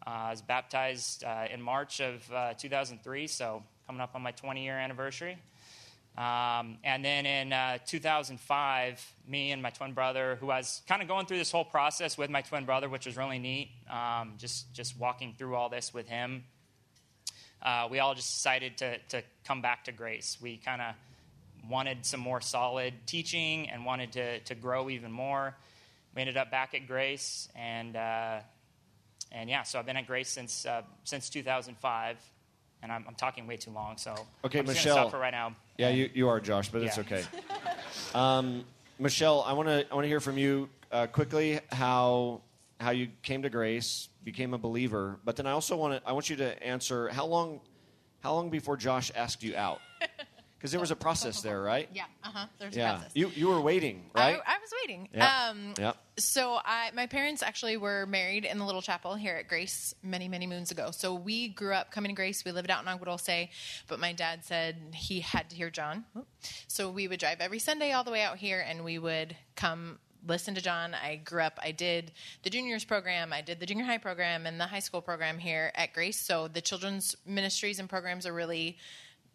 Uh, 0.04 0.10
I 0.10 0.30
was 0.30 0.42
baptized 0.42 1.24
uh, 1.24 1.46
in 1.52 1.62
March 1.62 2.00
of 2.00 2.30
uh, 2.32 2.54
2003, 2.54 3.26
so 3.28 3.62
coming 3.86 4.00
up 4.00 4.14
on 4.14 4.22
my 4.22 4.32
20 4.32 4.62
year 4.62 4.78
anniversary. 4.78 5.38
Um, 6.18 6.76
and 6.84 7.02
then 7.02 7.24
in 7.24 7.52
uh, 7.52 7.78
2005, 7.86 9.14
me 9.26 9.52
and 9.52 9.62
my 9.62 9.70
twin 9.70 9.94
brother, 9.94 10.36
who 10.40 10.50
I 10.50 10.58
was 10.58 10.82
kind 10.86 11.00
of 11.00 11.08
going 11.08 11.24
through 11.24 11.38
this 11.38 11.50
whole 11.50 11.64
process 11.64 12.18
with 12.18 12.28
my 12.28 12.42
twin 12.42 12.66
brother, 12.66 12.88
which 12.88 13.06
was 13.06 13.16
really 13.16 13.38
neat, 13.38 13.70
um, 13.90 14.34
just, 14.36 14.72
just 14.74 14.98
walking 14.98 15.34
through 15.38 15.54
all 15.54 15.70
this 15.70 15.94
with 15.94 16.08
him, 16.08 16.44
uh, 17.62 17.88
we 17.90 18.00
all 18.00 18.14
just 18.14 18.34
decided 18.34 18.76
to, 18.78 18.98
to 19.08 19.22
come 19.46 19.62
back 19.62 19.84
to 19.84 19.92
grace. 19.92 20.36
We 20.42 20.58
kind 20.58 20.82
of 20.82 20.94
wanted 21.68 22.04
some 22.04 22.20
more 22.20 22.40
solid 22.40 22.94
teaching 23.06 23.68
and 23.70 23.84
wanted 23.84 24.12
to, 24.12 24.40
to 24.40 24.54
grow 24.54 24.90
even 24.90 25.12
more. 25.12 25.56
We 26.14 26.22
ended 26.22 26.36
up 26.36 26.50
back 26.50 26.74
at 26.74 26.86
Grace, 26.86 27.48
and 27.56 27.96
uh, 27.96 28.40
and 29.30 29.48
yeah, 29.48 29.62
so 29.62 29.78
I've 29.78 29.86
been 29.86 29.96
at 29.96 30.06
Grace 30.06 30.28
since 30.28 30.66
uh, 30.66 30.82
since 31.04 31.30
2005, 31.30 32.18
and 32.82 32.92
I'm, 32.92 33.04
I'm, 33.08 33.14
talking 33.14 33.46
way 33.46 33.56
too 33.56 33.70
long, 33.70 33.96
so 33.96 34.14
okay, 34.44 34.58
I'm 34.58 34.66
Michelle. 34.66 34.94
stop 34.94 35.10
for 35.10 35.18
right 35.18 35.30
now. 35.30 35.56
Yeah, 35.78 35.88
you, 35.88 36.10
you 36.12 36.28
are 36.28 36.38
Josh, 36.38 36.68
but 36.68 36.82
yeah. 36.82 36.88
it's 36.88 36.98
okay. 36.98 37.24
um, 38.14 38.64
Michelle, 38.98 39.42
I 39.42 39.54
want 39.54 39.68
to 39.68 39.86
I 39.90 39.94
want 39.94 40.04
to 40.04 40.08
hear 40.08 40.20
from 40.20 40.36
you 40.36 40.68
uh, 40.90 41.06
quickly 41.06 41.60
how 41.70 42.42
how 42.78 42.90
you 42.90 43.08
came 43.22 43.42
to 43.42 43.50
Grace, 43.50 44.10
became 44.22 44.52
a 44.52 44.58
believer, 44.58 45.18
but 45.24 45.36
then 45.36 45.46
I 45.46 45.52
also 45.52 45.76
want 45.76 45.94
to 45.94 46.08
I 46.08 46.12
want 46.12 46.28
you 46.28 46.36
to 46.36 46.62
answer 46.62 47.08
how 47.08 47.24
long 47.24 47.60
how 48.22 48.34
long 48.34 48.50
before 48.50 48.76
Josh 48.76 49.10
asked 49.14 49.42
you 49.42 49.56
out. 49.56 49.80
Because 50.62 50.70
there 50.70 50.80
was 50.80 50.92
a 50.92 50.96
process 50.96 51.42
there, 51.42 51.60
right? 51.72 51.88
Yeah. 51.92 52.04
Uh 52.22 52.28
huh. 52.32 52.46
There's 52.60 52.76
yeah. 52.76 52.90
a 52.90 52.94
process. 52.98 53.12
You 53.14 53.32
you 53.34 53.48
were 53.48 53.60
waiting, 53.60 54.04
right? 54.14 54.36
I, 54.46 54.54
I 54.54 54.58
was 54.60 54.70
waiting. 54.80 55.08
Yeah. 55.12 55.48
Um, 55.50 55.74
yeah. 55.76 55.92
So 56.18 56.60
I, 56.64 56.92
my 56.94 57.06
parents 57.08 57.42
actually 57.42 57.76
were 57.76 58.06
married 58.06 58.44
in 58.44 58.58
the 58.58 58.64
little 58.64 58.80
chapel 58.80 59.16
here 59.16 59.34
at 59.34 59.48
Grace 59.48 59.92
many, 60.04 60.28
many 60.28 60.46
moons 60.46 60.70
ago. 60.70 60.92
So 60.92 61.14
we 61.14 61.48
grew 61.48 61.74
up 61.74 61.90
coming 61.90 62.10
to 62.10 62.14
Grace. 62.14 62.44
We 62.44 62.52
lived 62.52 62.70
out 62.70 62.86
in 62.86 63.04
Dulce, 63.04 63.48
but 63.88 63.98
my 63.98 64.12
dad 64.12 64.44
said 64.44 64.76
he 64.94 65.18
had 65.18 65.50
to 65.50 65.56
hear 65.56 65.68
John. 65.68 66.04
So 66.68 66.90
we 66.90 67.08
would 67.08 67.18
drive 67.18 67.40
every 67.40 67.58
Sunday 67.58 67.90
all 67.90 68.04
the 68.04 68.12
way 68.12 68.22
out 68.22 68.36
here, 68.36 68.64
and 68.64 68.84
we 68.84 69.00
would 69.00 69.34
come 69.56 69.98
listen 70.26 70.54
to 70.54 70.60
John. 70.60 70.94
I 70.94 71.16
grew 71.16 71.42
up, 71.42 71.58
I 71.62 71.72
did 71.72 72.12
the 72.42 72.50
juniors 72.50 72.84
program, 72.84 73.32
I 73.32 73.40
did 73.40 73.58
the 73.58 73.66
junior 73.66 73.84
high 73.84 73.98
program, 73.98 74.46
and 74.46 74.60
the 74.60 74.66
high 74.66 74.78
school 74.78 75.00
program 75.00 75.38
here 75.38 75.72
at 75.74 75.92
Grace. 75.92 76.20
So 76.20 76.46
the 76.46 76.60
children's 76.60 77.16
ministries 77.26 77.78
and 77.78 77.88
programs 77.88 78.26
are 78.26 78.32
really 78.32 78.78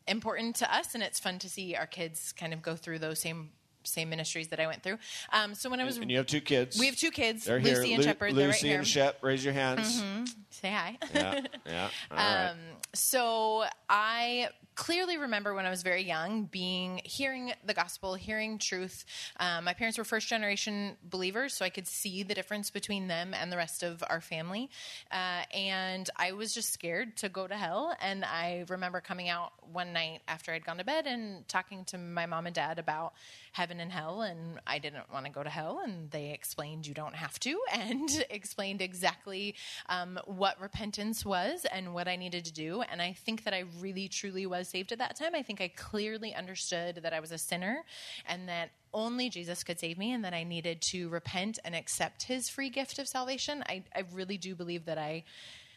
important 0.07 0.55
to 0.57 0.73
us, 0.75 0.93
and 0.93 1.03
it's 1.03 1.19
fun 1.19 1.39
to 1.39 1.49
see 1.49 1.75
our 1.75 1.87
kids 1.87 2.31
kind 2.33 2.53
of 2.53 2.61
go 2.61 2.75
through 2.75 2.99
those 2.99 3.19
same 3.19 3.49
same 3.83 4.09
ministries 4.09 4.49
that 4.49 4.59
I 4.59 4.67
went 4.67 4.83
through. 4.83 4.97
Um, 5.31 5.55
so 5.55 5.69
when 5.69 5.79
I 5.79 5.85
was, 5.85 5.95
and 5.97 6.11
you 6.11 6.17
have 6.17 6.27
two 6.27 6.41
kids. 6.41 6.77
We 6.77 6.87
have 6.87 6.97
two 6.97 7.09
kids, 7.11 7.45
They're 7.45 7.57
Lucy 7.59 7.71
here. 7.87 7.95
and 7.95 7.97
Lu- 7.99 8.03
Shepard. 8.03 8.33
Lucy 8.33 8.39
They're 8.41 8.49
right 8.49 8.61
here. 8.61 8.77
and 8.79 8.87
Shep, 8.87 9.23
raise 9.23 9.45
your 9.45 9.53
hands. 9.53 10.01
Mm-hmm. 10.01 10.23
Say 10.49 10.71
hi. 10.71 10.97
Yeah, 11.13 11.41
yeah. 11.65 11.89
All 12.11 12.17
right. 12.17 12.47
Um, 12.51 12.57
so 12.93 13.63
I 13.89 14.49
clearly 14.77 15.17
remember 15.17 15.55
when 15.55 15.65
I 15.65 15.71
was 15.71 15.81
very 15.81 16.03
young 16.03 16.45
being 16.45 17.01
hearing 17.03 17.51
the 17.65 17.73
gospel, 17.73 18.13
hearing 18.13 18.59
truth. 18.59 19.05
Um, 19.39 19.65
my 19.65 19.73
parents 19.73 19.97
were 19.97 20.03
first 20.03 20.27
generation 20.27 20.95
believers, 21.03 21.55
so 21.55 21.65
I 21.65 21.69
could 21.69 21.87
see 21.87 22.21
the 22.21 22.35
difference 22.35 22.69
between 22.69 23.07
them 23.07 23.33
and 23.33 23.51
the 23.51 23.57
rest 23.57 23.81
of 23.81 24.03
our 24.07 24.21
family. 24.21 24.69
Uh, 25.11 25.41
and 25.51 26.07
I 26.15 26.33
was 26.33 26.53
just 26.53 26.71
scared 26.71 27.17
to 27.17 27.27
go 27.27 27.47
to 27.47 27.55
hell. 27.55 27.95
And 27.99 28.23
I 28.23 28.65
remember 28.69 29.01
coming 29.01 29.29
out 29.29 29.51
one 29.73 29.93
night 29.93 30.21
after 30.27 30.53
I'd 30.53 30.63
gone 30.63 30.77
to 30.77 30.83
bed 30.83 31.07
and 31.07 31.45
talking 31.47 31.83
to 31.85 31.97
my 31.97 32.27
mom 32.27 32.45
and 32.45 32.55
dad 32.55 32.77
about 32.77 33.13
heaven 33.53 33.79
and 33.79 33.91
hell. 33.91 34.21
And 34.21 34.59
I 34.67 34.77
didn't 34.77 35.11
want 35.11 35.25
to 35.25 35.31
go 35.31 35.41
to 35.41 35.49
hell. 35.49 35.81
And 35.83 36.11
they 36.11 36.31
explained 36.31 36.85
you 36.85 36.93
don't 36.93 37.15
have 37.15 37.39
to, 37.41 37.59
and 37.73 38.25
explained 38.29 38.83
exactly 38.83 39.55
um, 39.89 40.19
what 40.25 40.61
repentance 40.61 41.25
was 41.25 41.65
and 41.65 41.95
what 41.95 42.07
I 42.07 42.15
needed 42.15 42.45
to 42.45 42.53
do. 42.53 42.83
And 42.83 43.01
I 43.01 43.13
think 43.13 43.43
that 43.45 43.55
I 43.55 43.63
really, 43.79 44.07
truly 44.07 44.45
was 44.45 44.66
saved 44.67 44.91
at 44.91 44.99
that 44.99 45.15
time. 45.15 45.33
I 45.33 45.41
think 45.41 45.61
I 45.61 45.69
clearly 45.69 46.35
understood 46.35 46.99
that 47.03 47.13
I 47.13 47.19
was 47.19 47.31
a 47.31 47.37
sinner 47.37 47.83
and 48.27 48.47
that 48.49 48.69
only 48.93 49.29
Jesus 49.29 49.63
could 49.63 49.79
save 49.79 49.97
me 49.97 50.13
and 50.13 50.23
that 50.23 50.33
I 50.33 50.43
needed 50.43 50.81
to 50.81 51.09
repent 51.09 51.59
and 51.65 51.75
accept 51.75 52.23
his 52.23 52.49
free 52.49 52.69
gift 52.69 52.99
of 52.99 53.07
salvation. 53.07 53.63
I, 53.67 53.83
I 53.95 54.03
really 54.13 54.37
do 54.37 54.55
believe 54.55 54.85
that 54.85 54.97
I 54.97 55.23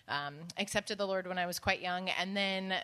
um, 0.08 0.34
accepted 0.58 0.98
the 0.98 1.06
Lord 1.06 1.26
when 1.26 1.38
I 1.38 1.46
was 1.46 1.58
quite 1.58 1.80
young. 1.80 2.08
And 2.08 2.36
then 2.36 2.74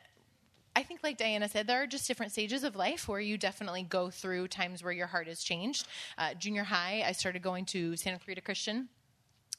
I 0.74 0.82
think, 0.82 1.00
like 1.02 1.16
Diana 1.16 1.48
said, 1.48 1.66
there 1.66 1.82
are 1.82 1.86
just 1.86 2.06
different 2.06 2.32
stages 2.32 2.62
of 2.62 2.76
life 2.76 3.08
where 3.08 3.20
you 3.20 3.38
definitely 3.38 3.82
go 3.82 4.10
through 4.10 4.48
times 4.48 4.84
where 4.84 4.92
your 4.92 5.06
heart 5.06 5.26
has 5.26 5.42
changed. 5.42 5.88
Uh, 6.18 6.34
junior 6.34 6.64
high, 6.64 7.02
I 7.06 7.12
started 7.12 7.42
going 7.42 7.64
to 7.66 7.96
Santa 7.96 8.18
Clarita 8.18 8.42
Christian 8.42 8.88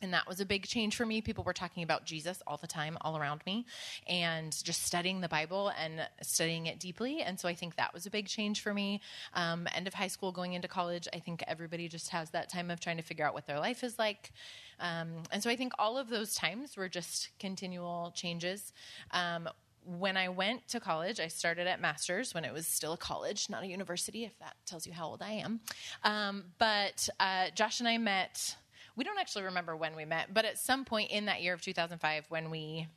and 0.02 0.14
that 0.14 0.28
was 0.28 0.40
a 0.40 0.46
big 0.46 0.68
change 0.68 0.96
for 0.96 1.06
me. 1.06 1.22
People 1.22 1.44
were 1.44 1.54
talking 1.54 1.84
about 1.84 2.06
Jesus 2.06 2.42
all 2.46 2.58
the 2.58 2.68
time, 2.68 2.98
all 3.02 3.18
around 3.18 3.42
me, 3.46 3.66
and 4.08 4.56
just 4.64 4.84
studying 4.84 5.22
the 5.22 5.30
Bible 5.30 5.72
and 5.80 6.08
studying 6.22 6.68
it 6.68 6.80
deeply. 6.80 7.22
And 7.22 7.40
so 7.40 7.48
I 7.48 7.56
think 7.56 7.76
that 7.76 7.94
was 7.94 8.06
a 8.06 8.12
big 8.12 8.28
change 8.28 8.62
for 8.62 8.74
me. 8.74 9.02
Um, 9.34 9.68
end 9.76 9.88
of 9.88 9.94
high 9.94 10.08
school, 10.08 10.32
going 10.32 10.54
into 10.54 10.68
college, 10.68 11.08
I 11.14 11.20
think 11.20 11.44
everybody 11.48 11.88
just 11.88 12.10
has 12.10 12.30
that 12.32 12.50
time 12.50 12.70
of 12.70 12.80
trying 12.80 12.98
to 12.98 13.04
figure 13.04 13.26
out 13.26 13.34
what 13.34 13.48
their 13.48 13.60
life 13.60 13.84
is 13.84 13.98
like. 13.98 14.32
Um, 14.80 15.24
and 15.32 15.42
so 15.42 15.50
I 15.50 15.56
think 15.56 15.74
all 15.80 15.98
of 15.98 16.10
those 16.10 16.36
times 16.36 16.78
were 16.78 16.90
just 16.90 17.30
continual 17.40 18.12
changes. 18.16 18.74
Um, 19.12 19.50
when 19.88 20.18
I 20.18 20.28
went 20.30 20.68
to 20.70 20.80
college, 20.80 21.20
I 21.20 21.30
started 21.30 21.66
at 21.66 21.80
Masters 21.80 22.34
when 22.34 22.44
it 22.44 22.54
was 22.54 22.68
still 22.68 22.94
a 22.94 22.98
college, 22.98 23.50
not 23.50 23.64
a 23.64 23.68
university, 23.68 24.26
if 24.26 24.38
that 24.40 24.56
tells 24.66 24.86
you 24.86 24.92
how 24.92 25.06
old 25.08 25.22
I 25.22 25.32
am. 25.32 25.62
Um, 26.04 26.44
but 26.60 27.08
uh, 27.20 27.46
Josh 27.56 27.80
and 27.80 27.88
I 27.88 27.98
met 27.98 28.58
we 28.98 29.04
don't 29.04 29.20
actually 29.20 29.46
remember 29.46 29.78
when 29.78 29.96
we 29.96 30.04
met, 30.04 30.34
but 30.34 30.44
at 30.44 30.58
some 30.58 30.84
point 30.84 31.12
in 31.12 31.26
that 31.26 31.42
year 31.42 31.54
of 31.54 31.62
2005, 31.62 32.26
when 32.30 32.50
we 32.50 32.88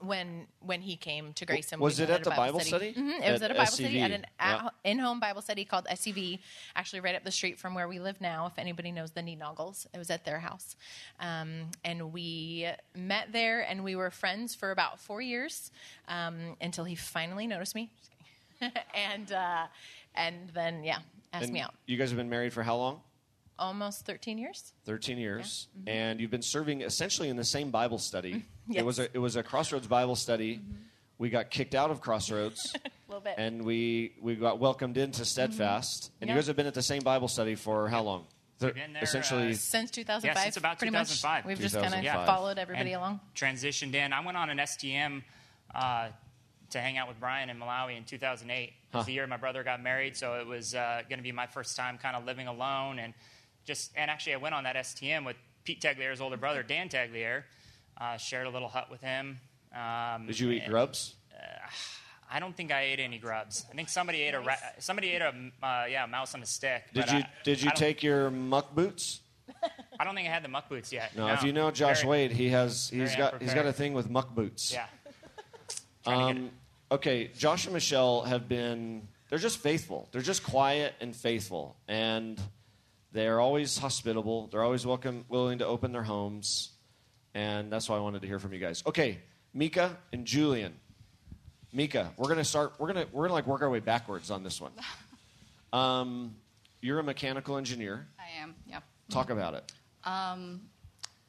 when 0.00 0.46
when 0.60 0.80
he 0.80 0.94
came 0.96 1.32
to 1.32 1.44
Grace 1.44 1.72
and 1.72 1.80
was 1.80 1.98
it 1.98 2.08
at 2.08 2.22
the 2.22 2.30
Bible 2.30 2.60
study? 2.60 2.92
Mm-hmm. 2.92 3.22
It 3.22 3.32
was 3.32 3.42
at 3.42 3.50
a 3.50 3.54
Bible 3.54 3.66
SCV. 3.66 3.74
study 3.74 4.00
at 4.00 4.12
an 4.12 4.70
in-home 4.84 5.18
Bible 5.18 5.42
study 5.42 5.64
called 5.64 5.86
SCV, 5.86 6.38
actually 6.76 7.00
right 7.00 7.16
up 7.16 7.24
the 7.24 7.32
street 7.32 7.58
from 7.58 7.74
where 7.74 7.88
we 7.88 7.98
live 7.98 8.20
now. 8.20 8.46
If 8.46 8.58
anybody 8.58 8.92
knows 8.92 9.10
the 9.10 9.22
Noggles, 9.22 9.88
it 9.92 9.98
was 9.98 10.10
at 10.10 10.24
their 10.24 10.38
house, 10.38 10.76
um, 11.18 11.70
and 11.84 12.12
we 12.12 12.68
met 12.94 13.32
there, 13.32 13.60
and 13.68 13.82
we 13.82 13.96
were 13.96 14.10
friends 14.10 14.54
for 14.54 14.70
about 14.70 15.00
four 15.00 15.20
years 15.20 15.72
um, 16.06 16.56
until 16.60 16.84
he 16.84 16.94
finally 16.94 17.48
noticed 17.48 17.74
me, 17.74 17.90
and 18.94 19.32
uh, 19.32 19.66
and 20.14 20.50
then 20.54 20.84
yeah, 20.84 20.98
asked 21.32 21.46
And 21.46 21.52
me 21.52 21.60
out. 21.60 21.74
You 21.86 21.96
guys 21.96 22.10
have 22.10 22.18
been 22.18 22.30
married 22.30 22.52
for 22.52 22.62
how 22.62 22.76
long? 22.76 23.00
Almost 23.58 24.06
13 24.06 24.38
years. 24.38 24.72
13 24.84 25.18
years. 25.18 25.68
And 25.86 26.20
you've 26.20 26.30
been 26.30 26.42
serving 26.42 26.82
essentially 26.82 27.28
in 27.28 27.36
the 27.36 27.44
same 27.44 27.70
Bible 27.70 27.98
study. 27.98 28.44
It 28.70 28.84
was 28.84 28.98
a 28.98 29.04
it 29.14 29.18
was 29.18 29.34
a 29.36 29.42
Crossroads 29.42 29.86
Bible 29.86 30.14
study. 30.14 30.60
We 31.16 31.30
got 31.30 31.48
kicked 31.50 31.74
out 31.74 31.90
of 31.90 32.02
Crossroads. 32.02 32.74
A 32.84 32.90
little 33.08 33.22
bit. 33.22 33.34
and 33.38 33.64
we 33.64 34.12
we 34.20 34.34
got 34.36 34.58
welcomed 34.58 34.98
into 34.98 35.24
Steadfast. 35.24 36.12
And 36.20 36.28
you 36.28 36.36
guys 36.36 36.48
have 36.48 36.56
been 36.56 36.66
at 36.66 36.74
the 36.74 36.82
same 36.82 37.02
Bible 37.02 37.28
study 37.28 37.54
for 37.54 37.88
how 37.88 38.02
long? 38.02 38.26
They're 38.58 38.74
been 38.74 38.92
there, 38.92 39.02
essentially 39.02 39.52
uh, 39.52 39.54
Since 39.54 39.90
2005, 39.92 40.36
Yeah, 40.36 40.42
since 40.44 40.56
about 40.58 40.78
pretty 40.78 40.90
2005. 40.90 41.44
much. 41.44 41.48
We've 41.48 41.58
just 41.58 41.74
kind 41.76 41.86
of 41.86 41.92
2005. 42.00 42.26
followed 42.26 42.58
everybody 42.58 42.92
and 42.92 43.00
along. 43.00 43.20
Transitioned 43.34 43.94
in. 43.94 44.12
I 44.12 44.20
went 44.22 44.36
on 44.36 44.50
an 44.50 44.58
STM 44.58 45.22
uh, 45.74 46.08
to 46.70 46.78
hang 46.78 46.98
out 46.98 47.08
with 47.08 47.18
Brian 47.18 47.48
in 47.48 47.56
Malawi 47.58 47.96
in 47.96 48.04
2008. 48.04 48.52
It 48.64 48.72
was 48.92 49.00
Huh. 49.00 49.02
the 49.04 49.12
year 49.12 49.26
my 49.26 49.36
brother 49.38 49.62
got 49.64 49.82
married, 49.82 50.14
so 50.16 50.34
it 50.34 50.46
was 50.46 50.74
uh, 50.74 51.02
going 51.08 51.18
to 51.18 51.22
be 51.22 51.32
my 51.32 51.46
first 51.46 51.74
time 51.76 51.96
kind 51.98 52.16
of 52.16 52.26
living 52.26 52.48
alone. 52.48 52.98
And 52.98 53.14
just 53.68 53.92
and 53.94 54.10
actually, 54.10 54.34
I 54.34 54.38
went 54.38 54.54
on 54.56 54.64
that 54.64 54.74
STM 54.74 55.24
with 55.24 55.36
Pete 55.62 55.80
Taglier's 55.80 56.20
older 56.20 56.36
brother, 56.36 56.64
Dan 56.64 56.88
Taglier. 56.88 57.44
Uh, 58.00 58.16
shared 58.16 58.46
a 58.46 58.50
little 58.50 58.68
hut 58.68 58.88
with 58.90 59.00
him. 59.00 59.38
Um, 59.76 60.26
Did 60.26 60.38
you 60.40 60.50
eat 60.50 60.62
and- 60.62 60.70
grubs? 60.70 61.14
I 62.30 62.40
don't 62.40 62.54
think 62.54 62.70
I 62.72 62.82
ate 62.82 63.00
any 63.00 63.16
grubs. 63.18 63.64
I 63.70 63.74
think 63.74 63.88
somebody 63.88 64.20
ate 64.20 64.34
a 64.34 64.40
ra- 64.40 64.56
somebody 64.80 65.08
ate 65.12 65.22
a 65.22 65.32
uh, 65.62 65.86
yeah 65.88 66.04
mouse 66.06 66.34
on 66.34 66.42
a 66.42 66.46
stick. 66.46 66.82
Did 66.92 67.06
but 67.06 67.12
you 67.12 67.18
I- 67.20 67.28
did 67.44 67.62
you 67.62 67.70
take 67.74 68.02
your 68.02 68.30
muck 68.30 68.74
boots? 68.74 69.20
I 69.98 70.04
don't 70.04 70.14
think 70.14 70.28
I 70.28 70.30
had 70.30 70.44
the 70.44 70.48
muck 70.48 70.68
boots 70.68 70.92
yet. 70.92 71.16
No, 71.16 71.28
if 71.28 71.42
you 71.42 71.52
know 71.52 71.70
Josh 71.70 72.00
Very- 72.02 72.10
Wade, 72.10 72.32
he 72.32 72.48
has 72.50 72.90
he's 72.90 73.16
got 73.16 73.40
he's 73.40 73.54
got 73.54 73.66
a 73.66 73.72
thing 73.72 73.92
with 73.94 74.10
muck 74.10 74.34
boots. 74.34 74.72
Yeah. 74.72 74.86
Trying 76.04 76.18
to 76.28 76.34
get 76.34 76.42
Um, 76.42 76.50
okay, 76.92 77.30
Josh 77.36 77.64
and 77.64 77.74
Michelle 77.74 78.22
have 78.22 78.46
been 78.48 79.08
they're 79.30 79.38
just 79.38 79.58
faithful. 79.58 80.08
They're 80.12 80.20
just 80.22 80.42
quiet 80.44 80.94
and 81.00 81.14
faithful 81.16 81.76
and 81.88 82.40
they're 83.12 83.40
always 83.40 83.78
hospitable. 83.78 84.48
They're 84.48 84.62
always 84.62 84.84
welcome 84.86 85.24
willing 85.28 85.58
to 85.58 85.66
open 85.66 85.92
their 85.92 86.02
homes. 86.02 86.70
And 87.34 87.70
that's 87.72 87.88
why 87.88 87.96
I 87.96 88.00
wanted 88.00 88.22
to 88.22 88.28
hear 88.28 88.38
from 88.38 88.52
you 88.52 88.58
guys. 88.58 88.82
Okay, 88.86 89.18
Mika 89.54 89.96
and 90.12 90.26
Julian. 90.26 90.74
Mika, 91.72 92.12
we're 92.16 92.28
gonna 92.28 92.44
start 92.44 92.72
we're 92.78 92.88
gonna 92.88 93.06
we're 93.12 93.24
gonna 93.24 93.34
like 93.34 93.46
work 93.46 93.62
our 93.62 93.70
way 93.70 93.80
backwards 93.80 94.30
on 94.30 94.42
this 94.42 94.60
one. 94.60 94.72
Um, 95.70 96.34
you're 96.80 96.98
a 96.98 97.02
mechanical 97.02 97.58
engineer. 97.58 98.06
I 98.18 98.42
am. 98.42 98.54
Yep. 98.66 98.82
Talk 99.10 99.28
about 99.28 99.52
it. 99.52 99.70
Um, 100.04 100.62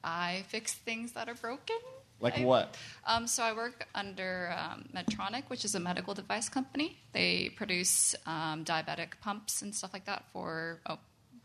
I 0.02 0.46
fix 0.48 0.74
things 0.74 1.12
that 1.12 1.28
are 1.28 1.36
broken. 1.36 1.76
Like 2.22 2.40
I- 2.40 2.46
what? 2.46 2.78
Um, 3.06 3.28
so 3.28 3.44
I 3.44 3.54
work 3.54 3.88
under 3.96 4.54
um, 4.58 4.86
Medtronic, 4.96 5.44
which 5.50 5.66
is 5.66 5.76
a 5.76 5.80
medical 5.80 6.14
device 6.14 6.50
company. 6.50 6.98
They 7.12 7.52
produce 7.56 8.16
um, 8.26 8.64
diabetic 8.66 9.20
pumps 9.22 9.62
and 9.62 9.74
stuff 9.74 9.92
like 9.94 10.06
that 10.06 10.24
for 10.32 10.80
oh, 10.86 11.00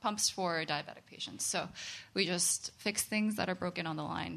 pumps 0.05 0.25
for 0.37 0.49
diabetic 0.73 1.05
patients. 1.15 1.43
So 1.55 1.61
we 2.15 2.27
just 2.35 2.71
fix 2.87 3.03
things 3.03 3.37
that 3.39 3.49
are 3.49 3.55
broken 3.65 3.85
on 3.87 3.97
the 3.97 4.07
line. 4.17 4.35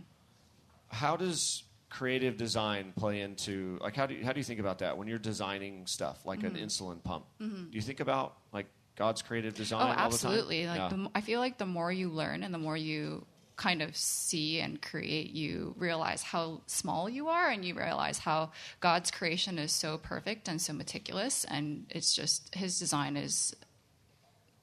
how 1.04 1.16
does 1.18 1.64
creative 1.90 2.36
design 2.38 2.86
play 3.02 3.22
into 3.22 3.78
like 3.82 3.96
how 3.96 4.06
do 4.10 4.14
you, 4.16 4.26
how 4.26 4.34
do 4.34 4.40
you 4.40 4.44
think 4.44 4.60
about 4.60 4.80
that 4.80 4.98
when 4.98 5.08
you're 5.10 5.26
designing 5.34 5.86
stuff 5.88 6.18
like 6.26 6.40
Mm-hmm. 6.42 6.56
an 6.56 6.68
insulin 6.68 7.00
pump? 7.04 7.26
Do 7.40 7.68
you 7.80 7.82
think 7.90 8.00
about 8.08 8.30
like 8.58 8.68
God's 8.96 9.22
creative 9.22 9.54
design? 9.64 9.82
Oh, 9.82 9.86
all 9.86 9.92
the 9.92 9.96
time? 9.96 10.06
absolutely. 10.06 10.68
Like 10.68 10.78
Yeah. 10.78 10.90
the, 10.90 11.10
I 11.16 11.22
feel 11.22 11.40
like 11.46 11.58
the 11.58 11.66
more 11.78 11.92
you 11.92 12.08
learn 12.10 12.44
and 12.44 12.54
the 12.54 12.64
more 12.68 12.78
you 12.78 13.26
kind 13.58 13.82
of 13.82 13.96
see 13.96 14.60
and 14.60 14.82
create, 14.82 15.32
you 15.32 15.74
realize 15.78 16.22
how 16.34 16.62
small 16.68 17.10
you 17.10 17.28
are, 17.30 17.50
and 17.54 17.66
you 17.66 17.74
realize 17.74 18.20
how 18.20 18.52
God's 18.88 19.10
creation 19.10 19.58
is 19.66 19.72
so 19.72 19.98
perfect 19.98 20.48
and 20.48 20.62
so 20.62 20.74
meticulous, 20.74 21.44
and 21.56 21.86
it's 21.90 22.14
just 22.14 22.54
His 22.54 22.78
design 22.78 23.18
is 23.18 23.56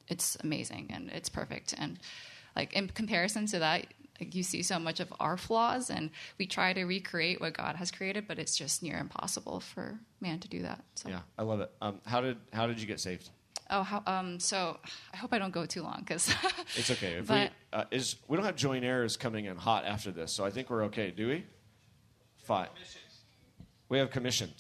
it's 0.08 0.36
amazing 0.42 0.90
and 0.92 1.10
it's 1.10 1.28
perfect. 1.28 1.74
And 1.76 1.98
like 2.56 2.72
in 2.72 2.88
comparison 2.88 3.46
to 3.46 3.58
that. 3.60 3.86
Like 4.20 4.32
you 4.32 4.44
see 4.44 4.62
so 4.62 4.78
much 4.78 5.00
of 5.00 5.12
our 5.18 5.36
flaws, 5.36 5.90
and 5.90 6.08
we 6.38 6.46
try 6.46 6.72
to 6.72 6.84
recreate 6.84 7.40
what 7.40 7.52
God 7.52 7.74
has 7.74 7.90
created, 7.90 8.28
but 8.28 8.38
it's 8.38 8.56
just 8.56 8.80
near 8.80 8.96
impossible 8.96 9.58
for 9.58 9.98
man 10.20 10.38
to 10.38 10.46
do 10.46 10.62
that. 10.62 10.84
So. 10.94 11.08
yeah, 11.08 11.22
I 11.36 11.42
love 11.42 11.58
it. 11.58 11.72
Um, 11.82 12.00
how 12.06 12.20
did 12.20 12.36
how 12.52 12.68
did 12.68 12.80
you 12.80 12.86
get 12.86 13.00
saved? 13.00 13.28
Oh, 13.70 13.82
how, 13.82 14.04
um, 14.06 14.38
so 14.38 14.78
I 15.12 15.16
hope 15.16 15.32
I 15.32 15.40
don't 15.40 15.50
go 15.52 15.66
too 15.66 15.82
long 15.82 15.98
because 15.98 16.32
It's 16.76 16.92
okay. 16.92 17.14
If 17.14 17.26
But- 17.26 17.50
we 17.72 17.78
uh, 17.78 17.84
is 17.90 18.14
we 18.28 18.36
don't 18.36 18.46
have 18.46 18.54
joinaires 18.54 19.18
coming 19.18 19.46
in 19.46 19.56
hot 19.56 19.84
after 19.84 20.12
this, 20.12 20.30
so 20.30 20.44
I 20.44 20.50
think 20.50 20.70
we're 20.70 20.84
okay. 20.84 21.10
Do 21.10 21.26
we? 21.26 21.44
Fine. 22.44 22.68
We 23.88 23.98
have 23.98 24.12
commissioned. 24.12 24.54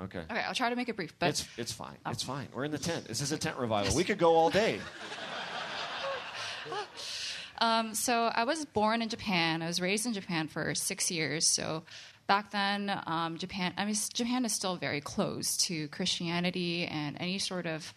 Okay. 0.00 0.22
Okay, 0.30 0.40
I'll 0.40 0.54
try 0.54 0.70
to 0.70 0.76
make 0.76 0.88
it 0.88 0.96
brief. 0.96 1.14
But 1.18 1.30
it's 1.30 1.48
it's 1.56 1.72
fine. 1.72 1.96
It's 2.06 2.22
fine. 2.22 2.48
We're 2.52 2.64
in 2.64 2.72
the 2.72 2.78
tent. 2.78 3.06
This 3.06 3.20
is 3.20 3.32
a 3.32 3.38
tent 3.38 3.56
revival. 3.58 3.94
We 3.94 4.04
could 4.04 4.18
go 4.18 4.34
all 4.34 4.50
day. 4.50 4.80
um, 7.58 7.94
so 7.94 8.30
I 8.34 8.44
was 8.44 8.64
born 8.64 9.02
in 9.02 9.08
Japan. 9.08 9.62
I 9.62 9.66
was 9.66 9.80
raised 9.80 10.06
in 10.06 10.12
Japan 10.12 10.48
for 10.48 10.74
six 10.74 11.10
years. 11.10 11.46
So 11.46 11.84
back 12.26 12.50
then, 12.50 13.00
um, 13.06 13.38
Japan. 13.38 13.72
I 13.76 13.84
mean, 13.84 13.94
Japan 14.12 14.44
is 14.44 14.52
still 14.52 14.76
very 14.76 15.00
close 15.00 15.56
to 15.58 15.88
Christianity 15.88 16.86
and 16.86 17.16
any 17.20 17.38
sort 17.38 17.66
of. 17.66 17.94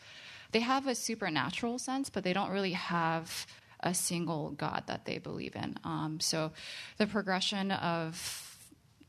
They 0.51 0.61
have 0.61 0.87
a 0.87 0.95
supernatural 0.95 1.77
sense, 1.77 2.09
but 2.09 2.23
they 2.23 2.31
don't 2.31 2.51
really 2.51 2.71
have 2.71 3.47
a 3.81 3.93
single 3.93 4.51
God 4.51 4.83
that 4.87 5.05
they 5.05 5.17
believe 5.17 5.55
in. 5.55 5.77
Um, 5.83 6.19
so 6.19 6.51
the 6.97 7.05
progression 7.05 7.71
of 7.71 8.46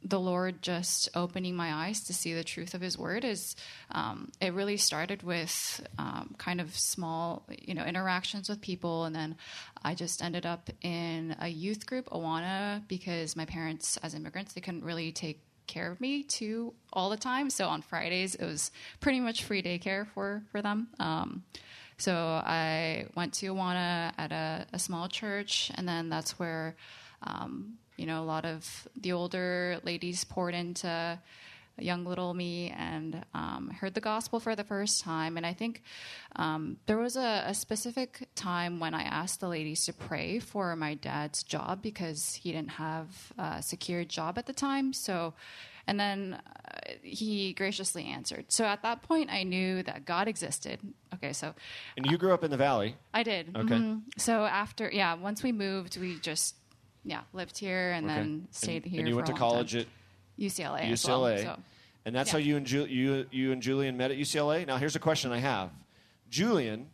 the 0.02 0.20
Lord 0.20 0.62
just 0.62 1.08
opening 1.14 1.56
my 1.56 1.86
eyes 1.86 2.04
to 2.04 2.14
see 2.14 2.32
the 2.32 2.44
truth 2.44 2.74
of 2.74 2.80
His 2.80 2.96
Word 2.96 3.24
is 3.24 3.56
um, 3.90 4.30
it 4.40 4.54
really 4.54 4.76
started 4.76 5.22
with 5.22 5.86
um, 5.98 6.34
kind 6.38 6.60
of 6.60 6.76
small, 6.76 7.44
you 7.50 7.74
know, 7.74 7.84
interactions 7.84 8.48
with 8.48 8.60
people, 8.60 9.04
and 9.04 9.14
then 9.14 9.36
I 9.82 9.94
just 9.94 10.22
ended 10.22 10.46
up 10.46 10.70
in 10.82 11.36
a 11.40 11.48
youth 11.48 11.86
group, 11.86 12.10
Awana, 12.10 12.86
because 12.88 13.36
my 13.36 13.44
parents, 13.44 13.96
as 14.02 14.14
immigrants, 14.14 14.52
they 14.52 14.60
couldn't 14.60 14.84
really 14.84 15.12
take 15.12 15.40
care 15.66 15.90
of 15.90 16.00
me 16.00 16.22
too 16.22 16.72
all 16.92 17.10
the 17.10 17.16
time. 17.16 17.50
So 17.50 17.68
on 17.68 17.82
Fridays, 17.82 18.34
it 18.34 18.44
was 18.44 18.70
pretty 19.00 19.20
much 19.20 19.44
free 19.44 19.62
daycare 19.62 20.06
for 20.14 20.42
for 20.50 20.62
them. 20.62 20.88
Um, 20.98 21.44
so 21.98 22.14
I 22.14 23.06
went 23.16 23.34
to 23.34 23.52
Awana 23.52 24.12
at 24.16 24.30
a, 24.30 24.66
a 24.72 24.78
small 24.78 25.08
church, 25.08 25.72
and 25.74 25.86
then 25.86 26.08
that's 26.08 26.38
where, 26.38 26.76
um, 27.22 27.74
you 27.98 28.06
know, 28.06 28.22
a 28.22 28.24
lot 28.24 28.44
of 28.44 28.88
the 28.96 29.12
older 29.12 29.78
ladies 29.84 30.24
poured 30.24 30.54
into 30.54 31.18
young 31.80 32.04
little 32.04 32.34
me 32.34 32.74
and 32.76 33.24
um, 33.34 33.70
heard 33.70 33.94
the 33.94 34.00
gospel 34.00 34.40
for 34.40 34.56
the 34.56 34.64
first 34.64 35.00
time. 35.00 35.36
And 35.36 35.46
I 35.46 35.52
think 35.52 35.82
um, 36.34 36.76
there 36.86 36.98
was 36.98 37.16
a, 37.16 37.44
a 37.46 37.54
specific 37.54 38.28
time 38.34 38.80
when 38.80 38.94
I 38.94 39.02
asked 39.02 39.38
the 39.38 39.48
ladies 39.48 39.84
to 39.86 39.92
pray 39.92 40.40
for 40.40 40.74
my 40.74 40.94
dad's 40.94 41.44
job 41.44 41.80
because 41.80 42.34
he 42.34 42.50
didn't 42.50 42.70
have 42.72 43.32
a 43.38 43.62
secure 43.62 44.04
job 44.04 44.38
at 44.38 44.46
the 44.46 44.52
time. 44.52 44.92
So, 44.92 45.34
and 45.86 46.00
then 46.00 46.34
uh, 46.34 46.92
he 47.02 47.52
graciously 47.52 48.06
answered. 48.06 48.46
So 48.48 48.64
at 48.64 48.82
that 48.82 49.02
point, 49.02 49.30
I 49.30 49.44
knew 49.44 49.84
that 49.84 50.04
God 50.04 50.26
existed. 50.26 50.80
Okay, 51.14 51.32
so 51.32 51.54
And 51.96 52.06
you 52.06 52.18
grew 52.18 52.34
up 52.34 52.42
in 52.42 52.50
the 52.50 52.56
valley. 52.56 52.96
I 53.14 53.22
did. 53.22 53.56
Okay. 53.56 53.74
Mhm. 53.76 54.02
So 54.16 54.44
after, 54.44 54.90
yeah, 54.92 55.14
once 55.14 55.44
we 55.44 55.52
moved, 55.52 55.96
we 55.96 56.18
just, 56.18 56.56
yeah, 57.08 57.22
lived 57.32 57.56
here 57.58 57.90
and 57.92 58.06
Okay. 58.06 58.14
then 58.14 58.48
stayed 58.50 58.82
and, 58.84 58.92
here. 58.92 59.00
And 59.00 59.08
you 59.08 59.14
for 59.14 59.18
went 59.18 59.28
a 59.30 59.32
to 59.32 59.38
college 59.38 59.72
time. 59.72 59.80
at 59.82 59.86
UCLA. 60.38 60.80
as 60.92 61.02
UCLA. 61.02 61.44
well, 61.44 61.56
so. 61.56 61.62
And 62.04 62.14
that's 62.14 62.28
Yeah. 62.28 62.32
how 62.32 62.38
you 62.38 62.56
and 62.56 62.66
Ju- 62.66 62.86
you 62.86 63.26
you 63.30 63.52
and 63.52 63.60
Julian 63.62 63.96
met 63.96 64.10
at 64.10 64.16
UCLA. 64.18 64.64
Now 64.66 64.76
here's 64.76 64.94
a 64.96 65.00
question 65.00 65.32
I 65.32 65.38
have: 65.38 65.70
Julian 66.30 66.90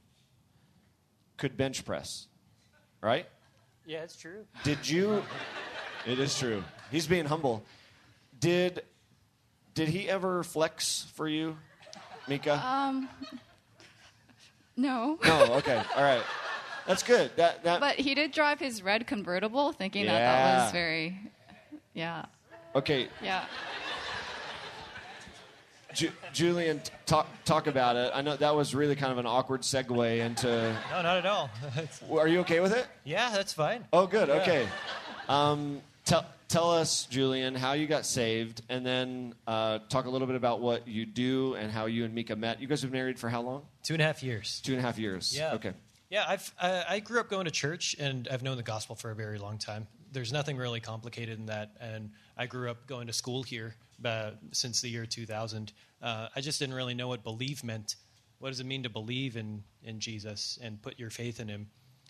could 1.37 1.57
bench 1.57 1.85
press, 1.85 2.27
right? 3.01 3.27
Yeah, 3.87 4.03
it's 4.03 4.17
true. 4.17 4.47
Did 4.65 4.89
you? 4.89 5.23
it 6.07 6.19
is 6.19 6.39
true. 6.39 6.65
He's 6.91 7.07
being 7.07 7.27
humble. 7.27 7.65
Did 8.39 8.83
did 9.75 9.89
he 9.89 10.09
ever 10.09 10.43
flex 10.45 11.07
for 11.15 11.29
you, 11.29 11.57
Mika? 12.29 12.55
Um, 12.65 13.09
No. 14.77 15.19
no. 15.25 15.55
Okay. 15.55 15.81
All 15.97 16.03
right. 16.03 16.23
That's 16.87 17.03
good. 17.03 17.31
That 17.37 17.65
that. 17.65 17.81
But 17.81 17.97
he 17.97 18.15
did 18.15 18.33
drive 18.33 18.61
his 18.61 18.83
red 18.83 19.07
convertible, 19.07 19.73
thinking 19.73 20.07
that 20.07 20.19
that 20.19 20.65
was 20.65 20.73
very, 20.73 21.19
yeah, 21.95 22.27
okay, 22.75 23.09
yeah. 23.23 23.45
Ju- 25.95 26.11
Julian, 26.33 26.83
talk 27.07 27.29
talk 27.45 27.69
about 27.69 27.95
it. 27.97 28.11
I 28.15 28.21
know 28.21 28.37
that 28.37 28.55
was 28.55 28.75
really 28.75 28.97
kind 28.97 29.13
of 29.13 29.19
an 29.19 29.27
awkward 29.27 29.63
segue 29.63 30.19
into. 30.19 30.49
No, 30.91 31.03
not 31.03 31.19
at 31.19 31.27
all. 31.27 31.49
Are 32.19 32.27
you 32.27 32.41
okay 32.41 32.59
with 32.61 32.73
it? 32.73 32.87
yeah, 33.05 33.31
that's 33.31 33.53
fine. 33.53 33.85
Oh, 33.93 34.07
good. 34.07 34.29
Okay. 34.29 34.67
Um, 35.29 35.81
tell 36.05 36.27
tell 36.49 36.73
us, 36.73 37.07
Julian, 37.07 37.55
how 37.55 37.75
you 37.75 37.87
got 37.87 38.07
saved, 38.07 38.63
and 38.69 38.85
then 38.85 39.35
uh, 39.47 39.79
talk 39.89 40.07
a 40.07 40.11
little 40.11 40.27
bit 40.27 40.37
about 40.37 40.61
what 40.61 40.89
you 40.89 41.07
do 41.07 41.55
and 41.55 41.71
how 41.71 41.87
you 41.87 42.05
and 42.05 42.13
Mika 42.13 42.35
met. 42.35 42.61
You 42.61 42.67
guys 42.67 42.83
have 42.83 42.91
been 42.91 42.99
married 42.99 43.19
for 43.21 43.29
how 43.29 43.43
long? 43.43 43.63
Two 43.85 43.95
and 43.95 44.03
a 44.03 44.07
half 44.07 44.21
years. 44.23 44.61
Two 44.65 44.73
and 44.73 44.81
a 44.81 44.83
half 44.83 44.99
years. 44.99 45.37
Yeah. 45.37 45.55
Okay. 45.55 45.75
Yeah, 46.15 46.27
I've 46.29 46.55
I, 46.63 46.85
I 46.89 47.01
grew 47.01 47.19
up 47.19 47.29
going 47.29 47.47
to 47.47 47.51
church, 47.51 47.97
and 47.99 48.29
I've 48.31 48.45
known 48.45 48.57
the 48.57 48.63
gospel 48.63 48.95
for 48.95 49.11
a 49.11 49.17
very 49.17 49.37
long 49.37 49.59
time. 49.59 49.89
There's 50.13 50.33
nothing 50.33 50.57
really 50.57 50.79
complicated 50.79 51.41
in 51.41 51.47
that, 51.47 51.73
and 51.81 52.13
I 52.37 52.47
grew 52.47 52.71
up 52.71 52.87
going 52.87 53.09
to 53.09 53.13
school 53.13 53.43
here 53.43 53.75
uh, 54.05 54.31
since 54.53 54.81
the 54.81 54.89
year 54.89 55.07
2000. 55.07 55.73
Uh, 56.01 56.29
I 56.37 56.41
just 56.41 56.61
didn't 56.61 56.77
really 56.77 56.95
know 56.95 57.09
what 57.09 57.25
believe 57.25 57.65
meant. 57.65 57.97
What 58.39 58.51
does 58.51 58.61
it 58.61 58.67
mean 58.67 58.85
to 58.85 58.89
believe 58.89 59.37
in 59.37 59.65
in 59.83 59.99
Jesus 59.99 60.57
and 60.63 60.81
put 60.81 61.01
your 61.01 61.11
faith 61.11 61.41
in 61.41 61.49
Him? 61.49 61.67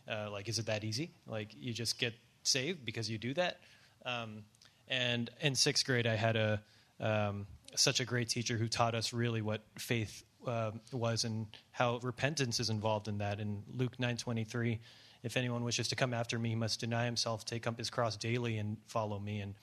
Uh, 0.07 0.29
like, 0.31 0.51
is 0.51 0.59
it 0.59 0.67
that 0.67 0.85
easy? 0.85 1.13
Like, 1.27 1.55
you 1.59 1.73
just 1.73 1.99
get 1.99 2.13
saved 2.43 2.85
because 2.85 3.09
you 3.09 3.17
do 3.17 3.33
that? 3.33 3.61
Um, 4.05 4.45
and 4.87 5.31
in 5.41 5.55
sixth 5.55 5.87
grade, 5.87 6.07
I 6.07 6.17
had 6.17 6.37
a 6.37 6.63
um, 7.01 7.47
such 7.75 8.01
a 8.01 8.05
great 8.05 8.29
teacher 8.29 8.59
who 8.59 8.69
taught 8.69 8.95
us 8.95 9.15
really 9.15 9.41
what 9.41 9.65
faith 9.79 10.25
uh, 10.47 10.73
was 10.93 11.25
and 11.25 11.47
how 11.71 11.99
repentance 12.03 12.61
is 12.61 12.71
involved 12.71 13.09
in 13.09 13.19
that. 13.19 13.41
In 13.41 13.63
Luke 13.75 13.99
nine 13.99 14.17
twenty 14.17 14.45
three, 14.45 14.81
if 15.23 15.37
anyone 15.37 15.65
wishes 15.65 15.89
to 15.89 15.97
come 15.97 16.13
after 16.13 16.39
me, 16.39 16.51
he 16.51 16.55
must 16.55 16.81
deny 16.81 17.05
himself, 17.05 17.45
take 17.45 17.67
up 17.67 17.79
his 17.79 17.91
cross 17.91 18.17
daily, 18.17 18.59
and 18.59 18.77
follow 18.87 19.19
me. 19.19 19.41
And 19.41 19.55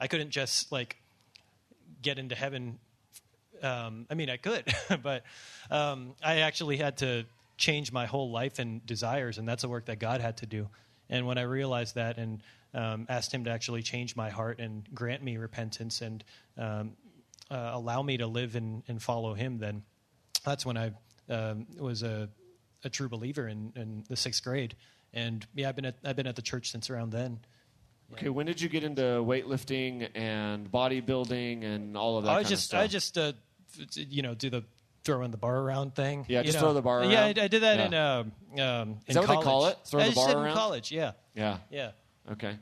I 0.00 0.06
couldn't 0.06 0.30
just 0.30 0.70
like 0.70 0.96
get 2.02 2.18
into 2.18 2.34
heaven. 2.34 2.78
Um, 3.62 4.06
I 4.08 4.14
mean, 4.14 4.30
I 4.30 4.36
could, 4.36 4.72
but 5.02 5.24
um, 5.70 6.14
I 6.22 6.38
actually 6.38 6.76
had 6.76 6.98
to 6.98 7.26
change 7.56 7.92
my 7.92 8.06
whole 8.06 8.30
life 8.30 8.58
and 8.60 8.84
desires, 8.86 9.38
and 9.38 9.48
that's 9.48 9.64
a 9.64 9.68
work 9.68 9.86
that 9.86 9.98
God 9.98 10.20
had 10.20 10.38
to 10.38 10.46
do. 10.46 10.68
And 11.10 11.26
when 11.26 11.38
I 11.38 11.42
realized 11.42 11.96
that 11.96 12.18
and 12.18 12.42
um, 12.74 13.06
asked 13.08 13.32
Him 13.32 13.44
to 13.44 13.50
actually 13.50 13.82
change 13.82 14.14
my 14.14 14.30
heart 14.30 14.60
and 14.60 14.86
grant 14.94 15.22
me 15.22 15.36
repentance 15.36 16.00
and 16.00 16.22
um, 16.56 16.92
uh, 17.50 17.70
allow 17.72 18.02
me 18.02 18.18
to 18.18 18.26
live 18.26 18.54
and, 18.54 18.82
and 18.88 19.02
follow 19.02 19.34
Him, 19.34 19.58
then 19.58 19.82
that's 20.44 20.64
when 20.64 20.76
I 20.76 20.92
um, 21.28 21.66
was 21.78 22.02
a, 22.02 22.28
a 22.84 22.88
true 22.88 23.08
believer 23.08 23.48
in, 23.48 23.72
in 23.76 24.04
the 24.08 24.16
sixth 24.16 24.42
grade. 24.42 24.74
And 25.12 25.46
yeah, 25.54 25.68
I've 25.68 25.76
been 25.76 25.86
at, 25.86 25.96
I've 26.04 26.16
been 26.16 26.26
at 26.26 26.36
the 26.36 26.42
church 26.42 26.70
since 26.70 26.90
around 26.90 27.10
then. 27.10 27.40
Okay, 28.12 28.28
when 28.30 28.46
did 28.46 28.60
you 28.60 28.68
get 28.68 28.84
into 28.84 29.02
weightlifting 29.02 30.08
and 30.14 30.70
bodybuilding 30.70 31.62
and 31.62 31.96
all 31.96 32.16
of 32.16 32.24
that 32.24 32.30
I 32.30 32.42
just? 32.42 32.74
I 32.74 32.86
just 32.86 33.18
uh, 33.18 33.32
you 33.94 34.22
know 34.22 34.34
do 34.34 34.48
the 34.48 34.64
throwing 35.04 35.30
the 35.30 35.36
bar 35.36 35.56
around 35.58 35.94
thing. 35.94 36.24
Yeah, 36.28 36.42
just 36.42 36.56
know. 36.56 36.62
throw 36.62 36.72
the 36.74 36.82
bar 36.82 37.00
around. 37.00 37.10
Yeah, 37.10 37.24
I. 37.24 37.28
I 37.28 37.48
did 37.48 37.62
that 37.62 37.78
Yeah. 37.78 37.86
in 37.86 37.94
um, 37.94 38.32
um, 38.60 38.98
Is 39.06 39.14
in 39.16 39.22
that 39.22 39.28
what 39.28 39.38
they 39.38 39.44
call 39.44 39.66
it? 39.66 39.78
Throw 39.84 40.00
I 40.00 40.08
the 40.08 40.14
bar 40.14 40.36
around? 40.36 40.46
in 40.48 40.54
college. 40.54 40.90
Yeah, 40.90 41.12
yeah. 41.34 41.58
yeah. 41.70 41.90
Okay. 42.32 42.56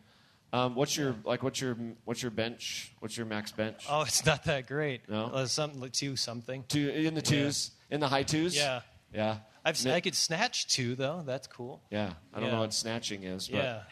Um, 0.57 0.75
what's 0.75 0.97
your 0.97 1.15
like? 1.25 1.43
What's 1.43 1.61
your 1.61 1.77
what's 2.05 2.23
your 2.23 2.31
bench? 2.31 2.93
What's 3.01 3.15
your 3.17 3.27
max 3.27 3.53
bench? 3.53 3.85
Oh, 3.91 4.03
it's 4.03 4.25
not 4.25 4.45
that 4.45 4.67
great. 4.67 5.07
No? 5.07 5.27
Uh, 5.27 5.47
something 5.47 5.81
like 5.81 5.93
two 5.93 6.17
something. 6.17 6.65
Two 6.67 6.89
in 6.89 7.13
the 7.15 7.21
twos, 7.21 7.73
in 7.91 8.01
the 8.01 8.09
high 8.09 8.23
twos. 8.23 8.57
Yeah. 8.57 8.81
Yeah. 9.13 9.37
I've 9.65 9.87
I 9.87 10.01
could 10.01 10.15
snatch 10.15 10.69
two 10.69 10.95
though. 10.95 11.23
That's 11.27 11.47
cool. 11.47 11.83
Yeah. 11.91 12.13
I 12.33 12.41
don't 12.41 12.51
know 12.51 12.61
what 12.61 12.73
snatching 12.73 13.25
is, 13.25 13.49
but 13.49 13.57
Yeah. 13.59 13.83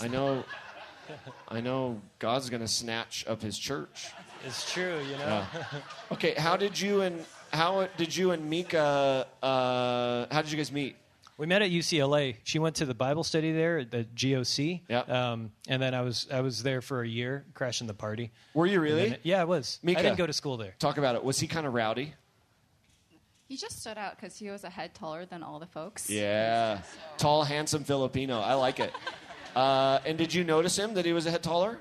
I 0.00 0.08
know. 0.08 0.44
I 1.48 1.60
know 1.60 2.00
God's 2.18 2.48
gonna 2.48 2.68
snatch 2.68 3.26
up 3.26 3.42
His 3.42 3.58
church. 3.58 4.08
It's 4.46 4.72
true, 4.72 5.00
you 5.00 5.18
know. 5.18 5.44
Yeah. 5.52 5.64
Okay. 6.12 6.34
How 6.34 6.56
did 6.56 6.80
you 6.80 7.02
and 7.02 7.24
how 7.52 7.88
did 7.98 8.16
you 8.16 8.30
and 8.30 8.48
Mika? 8.48 9.26
Uh, 9.42 10.26
how 10.30 10.40
did 10.42 10.50
you 10.50 10.56
guys 10.56 10.72
meet? 10.72 10.96
We 11.40 11.46
met 11.46 11.62
at 11.62 11.70
UCLA. 11.70 12.36
She 12.44 12.58
went 12.58 12.76
to 12.76 12.84
the 12.84 12.92
Bible 12.92 13.24
study 13.24 13.50
there 13.52 13.78
at 13.78 13.90
the 13.90 14.04
GOC. 14.04 14.82
Yeah. 14.90 14.98
Um, 15.00 15.52
and 15.68 15.80
then 15.80 15.94
I 15.94 16.02
was 16.02 16.28
I 16.30 16.42
was 16.42 16.62
there 16.62 16.82
for 16.82 17.00
a 17.00 17.08
year, 17.08 17.46
crashing 17.54 17.86
the 17.86 17.94
party. 17.94 18.30
Were 18.52 18.66
you 18.66 18.78
really? 18.78 19.08
then- 19.08 19.18
yeah, 19.22 19.40
I 19.40 19.44
was. 19.44 19.78
Mika. 19.82 20.00
I 20.00 20.02
didn't 20.02 20.18
go 20.18 20.26
to 20.26 20.34
school 20.34 20.58
there. 20.58 20.74
Talk 20.78 20.98
about 20.98 21.14
it. 21.14 21.24
Was 21.24 21.40
he 21.40 21.46
kind 21.46 21.66
of 21.66 21.72
rowdy? 21.72 22.12
He 23.48 23.56
just 23.56 23.80
stood 23.80 23.96
out 23.96 24.16
because 24.16 24.36
he 24.36 24.50
was 24.50 24.64
a 24.64 24.68
head 24.70 24.94
taller 24.94 25.24
than 25.24 25.42
all 25.42 25.58
the 25.58 25.66
folks. 25.66 26.10
Yeah. 26.10 26.82
Tall, 27.16 27.42
handsome 27.42 27.84
Filipino. 27.84 28.38
I 28.40 28.54
like 28.54 28.78
it. 28.78 28.92
Uh, 29.56 29.98
and 30.06 30.16
did 30.16 30.32
you 30.32 30.44
notice 30.44 30.78
him 30.78 30.94
that 30.94 31.04
he 31.04 31.12
was 31.12 31.26
a 31.26 31.30
head 31.32 31.42
taller? 31.42 31.80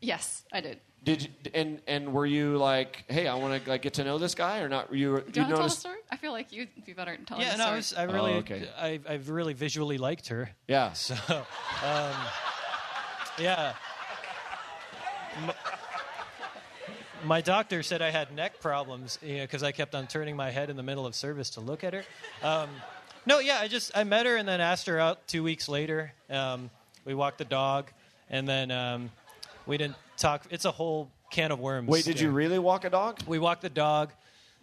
Yes, 0.00 0.44
I 0.52 0.60
did. 0.60 0.78
Did 1.08 1.22
you, 1.22 1.28
and 1.54 1.80
and 1.86 2.12
were 2.12 2.26
you 2.26 2.56
like, 2.58 3.04
hey, 3.08 3.26
I 3.28 3.34
want 3.36 3.64
to 3.64 3.70
like 3.70 3.82
get 3.82 3.94
to 3.94 4.04
know 4.04 4.18
this 4.18 4.34
guy 4.34 4.60
or 4.60 4.68
not? 4.68 4.92
You 4.94 4.96
Do 4.96 5.00
you 5.06 5.14
want 5.14 5.26
to 5.32 5.40
tell 5.42 5.62
the 5.62 5.68
story? 5.70 5.98
I 6.10 6.16
feel 6.16 6.32
like 6.32 6.52
you'd 6.52 6.68
be 6.84 6.92
better 6.92 7.12
at 7.12 7.26
telling 7.26 7.44
Yeah, 7.44 7.52
the 7.52 7.58
no, 7.58 7.64
story. 7.64 7.72
I, 7.72 7.76
was, 7.76 7.92
I 7.94 8.02
really, 8.14 8.32
Oh, 8.34 8.38
okay. 8.38 8.68
I, 8.78 9.00
I've 9.08 9.28
really 9.30 9.54
visually 9.54 9.96
liked 9.98 10.28
her. 10.28 10.50
Yeah. 10.66 10.92
So, 10.92 11.14
um, 11.84 12.14
yeah. 13.38 13.72
M- 15.44 15.52
My 17.24 17.40
doctor 17.40 17.82
said 17.82 18.00
I 18.02 18.10
had 18.10 18.32
neck 18.34 18.60
problems 18.60 19.18
because 19.22 19.62
I 19.62 19.72
kept 19.72 19.94
on 19.94 20.06
turning 20.06 20.36
my 20.36 20.50
head 20.50 20.70
in 20.70 20.76
the 20.76 20.82
middle 20.82 21.06
of 21.06 21.14
service 21.14 21.50
to 21.50 21.60
look 21.60 21.84
at 21.84 21.94
her. 21.94 22.04
Um, 22.42 22.68
no, 23.26 23.38
yeah, 23.40 23.58
I 23.60 23.68
just 23.68 23.90
I 23.96 24.04
met 24.04 24.26
her 24.26 24.36
and 24.36 24.46
then 24.48 24.60
asked 24.60 24.86
her 24.86 24.98
out 24.98 25.26
two 25.26 25.42
weeks 25.42 25.68
later. 25.68 26.12
Um, 26.30 26.70
we 27.04 27.14
walked 27.14 27.38
the 27.38 27.44
dog, 27.44 27.90
and 28.30 28.46
then 28.48 28.70
um, 28.70 29.10
we 29.66 29.76
didn't 29.78 29.96
talk. 30.18 30.46
It's 30.50 30.64
a 30.64 30.70
whole 30.70 31.10
can 31.30 31.52
of 31.52 31.60
worms. 31.60 31.88
Wait, 31.88 32.04
did 32.04 32.20
you 32.20 32.30
really 32.30 32.58
walk 32.58 32.84
a 32.84 32.90
dog? 32.90 33.20
We 33.26 33.38
walked 33.38 33.62
the 33.62 33.70
dog, 33.70 34.12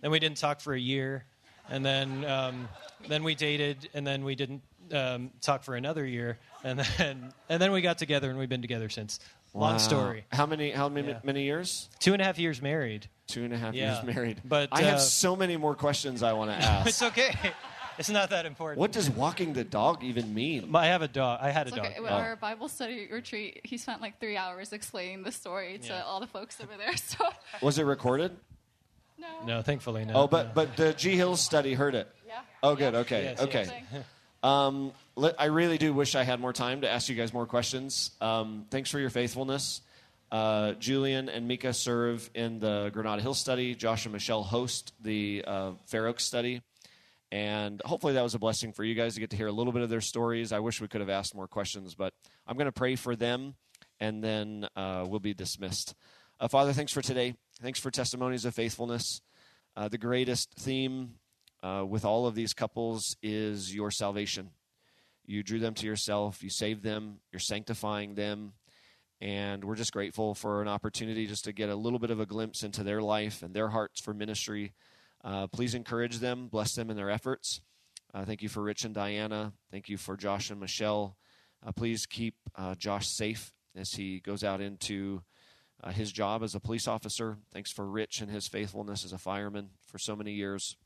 then 0.01 0.11
we 0.11 0.19
didn't 0.19 0.37
talk 0.37 0.59
for 0.61 0.73
a 0.73 0.79
year, 0.79 1.25
and 1.69 1.85
then 1.85 2.25
um, 2.25 2.67
then 3.07 3.23
we 3.23 3.35
dated, 3.35 3.89
and 3.93 4.05
then 4.05 4.23
we 4.23 4.35
didn't 4.35 4.61
um, 4.91 5.31
talk 5.41 5.63
for 5.63 5.75
another 5.75 6.05
year, 6.05 6.37
and 6.63 6.79
then 6.97 7.33
and 7.49 7.61
then 7.61 7.71
we 7.71 7.81
got 7.81 7.97
together, 7.97 8.29
and 8.29 8.37
we've 8.37 8.49
been 8.49 8.61
together 8.61 8.89
since. 8.89 9.19
Long 9.53 9.71
Wow. 9.73 9.77
story. 9.77 10.25
How 10.33 10.45
many? 10.45 10.71
How 10.71 10.89
many? 10.89 11.07
Yeah. 11.07 11.19
Many 11.23 11.43
years? 11.43 11.87
Two 11.99 12.11
and 12.11 12.21
a 12.21 12.25
half 12.25 12.37
years 12.37 12.61
married. 12.61 13.07
Two 13.27 13.45
and 13.45 13.53
a 13.53 13.57
half 13.57 13.73
Yeah. 13.73 14.03
years 14.03 14.15
married. 14.15 14.41
But, 14.43 14.67
I 14.73 14.81
have 14.81 14.95
uh, 14.95 14.99
so 14.99 15.33
many 15.37 15.55
more 15.55 15.75
questions 15.75 16.23
I 16.23 16.33
want 16.33 16.51
to 16.51 16.57
ask. 16.57 16.87
It's 16.89 17.01
okay. 17.01 17.33
It's 17.97 18.09
not 18.09 18.29
that 18.31 18.45
important. 18.45 18.79
what 18.79 18.91
does 18.91 19.09
walking 19.09 19.53
the 19.53 19.63
dog 19.63 20.03
even 20.03 20.33
mean? 20.33 20.75
I 20.75 20.87
have 20.87 21.01
a 21.01 21.07
dog. 21.07 21.39
I 21.41 21.51
had 21.51 21.67
a 21.67 21.69
It's 21.69 21.77
dog. 21.77 21.85
okay. 21.85 21.95
At 21.95 22.03
Oh. 22.03 22.07
our 22.15 22.35
Bible 22.35 22.67
study 22.67 23.07
retreat, 23.11 23.61
he 23.63 23.77
spent 23.77 24.01
like 24.01 24.19
three 24.19 24.37
hours 24.37 24.73
explaining 24.73 25.23
the 25.23 25.31
story 25.31 25.77
to 25.79 25.87
Yeah. 25.87 26.03
all 26.03 26.19
the 26.19 26.27
folks 26.27 26.59
over 26.61 26.75
there. 26.77 26.95
So, 26.97 27.25
Was 27.61 27.77
it 27.79 27.83
recorded? 27.83 28.35
no. 29.17 29.27
No, 29.45 29.61
thankfully 29.61 30.05
no. 30.05 30.13
Oh, 30.13 30.27
but 30.27 30.47
no. 30.47 30.51
but 30.55 30.75
the 30.77 30.93
G 30.93 31.15
Hills 31.15 31.41
study 31.41 31.73
heard 31.73 31.95
it. 31.95 32.07
Yeah. 32.27 32.41
Oh, 32.61 32.75
good. 32.75 32.95
Okay. 32.95 33.23
Yes, 33.23 33.41
okay. 33.41 33.65
Same. 33.65 34.03
Um, 34.43 34.91
let, 35.15 35.41
I 35.41 35.45
really 35.45 35.79
do 35.79 35.91
wish 35.91 36.13
I 36.13 36.23
had 36.23 36.39
more 36.39 36.53
time 36.53 36.81
to 36.81 36.89
ask 36.89 37.09
you 37.09 37.15
guys 37.15 37.33
more 37.33 37.47
questions. 37.47 38.11
Um, 38.21 38.67
thanks 38.69 38.91
for 38.91 38.99
your 38.99 39.09
faithfulness. 39.09 39.81
Uh, 40.31 40.73
Julian 40.73 41.29
and 41.29 41.47
Mika 41.47 41.73
serve 41.73 42.29
in 42.35 42.59
the 42.59 42.91
Granada 42.93 43.23
Hill 43.23 43.33
study. 43.33 43.73
Josh 43.73 44.05
and 44.05 44.13
Michelle 44.13 44.43
host 44.43 44.93
the 45.01 45.43
uh, 45.47 45.71
Fair 45.87 46.05
Oaks 46.05 46.25
study. 46.25 46.61
And 47.31 47.81
hopefully 47.83 48.13
that 48.13 48.23
was 48.23 48.35
a 48.35 48.39
blessing 48.39 48.71
for 48.71 48.83
you 48.83 48.95
guys 48.95 49.15
to 49.15 49.19
get 49.19 49.31
to 49.31 49.37
hear 49.37 49.47
a 49.47 49.51
little 49.51 49.73
bit 49.73 49.81
of 49.81 49.89
their 49.89 50.01
stories. 50.01 50.51
I 50.51 50.59
wish 50.59 50.79
we 50.79 50.87
could 50.87 51.01
have 51.01 51.09
asked 51.09 51.35
more 51.35 51.47
questions, 51.47 51.95
but 51.95 52.13
I'm 52.47 52.55
going 52.55 52.65
to 52.65 52.71
pray 52.71 52.95
for 52.95 53.15
them 53.15 53.55
and 53.99 54.23
then 54.23 54.67
uh, 54.75 55.05
we'll 55.07 55.19
be 55.19 55.33
dismissed. 55.33 55.95
Uh, 56.39 56.47
Father, 56.47 56.73
thanks 56.73 56.91
for 56.91 57.01
today. 57.01 57.35
Thanks 57.61 57.79
for 57.79 57.91
testimonies 57.91 58.45
of 58.45 58.53
faithfulness. 58.53 59.21
Uh, 59.75 59.87
the 59.87 59.97
greatest 59.97 60.53
theme 60.53 61.15
uh, 61.63 61.85
with 61.87 62.05
all 62.05 62.27
of 62.27 62.35
these 62.35 62.53
couples 62.53 63.15
is 63.21 63.73
your 63.73 63.91
salvation. 63.91 64.51
You 65.25 65.43
drew 65.43 65.59
them 65.59 65.73
to 65.75 65.87
yourself, 65.87 66.43
you 66.43 66.49
saved 66.49 66.83
them, 66.83 67.19
you're 67.31 67.39
sanctifying 67.39 68.13
them, 68.13 68.53
and 69.19 69.63
we're 69.63 69.75
just 69.75 69.91
grateful 69.91 70.35
for 70.35 70.61
an 70.61 70.67
opportunity 70.67 71.25
just 71.25 71.45
to 71.45 71.53
get 71.53 71.69
a 71.69 71.75
little 71.75 71.99
bit 71.99 72.11
of 72.11 72.19
a 72.19 72.25
glimpse 72.25 72.63
into 72.63 72.83
their 72.83 73.01
life 73.01 73.41
and 73.41 73.53
their 73.53 73.69
hearts 73.69 73.99
for 73.99 74.13
ministry. 74.13 74.73
Uh, 75.25 75.47
please 75.47 75.73
encourage 75.73 76.19
them, 76.19 76.47
bless 76.47 76.75
them 76.75 76.91
in 76.91 76.95
their 76.95 77.09
efforts. 77.09 77.61
Uh, 78.13 78.23
thank 78.23 78.43
you 78.43 78.47
for 78.47 78.61
Rich 78.61 78.85
and 78.85 78.93
Diana. 78.93 79.53
Thank 79.71 79.89
you 79.89 79.97
for 79.97 80.15
Josh 80.15 80.51
and 80.51 80.59
Michelle. 80.59 81.17
Uh, 81.65 81.71
please 81.71 82.05
keep 82.05 82.35
uh, 82.55 82.75
Josh 82.75 83.07
safe 83.07 83.51
as 83.75 83.93
he 83.93 84.19
goes 84.19 84.43
out 84.43 84.61
into 84.61 85.23
uh, 85.83 85.91
his 85.91 86.11
job 86.11 86.43
as 86.43 86.53
a 86.53 86.59
police 86.59 86.87
officer. 86.87 87.37
Thanks 87.51 87.71
for 87.71 87.87
Rich 87.87 88.21
and 88.21 88.29
his 88.29 88.47
faithfulness 88.47 89.03
as 89.03 89.13
a 89.13 89.17
fireman 89.17 89.71
for 89.87 89.97
so 89.97 90.15
many 90.15 90.31
years. 90.31 90.77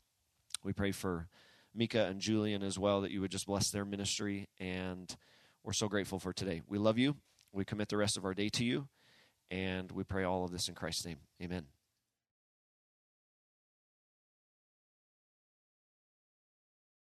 We 0.64 0.72
pray 0.72 0.92
for 0.92 1.28
Mika 1.74 2.06
and 2.06 2.18
Julian 2.18 2.62
as 2.62 2.78
well 2.78 3.02
that 3.02 3.10
you 3.10 3.20
would 3.20 3.30
just 3.30 3.46
bless 3.46 3.70
their 3.70 3.84
ministry. 3.84 4.48
And 4.58 5.14
we're 5.62 5.74
so 5.74 5.86
grateful 5.86 6.18
for 6.18 6.32
today. 6.32 6.62
We 6.66 6.78
love 6.78 6.98
you. 6.98 7.16
We 7.52 7.66
commit 7.66 7.90
the 7.90 7.98
rest 7.98 8.16
of 8.16 8.24
our 8.24 8.34
day 8.34 8.48
to 8.48 8.64
you. 8.64 8.88
And 9.50 9.92
we 9.92 10.02
pray 10.02 10.24
all 10.24 10.44
of 10.44 10.50
this 10.50 10.68
in 10.68 10.74
Christ's 10.74 11.04
name. 11.04 11.18
Amen. 11.42 11.66